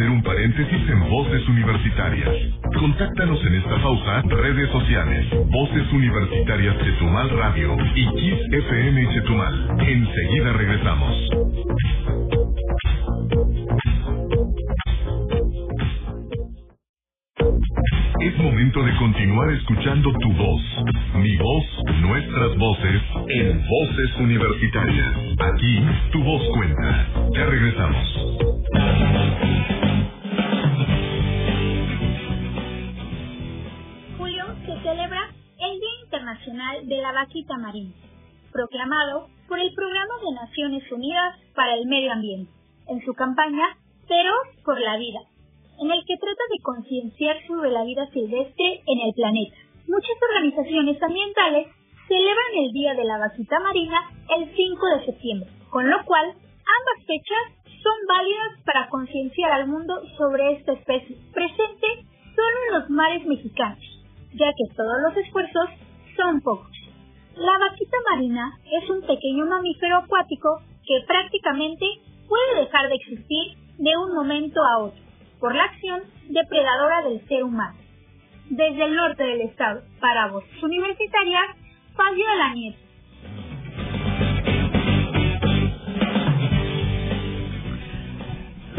Un 0.07 0.23
paréntesis 0.23 0.89
en 0.89 1.09
Voces 1.09 1.47
Universitarias. 1.49 2.29
Contáctanos 2.79 3.43
en 3.45 3.55
esta 3.55 3.81
pausa, 3.81 4.21
redes 4.21 4.69
sociales, 4.71 5.25
Voces 5.51 5.91
Universitarias 5.91 6.77
Chetumal 6.77 7.29
Radio 7.31 7.75
y 7.95 8.07
Kiss 8.15 8.39
FM 8.49 9.13
Chetumal. 9.13 9.67
Enseguida 9.79 10.53
regresamos. 10.53 11.15
Es 18.21 18.37
momento 18.37 18.83
de 18.83 18.95
continuar 18.97 19.51
escuchando 19.51 20.13
tu 20.21 20.33
voz, 20.33 20.61
mi 21.15 21.35
voz, 21.37 21.65
nuestras 22.01 22.57
voces, 22.57 23.01
en 23.27 23.61
Voces 23.67 24.17
Universitarias. 24.19 25.15
Aquí, 25.39 25.79
tu 26.11 26.23
voz 26.23 26.41
cuenta. 26.55 27.07
Ya 27.33 27.45
regresamos. 27.45 28.58
De 37.19 37.25
la 37.25 37.25
Vaquita 37.25 37.57
Marina, 37.57 37.93
proclamado 38.51 39.27
por 39.47 39.59
el 39.59 39.73
Programa 39.73 40.13
de 40.23 40.35
Naciones 40.35 40.91
Unidas 40.91 41.35
para 41.53 41.75
el 41.75 41.85
Medio 41.85 42.13
Ambiente, 42.13 42.51
en 42.87 43.03
su 43.03 43.13
campaña 43.13 43.75
Cero 44.07 44.33
por 44.63 44.79
la 44.79 44.97
Vida, 44.97 45.19
en 45.81 45.91
el 45.91 45.99
que 46.05 46.17
trata 46.17 46.43
de 46.49 46.63
concienciar 46.63 47.35
sobre 47.45 47.71
la 47.71 47.83
vida 47.83 48.07
silvestre 48.11 48.83
en 48.87 48.99
el 49.05 49.13
planeta. 49.13 49.57
Muchas 49.87 50.15
organizaciones 50.29 51.01
ambientales 51.01 51.67
celebran 52.07 52.51
el 52.55 52.71
Día 52.71 52.93
de 52.93 53.03
la 53.03 53.17
Vaquita 53.17 53.59
Marina 53.59 53.99
el 54.37 54.55
5 54.55 54.87
de 54.97 55.05
septiembre, 55.05 55.49
con 55.69 55.89
lo 55.89 56.03
cual 56.05 56.25
ambas 56.29 57.05
fechas 57.05 57.73
son 57.83 57.97
válidas 58.07 58.63
para 58.65 58.87
concienciar 58.89 59.51
al 59.51 59.67
mundo 59.67 59.93
sobre 60.17 60.53
esta 60.53 60.73
especie 60.73 61.17
presente 61.33 61.87
solo 62.35 62.57
en 62.67 62.79
los 62.79 62.89
mares 62.89 63.25
mexicanos, 63.25 63.83
ya 64.33 64.47
que 64.55 64.75
todos 64.75 65.01
los 65.03 65.17
esfuerzos 65.17 65.69
son 66.15 66.41
pocos. 66.41 66.78
La 67.39 67.57
vaquita 67.57 67.95
marina 68.09 68.59
es 68.69 68.89
un 68.89 68.99
pequeño 68.99 69.45
mamífero 69.45 69.99
acuático 69.99 70.61
que 70.85 71.05
prácticamente 71.07 71.85
puede 72.27 72.65
dejar 72.65 72.89
de 72.89 72.95
existir 72.95 73.57
de 73.77 73.91
un 73.95 74.13
momento 74.13 74.61
a 74.61 74.79
otro 74.79 74.99
por 75.39 75.55
la 75.55 75.63
acción 75.63 76.01
depredadora 76.27 77.01
del 77.03 77.25
ser 77.29 77.45
humano. 77.45 77.79
Desde 78.49 78.83
el 78.83 78.93
norte 78.93 79.23
del 79.23 79.41
estado, 79.41 79.83
para 80.01 80.27
voces 80.27 80.61
universitarias, 80.61 81.55
la 82.37 82.53
Nieto. 82.53 82.88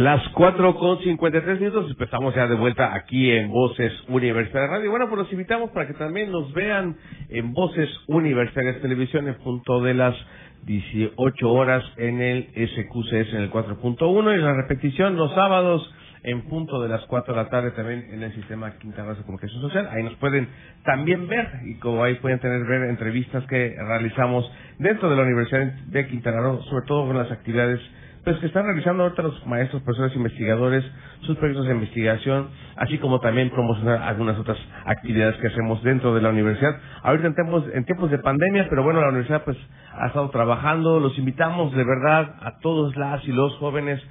Las 0.00 0.26
4 0.30 0.76
con 0.76 0.98
53 0.98 1.60
minutos, 1.60 1.90
empezamos 1.90 2.34
ya 2.34 2.46
de 2.46 2.54
vuelta 2.54 2.94
aquí 2.94 3.30
en 3.32 3.50
Voces 3.50 3.92
Universitarias 4.08 4.70
Radio. 4.70 4.90
Bueno, 4.90 5.10
pues 5.10 5.18
los 5.18 5.32
invitamos 5.32 5.72
para 5.72 5.86
que 5.86 5.92
también 5.92 6.32
nos 6.32 6.50
vean 6.54 6.96
en 7.28 7.52
Voces 7.52 7.90
Universitarias 8.06 8.80
Televisión 8.80 9.28
en 9.28 9.34
punto 9.34 9.82
de 9.82 9.92
las 9.92 10.16
18 10.64 11.52
horas 11.52 11.84
en 11.98 12.22
el 12.22 12.44
SQCS 12.46 13.34
en 13.34 13.42
el 13.42 13.50
4.1 13.50 14.38
y 14.38 14.40
la 14.40 14.54
repetición 14.54 15.16
los 15.16 15.34
sábados 15.34 15.94
en 16.22 16.48
punto 16.48 16.80
de 16.80 16.88
las 16.88 17.04
4 17.04 17.34
de 17.34 17.42
la 17.42 17.50
tarde 17.50 17.72
también 17.72 18.06
en 18.10 18.22
el 18.22 18.34
sistema 18.34 18.78
Quinta 18.78 19.04
Raza 19.04 19.18
de 19.18 19.26
Comunicación 19.26 19.60
Social. 19.60 19.86
Ahí 19.92 20.02
nos 20.02 20.14
pueden 20.14 20.48
también 20.82 21.28
ver 21.28 21.46
y 21.66 21.74
como 21.74 22.02
ahí 22.02 22.14
pueden 22.14 22.38
tener 22.38 22.64
ver 22.64 22.88
entrevistas 22.88 23.44
que 23.48 23.76
realizamos 23.78 24.50
dentro 24.78 25.10
de 25.10 25.16
la 25.16 25.24
Universidad 25.24 25.74
de 25.88 26.06
Quintana 26.06 26.40
Roo, 26.40 26.62
sobre 26.62 26.86
todo 26.86 27.06
con 27.06 27.18
las 27.18 27.30
actividades 27.30 27.80
pues 28.24 28.36
que 28.38 28.46
están 28.46 28.64
realizando 28.64 29.04
ahorita 29.04 29.22
los 29.22 29.46
maestros, 29.46 29.82
profesores, 29.82 30.14
investigadores, 30.14 30.84
sus 31.22 31.36
proyectos 31.38 31.66
de 31.66 31.74
investigación, 31.74 32.48
así 32.76 32.98
como 32.98 33.20
también 33.20 33.50
promocionar 33.50 34.02
algunas 34.02 34.38
otras 34.38 34.58
actividades 34.84 35.36
que 35.36 35.48
hacemos 35.48 35.82
dentro 35.82 36.14
de 36.14 36.20
la 36.20 36.28
universidad. 36.28 36.76
Ahorita 37.02 37.28
en 37.28 37.34
tiempos, 37.34 37.64
en 37.72 37.84
tiempos 37.84 38.10
de 38.10 38.18
pandemia, 38.18 38.66
pero 38.68 38.82
bueno, 38.82 39.00
la 39.00 39.08
universidad 39.08 39.44
pues 39.44 39.56
ha 39.92 40.08
estado 40.08 40.28
trabajando, 40.30 41.00
los 41.00 41.16
invitamos 41.18 41.74
de 41.74 41.84
verdad 41.84 42.36
a 42.40 42.58
todos 42.60 42.94
las 42.96 43.26
y 43.26 43.32
los 43.32 43.56
jóvenes 43.56 44.02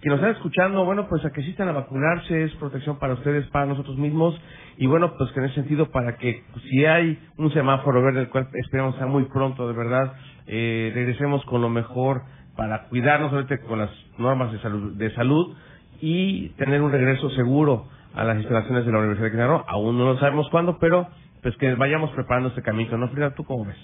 que 0.00 0.08
nos 0.08 0.18
están 0.18 0.34
escuchando, 0.34 0.84
bueno, 0.84 1.08
pues 1.08 1.24
a 1.24 1.30
que 1.30 1.40
asistan 1.40 1.68
a 1.68 1.72
vacunarse, 1.72 2.44
es 2.44 2.54
protección 2.54 2.98
para 2.98 3.14
ustedes, 3.14 3.46
para 3.48 3.66
nosotros 3.66 3.96
mismos, 3.96 4.40
y 4.76 4.86
bueno, 4.86 5.14
pues 5.18 5.32
que 5.32 5.40
en 5.40 5.46
ese 5.46 5.56
sentido, 5.56 5.90
para 5.90 6.16
que 6.16 6.44
si 6.70 6.84
hay 6.84 7.18
un 7.36 7.50
semáforo 7.52 8.00
verde, 8.00 8.20
el 8.20 8.28
cual 8.28 8.48
esperamos 8.54 8.94
sea 8.96 9.06
muy 9.06 9.24
pronto, 9.24 9.66
de 9.66 9.74
verdad, 9.74 10.12
eh, 10.46 10.92
regresemos 10.94 11.44
con 11.46 11.60
lo 11.60 11.68
mejor 11.68 12.22
para 12.58 12.88
cuidarnos 12.88 13.32
ahorita 13.32 13.60
con 13.60 13.78
las 13.78 13.90
normas 14.18 14.50
de 14.50 14.58
salud, 14.58 14.96
de 14.96 15.14
salud 15.14 15.54
y 16.00 16.48
tener 16.56 16.82
un 16.82 16.90
regreso 16.90 17.30
seguro 17.30 17.86
a 18.14 18.24
las 18.24 18.36
instalaciones 18.38 18.84
de 18.84 18.90
la 18.90 18.98
Universidad 18.98 19.26
de 19.26 19.30
Quintana 19.30 19.62
Aún 19.68 19.96
no 19.96 20.06
lo 20.06 20.18
sabemos 20.18 20.48
cuándo, 20.50 20.76
pero 20.80 21.06
pues 21.40 21.56
que 21.58 21.72
vayamos 21.76 22.10
preparando 22.10 22.48
este 22.48 22.62
camino, 22.62 22.98
¿no, 22.98 23.10
Frida? 23.10 23.30
¿Tú 23.30 23.44
cómo 23.44 23.64
ves? 23.64 23.76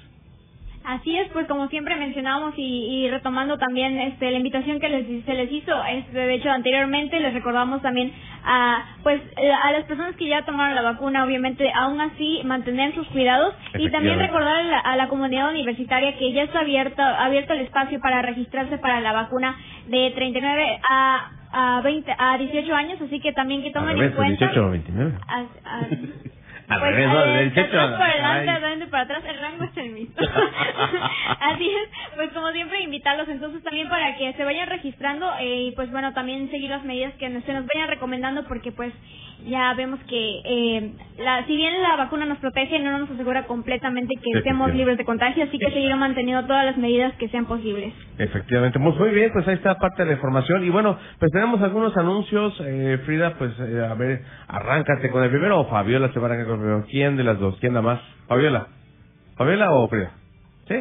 Así 0.85 1.17
es, 1.17 1.29
pues 1.33 1.47
como 1.47 1.69
siempre 1.69 1.97
mencionamos 1.97 2.53
y, 2.59 3.09
retomando 3.11 3.57
también 3.57 3.99
este, 3.99 4.31
la 4.31 4.37
invitación 4.37 4.81
que 4.81 4.91
les, 4.91 5.25
se 5.25 5.35
les 5.35 5.51
hizo, 5.51 5.73
este, 5.85 6.19
de 6.19 6.35
hecho 6.35 6.51
anteriormente 6.51 7.19
les 7.21 7.33
recordamos 7.33 7.81
también 7.81 8.13
a 8.45 8.85
pues 9.03 9.23
a 9.63 9.73
las 9.73 9.85
personas 9.85 10.15
que 10.17 10.29
ya 10.29 10.45
tomaron 10.45 10.75
la 10.75 10.83
vacuna, 10.83 11.25
obviamente 11.25 11.71
aún 11.75 12.01
así 12.03 12.43
mantener 12.45 12.95
sus 12.95 13.07
cuidados 13.09 13.55
y 13.79 13.91
también 13.91 14.19
recordar 14.19 14.63
a 14.85 14.97
la, 14.97 15.09
comunidad 15.09 15.51
universitaria 15.51 16.19
que 16.19 16.33
ya 16.33 16.43
está 16.43 16.61
abierto 16.61 17.03
abierto 17.03 17.55
el 17.55 17.61
espacio 17.61 17.99
para 18.01 18.21
registrarse 18.21 18.77
para 18.79 19.01
la 19.01 19.13
vacuna 19.13 19.57
de 19.89 20.13
39 20.15 20.81
a 20.89 21.31
a 21.55 21.81
20 21.83 22.15
a 22.19 22.37
18 22.37 22.75
años, 22.75 23.01
así 23.01 23.21
que 23.21 23.33
también 23.33 23.63
que 23.63 23.71
tomen 23.71 23.97
en 23.97 24.13
cuenta 24.13 24.47
18 24.47 24.67
o 24.67 24.71
29. 24.71 25.13
Al 26.69 26.81
pues, 26.81 26.95
revés, 26.95 27.35
del 27.35 27.53
techo. 27.55 27.71
por 27.71 28.13
delante, 28.13 28.51
adelante, 28.51 28.87
para 28.87 29.03
atrás, 29.05 29.23
el 29.27 29.39
rango 29.39 29.65
es 29.65 29.77
el 29.77 29.91
mismo. 29.91 30.15
Así 31.41 31.71
es, 31.71 31.89
pues 32.15 32.31
como 32.33 32.51
siempre, 32.53 32.83
invitarlos 32.83 33.29
entonces 33.29 33.63
también 33.63 33.89
para 33.89 34.17
que 34.17 34.33
se 34.33 34.45
vayan 34.45 34.69
registrando 34.69 35.31
eh, 35.41 35.69
y 35.69 35.71
pues 35.73 35.91
bueno, 35.91 36.13
también 36.13 36.51
seguir 36.51 36.71
las 36.71 36.85
medidas 36.85 37.13
que 37.15 37.29
se 37.29 37.53
nos 37.53 37.67
vayan 37.67 37.89
recomendando 37.89 38.45
porque 38.45 38.73
pues 38.73 38.93
ya 39.47 39.75
vemos 39.75 40.01
que 40.09 40.41
eh, 40.45 40.93
la, 41.19 41.45
si 41.47 41.55
bien 41.55 41.83
la 41.83 41.97
vacuna 41.97 42.25
nos 42.25 42.39
protege, 42.39 42.79
no 42.79 42.99
nos 42.99 43.11
asegura 43.11 43.45
completamente 43.45 44.15
que 44.17 44.39
estemos 44.39 44.75
libres 44.75 44.97
de 44.97 45.05
contagio, 45.05 45.45
así 45.45 45.59
que 45.59 45.71
seguir 45.71 45.95
manteniendo 45.97 46.47
todas 46.47 46.65
las 46.65 46.77
medidas 46.77 47.13
que 47.15 47.29
sean 47.29 47.45
posibles. 47.45 47.93
Efectivamente, 48.19 48.79
pues 48.79 48.97
muy 48.97 49.11
bien, 49.11 49.31
pues 49.33 49.47
ahí 49.47 49.55
está 49.55 49.75
parte 49.77 50.03
de 50.03 50.07
la 50.07 50.15
información. 50.15 50.65
Y 50.65 50.71
bueno, 50.71 50.99
pues 51.19 51.31
tenemos 51.33 51.61
algunos 51.61 51.97
anuncios. 51.97 52.55
Eh, 52.61 52.99
Frida, 53.05 53.35
pues 53.39 53.53
eh, 53.61 53.87
a 53.89 53.95
ver, 53.95 54.23
arráncate 54.49 55.11
con 55.11 55.23
el 55.23 55.31
primero 55.31 55.61
o 55.61 55.69
Fabiola 55.69 56.11
se 56.13 56.19
va 56.19 56.29
a 56.29 56.33
arrancar 56.33 56.54
¿Quién 56.91 57.17
de 57.17 57.25
las 57.25 57.39
dos? 57.39 57.57
¿Quién 57.61 57.75
da 57.75 57.83
más? 57.83 58.01
¿Fabiola? 58.29 58.69
¿Fabiola 59.37 59.73
o 59.73 59.89
Frida? 59.89 60.13
¿Sí? 60.69 60.75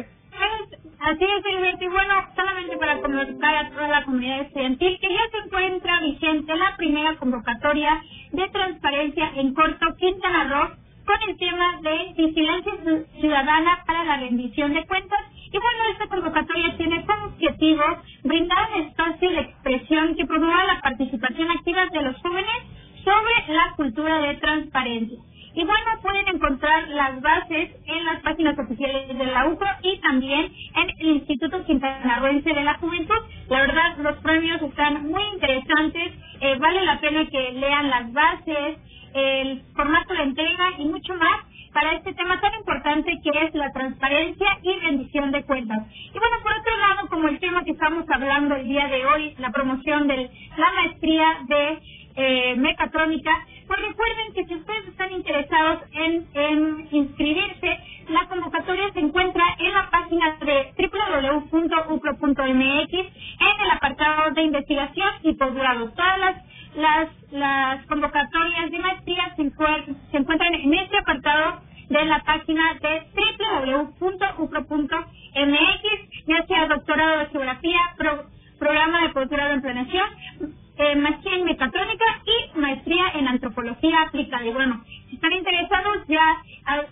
Así 1.04 1.22
es, 1.22 1.82
y 1.82 1.86
bueno, 1.86 2.14
solamente 2.34 2.78
para 2.78 2.98
comunicar 3.02 3.54
a 3.54 3.70
toda 3.70 3.88
la 3.88 4.04
comunidad 4.04 4.40
estudiantil 4.40 4.98
que 4.98 5.08
ya 5.08 5.20
se 5.30 5.46
encuentra 5.46 6.00
vigente 6.00 6.56
la 6.56 6.76
primera 6.78 7.16
convocatoria 7.16 8.02
de 8.32 8.48
transparencia 8.48 9.32
en 9.36 9.52
corto 9.52 9.86
Quintana 9.98 10.44
Roo 10.44 10.84
con 11.04 11.28
el 11.28 11.36
tema 11.36 11.80
de 11.82 12.14
vigilancia 12.16 12.72
ciudadana 13.20 13.84
para 13.86 14.04
la 14.04 14.16
rendición 14.16 14.72
de 14.72 14.86
cuentas. 14.86 15.20
Y 15.52 15.58
bueno, 15.58 15.84
esta 15.92 16.06
convocatoria 16.06 16.74
tiene 16.78 17.04
como 17.04 17.26
objetivo 17.26 17.84
brindar 18.22 18.70
un 18.74 18.82
espacio 18.84 19.30
expresión 19.40 20.14
que 20.16 20.24
promueva 20.24 20.64
la 20.64 20.80
participación 20.80 21.50
activa 21.50 21.86
de 21.86 22.02
los 22.02 22.16
jóvenes 22.22 22.62
sobre 23.04 23.54
la 23.54 23.74
cultura 23.76 24.20
de 24.20 24.34
transparencia. 24.36 25.18
Y 25.54 25.64
bueno, 25.64 25.90
pueden 26.02 26.26
encontrar 26.28 26.88
las 26.88 27.20
bases 27.20 27.70
en 27.86 28.04
las 28.04 28.20
páginas 28.22 28.58
oficiales 28.58 29.06
de 29.06 29.26
la 29.26 29.46
UCO 29.46 29.64
y 29.82 29.98
también 29.98 30.52
en 30.74 30.90
el 30.98 31.06
Instituto 31.16 31.64
Quintanarroense 31.64 32.52
de 32.52 32.64
la 32.64 32.74
Juventud. 32.74 33.20
La 33.48 33.60
verdad, 33.60 33.96
los 33.98 34.16
premios 34.18 34.60
están 34.62 35.06
muy 35.06 35.22
interesantes. 35.34 36.12
Eh, 36.40 36.56
vale 36.58 36.84
la 36.84 37.00
pena 37.00 37.24
que 37.26 37.52
lean 37.52 37.88
las 37.88 38.12
bases, 38.12 38.78
el 39.14 39.62
formato 39.76 40.12
de 40.12 40.22
entrega 40.24 40.70
y 40.78 40.86
mucho 40.86 41.14
más 41.14 41.40
para 41.72 41.92
este 41.94 42.12
tema 42.14 42.40
tan 42.40 42.54
importante 42.54 43.20
que 43.22 43.46
es 43.46 43.54
la 43.54 43.72
transparencia 43.72 44.58
y 44.62 44.72
rendición 44.80 45.30
de 45.30 45.44
cuentas. 45.44 45.86
Y 45.92 46.18
bueno, 46.18 46.36
por 46.42 46.52
otro 46.52 46.76
lado, 46.78 47.08
como 47.08 47.28
el 47.28 47.38
tema 47.38 47.64
que 47.64 47.72
estamos 47.72 48.04
hablando 48.10 48.56
el 48.56 48.66
día 48.66 48.88
de 48.88 49.06
hoy, 49.06 49.34
la 49.38 49.50
promoción 49.50 50.08
de 50.08 50.30
la 50.56 50.72
maestría 50.72 51.38
de 51.46 51.78
eh, 52.16 52.54
mecatrónica, 52.56 53.32
pues 53.66 53.80
recuerden 53.80 54.34
que 54.34 54.44
si 54.44 54.54
ustedes 54.54 54.86
están 54.86 55.12
interesados 55.12 55.82
en, 55.92 56.26
en 56.34 56.88
inscribirse, 56.92 57.78
la 58.08 58.28
convocatoria 58.28 58.92
se 58.92 59.00
encuentra 59.00 59.42
en 59.58 59.72
la 59.72 59.90
página 59.90 60.36
de 60.40 60.72
www.ucro.mx 61.40 62.44
en 62.92 63.60
el 63.64 63.70
apartado 63.72 64.30
de 64.30 64.42
investigación 64.42 65.10
y 65.22 65.32
posgrado. 65.34 65.90
Todas 65.90 66.18
las, 66.20 66.36
las, 66.76 67.08
las 67.32 67.86
convocatorias 67.86 68.70
de 68.70 68.78
maestría 68.78 69.34
se, 69.36 69.50
se 70.10 70.16
encuentran 70.16 70.54
en 70.54 70.74
este 70.74 70.98
apartado 70.98 71.62
de 71.88 72.04
la 72.04 72.22
página 72.22 72.74
de 72.74 73.02
www.ucro.mx, 73.98 74.66
ya 76.26 76.46
sea 76.46 76.68
doctorado 76.68 77.18
de 77.18 77.26
geografía, 77.26 77.80
programa 78.58 79.02
de 79.02 79.08
posgrado 79.10 79.54
en 79.54 79.62
planeación, 79.62 80.08
eh, 80.76 80.96
maestría 80.96 81.36
en 81.36 81.44
mecatrónica 81.44 82.04
y 82.26 82.58
maestría 82.58 83.04
en 83.14 83.28
antropología 83.28 84.02
aplicada. 84.02 84.44
Y 84.44 84.52
bueno, 84.52 84.82
si 85.08 85.14
están 85.14 85.32
interesados, 85.32 86.04
ya 86.08 86.42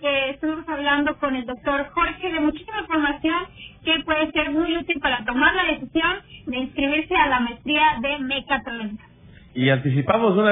eh, 0.01 0.29
estuvimos 0.29 0.67
hablando 0.69 1.17
con 1.17 1.35
el 1.35 1.45
doctor 1.45 1.89
Jorge 1.89 2.31
de 2.31 2.39
muchísima 2.39 2.79
información 2.79 3.45
que 3.83 3.99
puede 4.05 4.31
ser 4.31 4.51
muy 4.51 4.77
útil 4.77 5.01
para 5.01 5.25
tomar 5.25 5.53
la 5.53 5.65
decisión 5.65 6.13
de 6.45 6.57
inscribirse 6.57 7.15
a 7.15 7.27
la 7.27 7.39
maestría 7.41 7.97
de 8.01 8.19
mecatrónica. 8.19 9.03
Y 9.55 9.69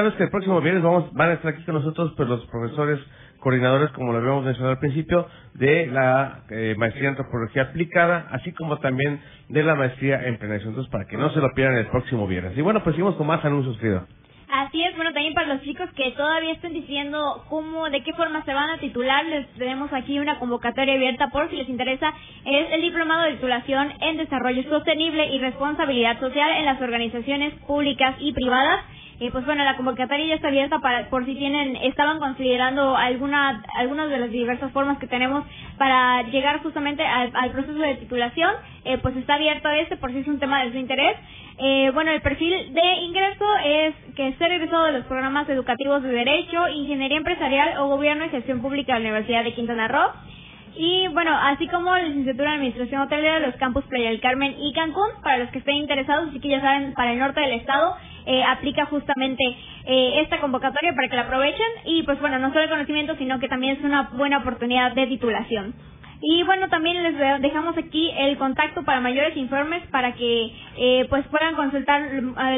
vez 0.02 0.14
que 0.14 0.24
el 0.24 0.30
próximo 0.30 0.60
viernes 0.60 0.82
van 1.12 1.30
a 1.30 1.32
estar 1.34 1.52
aquí 1.52 1.62
con 1.64 1.74
nosotros 1.74 2.12
pues, 2.16 2.28
los 2.28 2.44
profesores 2.46 3.00
coordinadores, 3.42 3.90
como 3.90 4.12
lo 4.12 4.18
habíamos 4.18 4.44
mencionado 4.44 4.72
al 4.72 4.78
principio, 4.78 5.26
de 5.54 5.86
la 5.88 6.44
eh, 6.48 6.74
maestría 6.78 7.08
en 7.08 7.16
antropología 7.16 7.62
aplicada, 7.62 8.28
así 8.30 8.52
como 8.52 8.78
también 8.78 9.20
de 9.48 9.62
la 9.62 9.74
maestría 9.74 10.26
en 10.26 10.38
planeación. 10.38 10.70
Entonces, 10.70 10.90
para 10.90 11.06
que 11.06 11.16
no 11.16 11.30
se 11.30 11.40
lo 11.40 11.52
pierdan 11.54 11.78
el 11.78 11.86
próximo 11.88 12.26
viernes. 12.26 12.56
Y 12.56 12.62
bueno, 12.62 12.82
pues 12.84 12.94
seguimos 12.94 13.16
con 13.16 13.26
más 13.26 13.44
anuncios, 13.44 13.76
Frida. 13.78 14.06
Así 14.52 14.84
es, 14.84 14.94
bueno, 14.96 15.14
también 15.14 15.32
para 15.32 15.54
los 15.54 15.62
chicos 15.62 15.88
que 15.96 16.10
todavía 16.10 16.52
están 16.52 16.74
diciendo 16.74 17.42
cómo, 17.48 17.88
de 17.88 18.02
qué 18.02 18.12
forma 18.12 18.44
se 18.44 18.52
van 18.52 18.68
a 18.68 18.78
titular, 18.78 19.24
les 19.24 19.48
tenemos 19.54 19.90
aquí 19.94 20.18
una 20.18 20.38
convocatoria 20.38 20.92
abierta 20.92 21.28
por 21.30 21.48
si 21.48 21.56
les 21.56 21.70
interesa. 21.70 22.12
Es 22.44 22.70
el 22.70 22.82
Diplomado 22.82 23.22
de 23.22 23.32
Titulación 23.32 23.94
en 24.00 24.18
Desarrollo 24.18 24.62
Sostenible 24.68 25.26
y 25.34 25.38
Responsabilidad 25.38 26.20
Social 26.20 26.50
en 26.58 26.66
las 26.66 26.80
organizaciones 26.82 27.54
públicas 27.66 28.14
y 28.20 28.34
privadas 28.34 28.84
pues 29.30 29.44
bueno, 29.44 29.64
la 29.64 29.76
convocatoria 29.76 30.26
ya 30.26 30.34
está 30.34 30.48
abierta 30.48 30.80
para 30.80 31.08
por 31.10 31.24
si 31.24 31.34
tienen 31.34 31.76
estaban 31.76 32.18
considerando 32.18 32.96
alguna 32.96 33.62
algunas 33.76 34.10
de 34.10 34.18
las 34.18 34.30
diversas 34.30 34.72
formas 34.72 34.98
que 34.98 35.06
tenemos 35.06 35.44
para 35.78 36.22
llegar 36.22 36.62
justamente 36.62 37.04
al, 37.04 37.50
proceso 37.52 37.78
de 37.78 37.96
titulación, 37.96 38.50
eh, 38.84 38.98
pues 38.98 39.16
está 39.16 39.34
abierto 39.34 39.68
este 39.70 39.96
por 39.96 40.10
si 40.12 40.18
es 40.18 40.28
un 40.28 40.38
tema 40.38 40.64
de 40.64 40.72
su 40.72 40.78
interés. 40.78 41.16
Eh, 41.58 41.90
bueno, 41.92 42.10
el 42.10 42.22
perfil 42.22 42.72
de 42.72 42.94
ingreso 43.02 43.44
es 43.64 43.94
que 44.16 44.32
ser 44.34 44.52
egresado 44.52 44.84
de 44.84 44.92
los 44.92 45.04
programas 45.04 45.48
educativos 45.48 46.02
de 46.02 46.10
Derecho, 46.10 46.68
Ingeniería 46.68 47.18
Empresarial 47.18 47.78
o 47.78 47.88
Gobierno 47.88 48.24
y 48.24 48.30
Gestión 48.30 48.62
Pública 48.62 48.94
de 48.94 49.00
la 49.00 49.10
Universidad 49.10 49.44
de 49.44 49.54
Quintana 49.54 49.88
Roo. 49.88 50.10
Y 50.74 51.08
bueno, 51.08 51.36
así 51.36 51.68
como 51.68 51.94
licenciatura 51.96 52.50
en 52.50 52.54
Administración 52.56 53.02
Hotelera 53.02 53.40
de 53.40 53.46
los 53.46 53.56
campus 53.56 53.84
Playa 53.84 54.08
del 54.08 54.20
Carmen 54.20 54.56
y 54.58 54.72
Cancún, 54.72 55.08
para 55.22 55.38
los 55.38 55.50
que 55.50 55.58
estén 55.58 55.76
interesados, 55.76 56.30
así 56.30 56.40
que 56.40 56.48
ya 56.48 56.60
saben, 56.60 56.94
para 56.94 57.12
el 57.12 57.18
norte 57.18 57.40
del 57.40 57.52
estado, 57.52 57.94
eh, 58.24 58.42
aplica 58.44 58.86
justamente 58.86 59.44
eh, 59.84 60.20
esta 60.22 60.40
convocatoria 60.40 60.94
para 60.94 61.08
que 61.08 61.16
la 61.16 61.22
aprovechen 61.22 61.66
y 61.84 62.04
pues 62.04 62.20
bueno, 62.20 62.38
no 62.38 62.48
solo 62.48 62.62
el 62.62 62.70
conocimiento, 62.70 63.16
sino 63.16 63.38
que 63.38 63.48
también 63.48 63.76
es 63.76 63.84
una 63.84 64.10
buena 64.14 64.38
oportunidad 64.38 64.92
de 64.92 65.06
titulación. 65.08 65.74
Y 66.24 66.44
bueno, 66.44 66.68
también 66.68 67.02
les 67.02 67.42
dejamos 67.42 67.76
aquí 67.76 68.12
el 68.16 68.38
contacto 68.38 68.84
para 68.84 69.00
mayores 69.00 69.36
informes 69.36 69.82
para 69.90 70.12
que 70.14 70.52
eh, 70.76 71.06
pues 71.10 71.26
puedan 71.26 71.56
consultar 71.56 72.00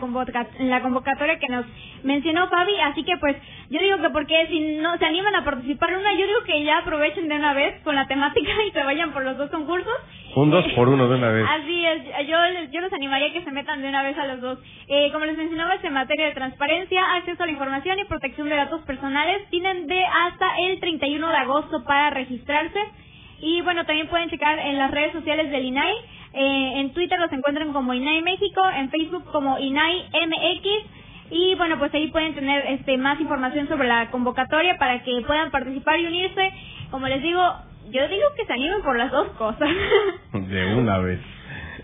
en 0.58 0.70
la 0.70 0.80
convocatoria 0.80 1.38
que 1.38 1.48
nos 1.48 1.66
mencionó 2.04 2.48
Fabi, 2.48 2.74
así 2.80 3.04
que 3.04 3.18
pues 3.18 3.36
yo 3.68 3.80
digo 3.80 3.98
que 3.98 4.10
porque 4.10 4.46
si 4.48 4.78
no 4.78 4.96
se 4.96 5.04
animan 5.04 5.34
a 5.34 5.44
participar 5.44 5.90
en 5.90 5.98
una, 5.98 6.12
yo 6.14 6.26
digo 6.26 6.42
que 6.46 6.64
ya 6.64 6.78
aprovechen 6.78 7.28
de 7.28 7.34
una 7.34 7.52
vez 7.52 7.82
con 7.82 7.94
la 7.94 8.06
temática 8.06 8.50
y 8.66 8.70
se 8.72 8.82
vayan 8.82 9.12
por 9.12 9.22
los 9.22 9.36
dos 9.36 9.50
concursos. 9.50 9.94
Un 10.34 10.50
dos 10.50 10.64
por 10.74 10.88
uno 10.88 11.08
de 11.08 11.16
una 11.16 11.30
vez. 11.30 11.44
Así 11.48 11.84
es, 11.84 12.26
yo, 12.28 12.36
yo 12.70 12.80
los 12.80 12.92
animaría 12.92 13.28
a 13.28 13.32
que 13.32 13.42
se 13.42 13.50
metan 13.50 13.82
de 13.82 13.88
una 13.88 14.02
vez 14.02 14.16
a 14.16 14.26
los 14.26 14.40
dos. 14.40 14.58
Eh, 14.88 15.10
como 15.12 15.24
les 15.24 15.36
mencionaba, 15.36 15.74
es 15.74 15.84
en 15.84 15.92
materia 15.92 16.26
de 16.26 16.32
transparencia, 16.32 17.14
acceso 17.16 17.42
a 17.42 17.46
la 17.46 17.52
información 17.52 17.98
y 17.98 18.04
protección 18.04 18.48
de 18.48 18.56
datos 18.56 18.80
personales. 18.82 19.48
Tienen 19.50 19.86
de 19.86 20.04
hasta 20.04 20.58
el 20.60 20.78
31 20.78 21.09
de 21.18 21.36
agosto 21.36 21.84
para 21.84 22.10
registrarse. 22.10 22.78
Y 23.40 23.62
bueno, 23.62 23.84
también 23.84 24.08
pueden 24.08 24.30
checar 24.30 24.58
en 24.58 24.78
las 24.78 24.90
redes 24.90 25.12
sociales 25.12 25.50
del 25.50 25.64
INAI. 25.64 25.94
Eh, 26.32 26.72
en 26.80 26.92
Twitter 26.92 27.18
los 27.18 27.32
encuentran 27.32 27.72
como 27.72 27.92
INAI 27.94 28.22
México, 28.22 28.60
en 28.76 28.90
Facebook 28.90 29.24
como 29.32 29.58
INAI 29.58 30.08
MX. 30.12 30.66
Y 31.32 31.54
bueno, 31.56 31.78
pues 31.78 31.92
ahí 31.94 32.08
pueden 32.08 32.34
tener 32.34 32.64
este 32.66 32.96
más 32.98 33.20
información 33.20 33.68
sobre 33.68 33.88
la 33.88 34.10
convocatoria 34.10 34.76
para 34.78 35.02
que 35.02 35.22
puedan 35.26 35.50
participar 35.50 35.98
y 35.98 36.06
unirse. 36.06 36.52
Como 36.90 37.08
les 37.08 37.22
digo, 37.22 37.40
yo 37.90 38.08
digo 38.08 38.24
que 38.36 38.46
se 38.46 38.52
animen 38.52 38.82
por 38.82 38.96
las 38.96 39.10
dos 39.10 39.28
cosas. 39.30 39.68
de 40.32 40.74
una 40.74 40.98
vez, 40.98 41.20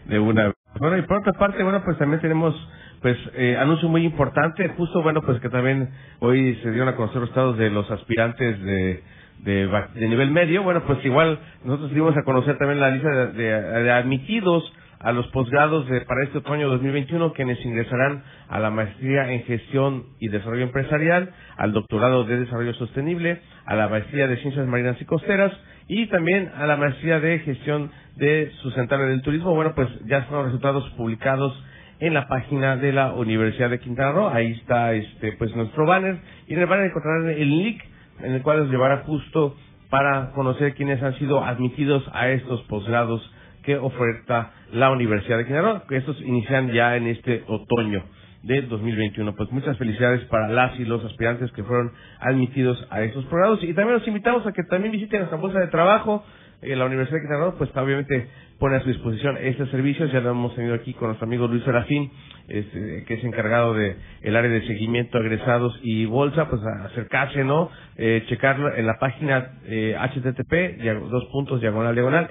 de 0.04 0.18
una 0.18 0.46
vez. 0.46 0.54
Bueno, 0.78 0.98
y 0.98 1.02
por 1.02 1.18
otra 1.18 1.32
parte, 1.32 1.62
bueno, 1.62 1.82
pues 1.84 1.96
también 1.98 2.20
tenemos 2.20 2.54
pues 3.00 3.16
eh, 3.34 3.56
anuncio 3.56 3.88
muy 3.88 4.04
importante, 4.04 4.68
justo 4.70 5.02
bueno, 5.02 5.22
pues 5.22 5.40
que 5.40 5.48
también 5.48 5.90
hoy 6.20 6.56
se 6.62 6.70
dieron 6.70 6.88
a 6.88 6.96
conocer 6.96 7.20
los 7.20 7.28
estados 7.28 7.56
de 7.56 7.70
los 7.70 7.88
aspirantes 7.90 8.60
de, 8.62 9.02
de, 9.40 9.68
de 9.94 10.08
nivel 10.08 10.30
medio. 10.30 10.62
Bueno, 10.62 10.82
pues 10.86 11.04
igual 11.04 11.38
nosotros 11.64 11.92
dimos 11.92 12.16
a 12.16 12.22
conocer 12.24 12.58
también 12.58 12.80
la 12.80 12.90
lista 12.90 13.26
de, 13.26 13.90
admitidos 13.90 14.72
a 14.98 15.12
los 15.12 15.26
posgrados 15.28 15.86
de, 15.88 16.00
para 16.02 16.24
este 16.24 16.38
otoño 16.38 16.68
2021 16.68 17.32
quienes 17.34 17.62
ingresarán 17.64 18.24
a 18.48 18.58
la 18.58 18.70
maestría 18.70 19.30
en 19.32 19.42
gestión 19.44 20.04
y 20.18 20.28
desarrollo 20.28 20.64
empresarial, 20.64 21.32
al 21.56 21.72
doctorado 21.72 22.24
de 22.24 22.40
desarrollo 22.40 22.74
sostenible, 22.74 23.40
a 23.66 23.76
la 23.76 23.88
maestría 23.88 24.26
de 24.26 24.38
ciencias 24.38 24.66
marinas 24.66 25.00
y 25.00 25.04
costeras 25.04 25.52
y 25.88 26.06
también 26.06 26.50
a 26.56 26.66
la 26.66 26.76
maestría 26.76 27.20
de 27.20 27.38
gestión 27.40 27.90
de 28.16 28.50
sustentable 28.62 29.06
del 29.06 29.22
turismo. 29.22 29.54
Bueno, 29.54 29.74
pues 29.74 29.88
ya 30.06 30.18
están 30.18 30.38
los 30.38 30.46
resultados 30.46 30.88
publicados 30.96 31.52
en 32.00 32.14
la 32.14 32.28
página 32.28 32.76
de 32.76 32.92
la 32.92 33.12
Universidad 33.12 33.70
de 33.70 33.80
Quintana 33.80 34.12
Roo. 34.12 34.28
Ahí 34.28 34.52
está 34.52 34.92
este 34.94 35.32
pues 35.32 35.54
nuestro 35.54 35.86
banner 35.86 36.18
y 36.46 36.54
en 36.54 36.60
el 36.60 36.66
banner 36.66 36.86
encontrarán 36.86 37.30
el 37.30 37.48
link 37.48 37.80
en 38.20 38.32
el 38.32 38.42
cual 38.42 38.62
les 38.62 38.70
llevará 38.70 38.98
justo 38.98 39.56
para 39.90 40.32
conocer 40.32 40.74
quiénes 40.74 41.02
han 41.02 41.18
sido 41.18 41.44
admitidos 41.44 42.04
a 42.12 42.28
estos 42.28 42.62
posgrados 42.62 43.22
que 43.62 43.76
oferta 43.76 44.52
la 44.72 44.90
Universidad 44.90 45.38
de 45.38 45.44
Quintana 45.46 45.82
que 45.88 45.96
estos 45.96 46.20
inician 46.22 46.72
ya 46.72 46.96
en 46.96 47.06
este 47.08 47.44
otoño 47.46 48.04
de 48.42 48.62
2021. 48.62 49.34
Pues 49.34 49.50
muchas 49.50 49.76
felicidades 49.76 50.24
para 50.26 50.48
las 50.48 50.78
y 50.78 50.84
los 50.84 51.04
aspirantes 51.04 51.50
que 51.52 51.64
fueron 51.64 51.92
admitidos 52.20 52.86
a 52.90 53.02
estos 53.02 53.24
programas 53.26 53.62
y 53.62 53.74
también 53.74 53.98
los 53.98 54.06
invitamos 54.06 54.46
a 54.46 54.52
que 54.52 54.62
también 54.64 54.92
visiten 54.92 55.20
nuestra 55.20 55.38
bolsa 55.38 55.60
de 55.60 55.66
trabajo. 55.66 56.24
Eh, 56.62 56.74
la 56.76 56.86
Universidad 56.86 57.16
de 57.16 57.22
Quintana 57.22 57.44
Roo, 57.44 57.54
pues 57.58 57.70
obviamente 57.76 58.28
pone 58.58 58.76
a 58.76 58.80
su 58.80 58.88
disposición 58.88 59.36
este 59.38 59.66
servicio. 59.66 60.06
Ya 60.06 60.20
lo 60.20 60.30
hemos 60.30 60.54
tenido 60.54 60.74
aquí 60.74 60.94
con 60.94 61.08
nuestro 61.08 61.26
amigo 61.26 61.46
Luis 61.46 61.64
Serafín, 61.64 62.10
este, 62.48 63.04
que 63.06 63.14
es 63.14 63.24
encargado 63.24 63.74
de 63.74 63.96
el 64.22 64.36
área 64.36 64.50
de 64.50 64.66
seguimiento 64.66 65.18
egresados 65.18 65.78
y 65.82 66.06
bolsa, 66.06 66.48
pues 66.48 66.62
acercarse, 66.84 67.44
¿no? 67.44 67.70
Eh, 67.96 68.24
checarlo 68.28 68.74
en 68.74 68.86
la 68.86 68.98
página 68.98 69.58
eh, 69.66 69.96
http, 69.98 70.82
dos 71.10 71.24
puntos, 71.32 71.60
diagonal, 71.60 71.94
diagonal, 71.94 72.28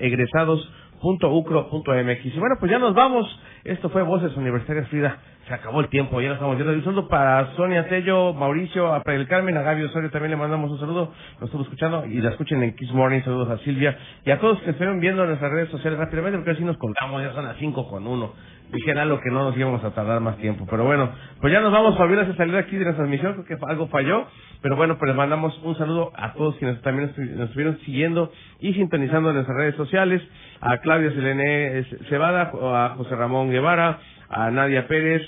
egresados.ucro.mx. 1.01 2.25
Y 2.25 2.39
bueno, 2.39 2.55
pues 2.59 2.71
ya 2.71 2.79
nos 2.79 2.93
vamos. 2.93 3.27
Esto 3.63 3.89
fue 3.89 4.03
Voces 4.03 4.35
Universitarias 4.37 4.87
Frida 4.89 5.19
se 5.47 5.53
acabó 5.53 5.79
el 5.79 5.89
tiempo, 5.89 6.19
ya 6.21 6.29
nos 6.29 6.37
estamos 6.37 6.57
yendo. 6.57 6.73
Un 6.73 6.83
saludo 6.83 7.07
para 7.07 7.55
Sonia 7.55 7.87
Tello, 7.87 8.33
Mauricio, 8.33 8.93
a 8.93 9.01
del 9.05 9.27
Carmen, 9.27 9.55
a 9.57 9.61
Gaby 9.61 9.83
Osorio 9.83 10.09
también 10.09 10.31
le 10.31 10.37
mandamos 10.37 10.71
un 10.71 10.79
saludo. 10.79 11.13
Nos 11.39 11.43
estamos 11.43 11.67
escuchando 11.67 12.05
y 12.05 12.19
la 12.19 12.31
escuchen 12.31 12.63
en 12.63 12.75
Kiss 12.75 12.91
Morning. 12.91 13.21
Saludos 13.21 13.49
a 13.49 13.63
Silvia 13.63 13.97
y 14.25 14.31
a 14.31 14.39
todos 14.39 14.59
que 14.61 14.71
estuvieron 14.71 14.99
viendo 14.99 15.21
en 15.21 15.29
nuestras 15.29 15.51
redes 15.51 15.69
sociales 15.69 15.99
rápidamente, 15.99 16.39
porque 16.39 16.51
así 16.51 16.63
nos 16.63 16.77
colgamos, 16.77 17.21
ya 17.21 17.33
son 17.33 17.45
las 17.45 17.57
5 17.57 17.87
con 17.87 18.07
1. 18.07 18.33
Dijeron 18.71 18.99
algo 18.99 19.19
que 19.21 19.29
no 19.29 19.43
nos 19.43 19.57
íbamos 19.57 19.83
a 19.83 19.91
tardar 19.91 20.19
más 20.21 20.37
tiempo. 20.37 20.65
Pero 20.69 20.83
bueno, 20.83 21.09
pues 21.41 21.53
ya 21.53 21.61
nos 21.61 21.71
vamos, 21.71 21.97
Fabiola, 21.97 22.23
a 22.23 22.35
salir 22.35 22.55
aquí 22.55 22.75
de 22.75 22.85
la 22.85 22.95
transmisión, 22.95 23.33
creo 23.33 23.45
que 23.45 23.65
algo 23.65 23.87
falló. 23.87 24.25
Pero 24.61 24.75
bueno, 24.75 24.97
pues 24.97 25.09
les 25.09 25.15
mandamos 25.15 25.57
un 25.63 25.77
saludo 25.77 26.11
a 26.15 26.33
todos 26.33 26.55
quienes 26.55 26.81
también 26.81 27.11
nos 27.35 27.47
estuvieron 27.47 27.77
siguiendo 27.85 28.31
y 28.59 28.73
sintonizando 28.73 29.29
en 29.29 29.35
nuestras 29.35 29.57
redes 29.57 29.75
sociales. 29.75 30.21
A 30.61 30.77
Claudia 30.79 31.11
Selene 31.11 31.85
Cebada, 32.09 32.51
a 32.53 32.95
José 32.97 33.15
Ramón 33.15 33.51
Guevara, 33.51 33.99
a 34.29 34.49
Nadia 34.51 34.87
Pérez, 34.87 35.21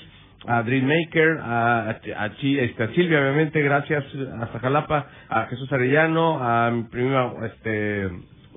a 0.46 0.62
Dreammaker, 0.62 1.38
a, 1.40 1.88
a, 1.88 1.90
este, 1.92 2.14
a, 2.14 2.88
Silvia, 2.94 3.20
obviamente, 3.20 3.60
gracias 3.62 4.04
a 4.40 4.46
Zajalapa, 4.46 5.06
a 5.28 5.46
Jesús 5.46 5.72
Arellano, 5.72 6.42
a 6.42 6.70
mi 6.70 6.84
prima 6.84 7.32
este, 7.44 8.08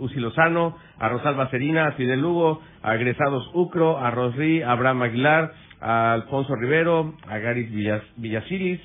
Usi 0.01 0.19
Lozano, 0.19 0.75
a 0.99 1.07
Rosalba 1.07 1.49
Serina, 1.49 1.87
a 1.87 1.91
Fidel 1.93 2.19
Lugo, 2.19 2.61
a 2.83 2.95
Egresados 2.95 3.49
Ucro, 3.53 3.97
a 3.97 4.11
Rosri, 4.11 4.61
a 4.61 4.71
Abraham 4.71 5.03
Aguilar, 5.03 5.53
a 5.79 6.13
Alfonso 6.13 6.55
Rivero, 6.55 7.13
a 7.27 7.37
Garis 7.37 7.71
Villasilis, 8.17 8.81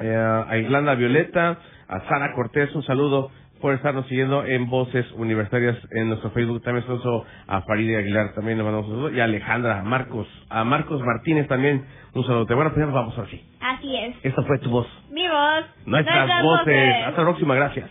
eh, 0.00 0.44
a 0.48 0.56
Irlanda 0.58 0.94
Violeta, 0.94 1.58
a 1.88 2.00
Sara 2.08 2.32
Cortés, 2.34 2.74
un 2.74 2.82
saludo 2.82 3.30
por 3.64 3.72
estarnos 3.72 4.06
siguiendo 4.08 4.44
en 4.44 4.68
Voces 4.68 5.10
Universitarias 5.12 5.78
en 5.92 6.08
nuestro 6.08 6.30
Facebook. 6.32 6.62
También 6.62 6.86
saludo 6.86 7.24
a 7.46 7.62
Farid 7.62 7.96
Aguilar, 7.96 8.34
también 8.34 8.58
le 8.58 8.64
mandamos 8.64 8.88
un 8.88 8.96
saludo. 8.96 9.16
Y 9.16 9.20
a 9.20 9.24
Alejandra, 9.24 9.80
a 9.80 9.82
Marcos, 9.82 10.28
a 10.50 10.64
Marcos 10.64 11.00
Martínez 11.00 11.48
también 11.48 11.82
un 12.12 12.26
saludo. 12.26 12.44
Bueno, 12.54 12.70
pues 12.72 12.80
ya 12.80 12.84
nos 12.84 12.94
vamos 12.94 13.18
así. 13.18 13.42
Así 13.60 13.96
es. 13.96 14.16
Esta 14.22 14.42
fue 14.42 14.58
tu 14.58 14.68
voz. 14.68 14.86
Mi 15.10 15.26
voz. 15.26 15.64
Nuestras, 15.86 16.42
voces. 16.42 16.94
Hasta 17.06 17.22
la 17.22 17.26
próxima, 17.26 17.54
gracias. 17.54 17.90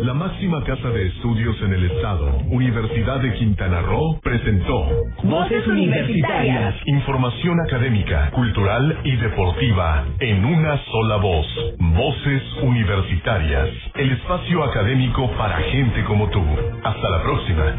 La 0.00 0.14
máxima 0.14 0.62
casa 0.64 0.90
de 0.90 1.08
estudios 1.08 1.60
en 1.62 1.72
el 1.72 1.90
estado, 1.90 2.38
Universidad 2.50 3.20
de 3.20 3.34
Quintana 3.34 3.82
Roo, 3.82 4.20
presentó 4.22 4.88
Voces 5.24 5.66
Universitarias. 5.66 6.74
Información 6.86 7.58
académica, 7.66 8.30
cultural 8.30 9.00
y 9.02 9.16
deportiva 9.16 10.06
en 10.20 10.44
una 10.44 10.78
sola 10.84 11.16
voz. 11.16 11.46
Voces 11.78 12.42
Universitarias. 12.62 13.68
El 13.96 14.12
espacio 14.12 14.62
académico 14.62 15.30
para 15.36 15.56
gente 15.56 16.04
como 16.04 16.28
tú. 16.30 16.44
Hasta 16.84 17.10
la 17.10 17.22
próxima. 17.22 17.74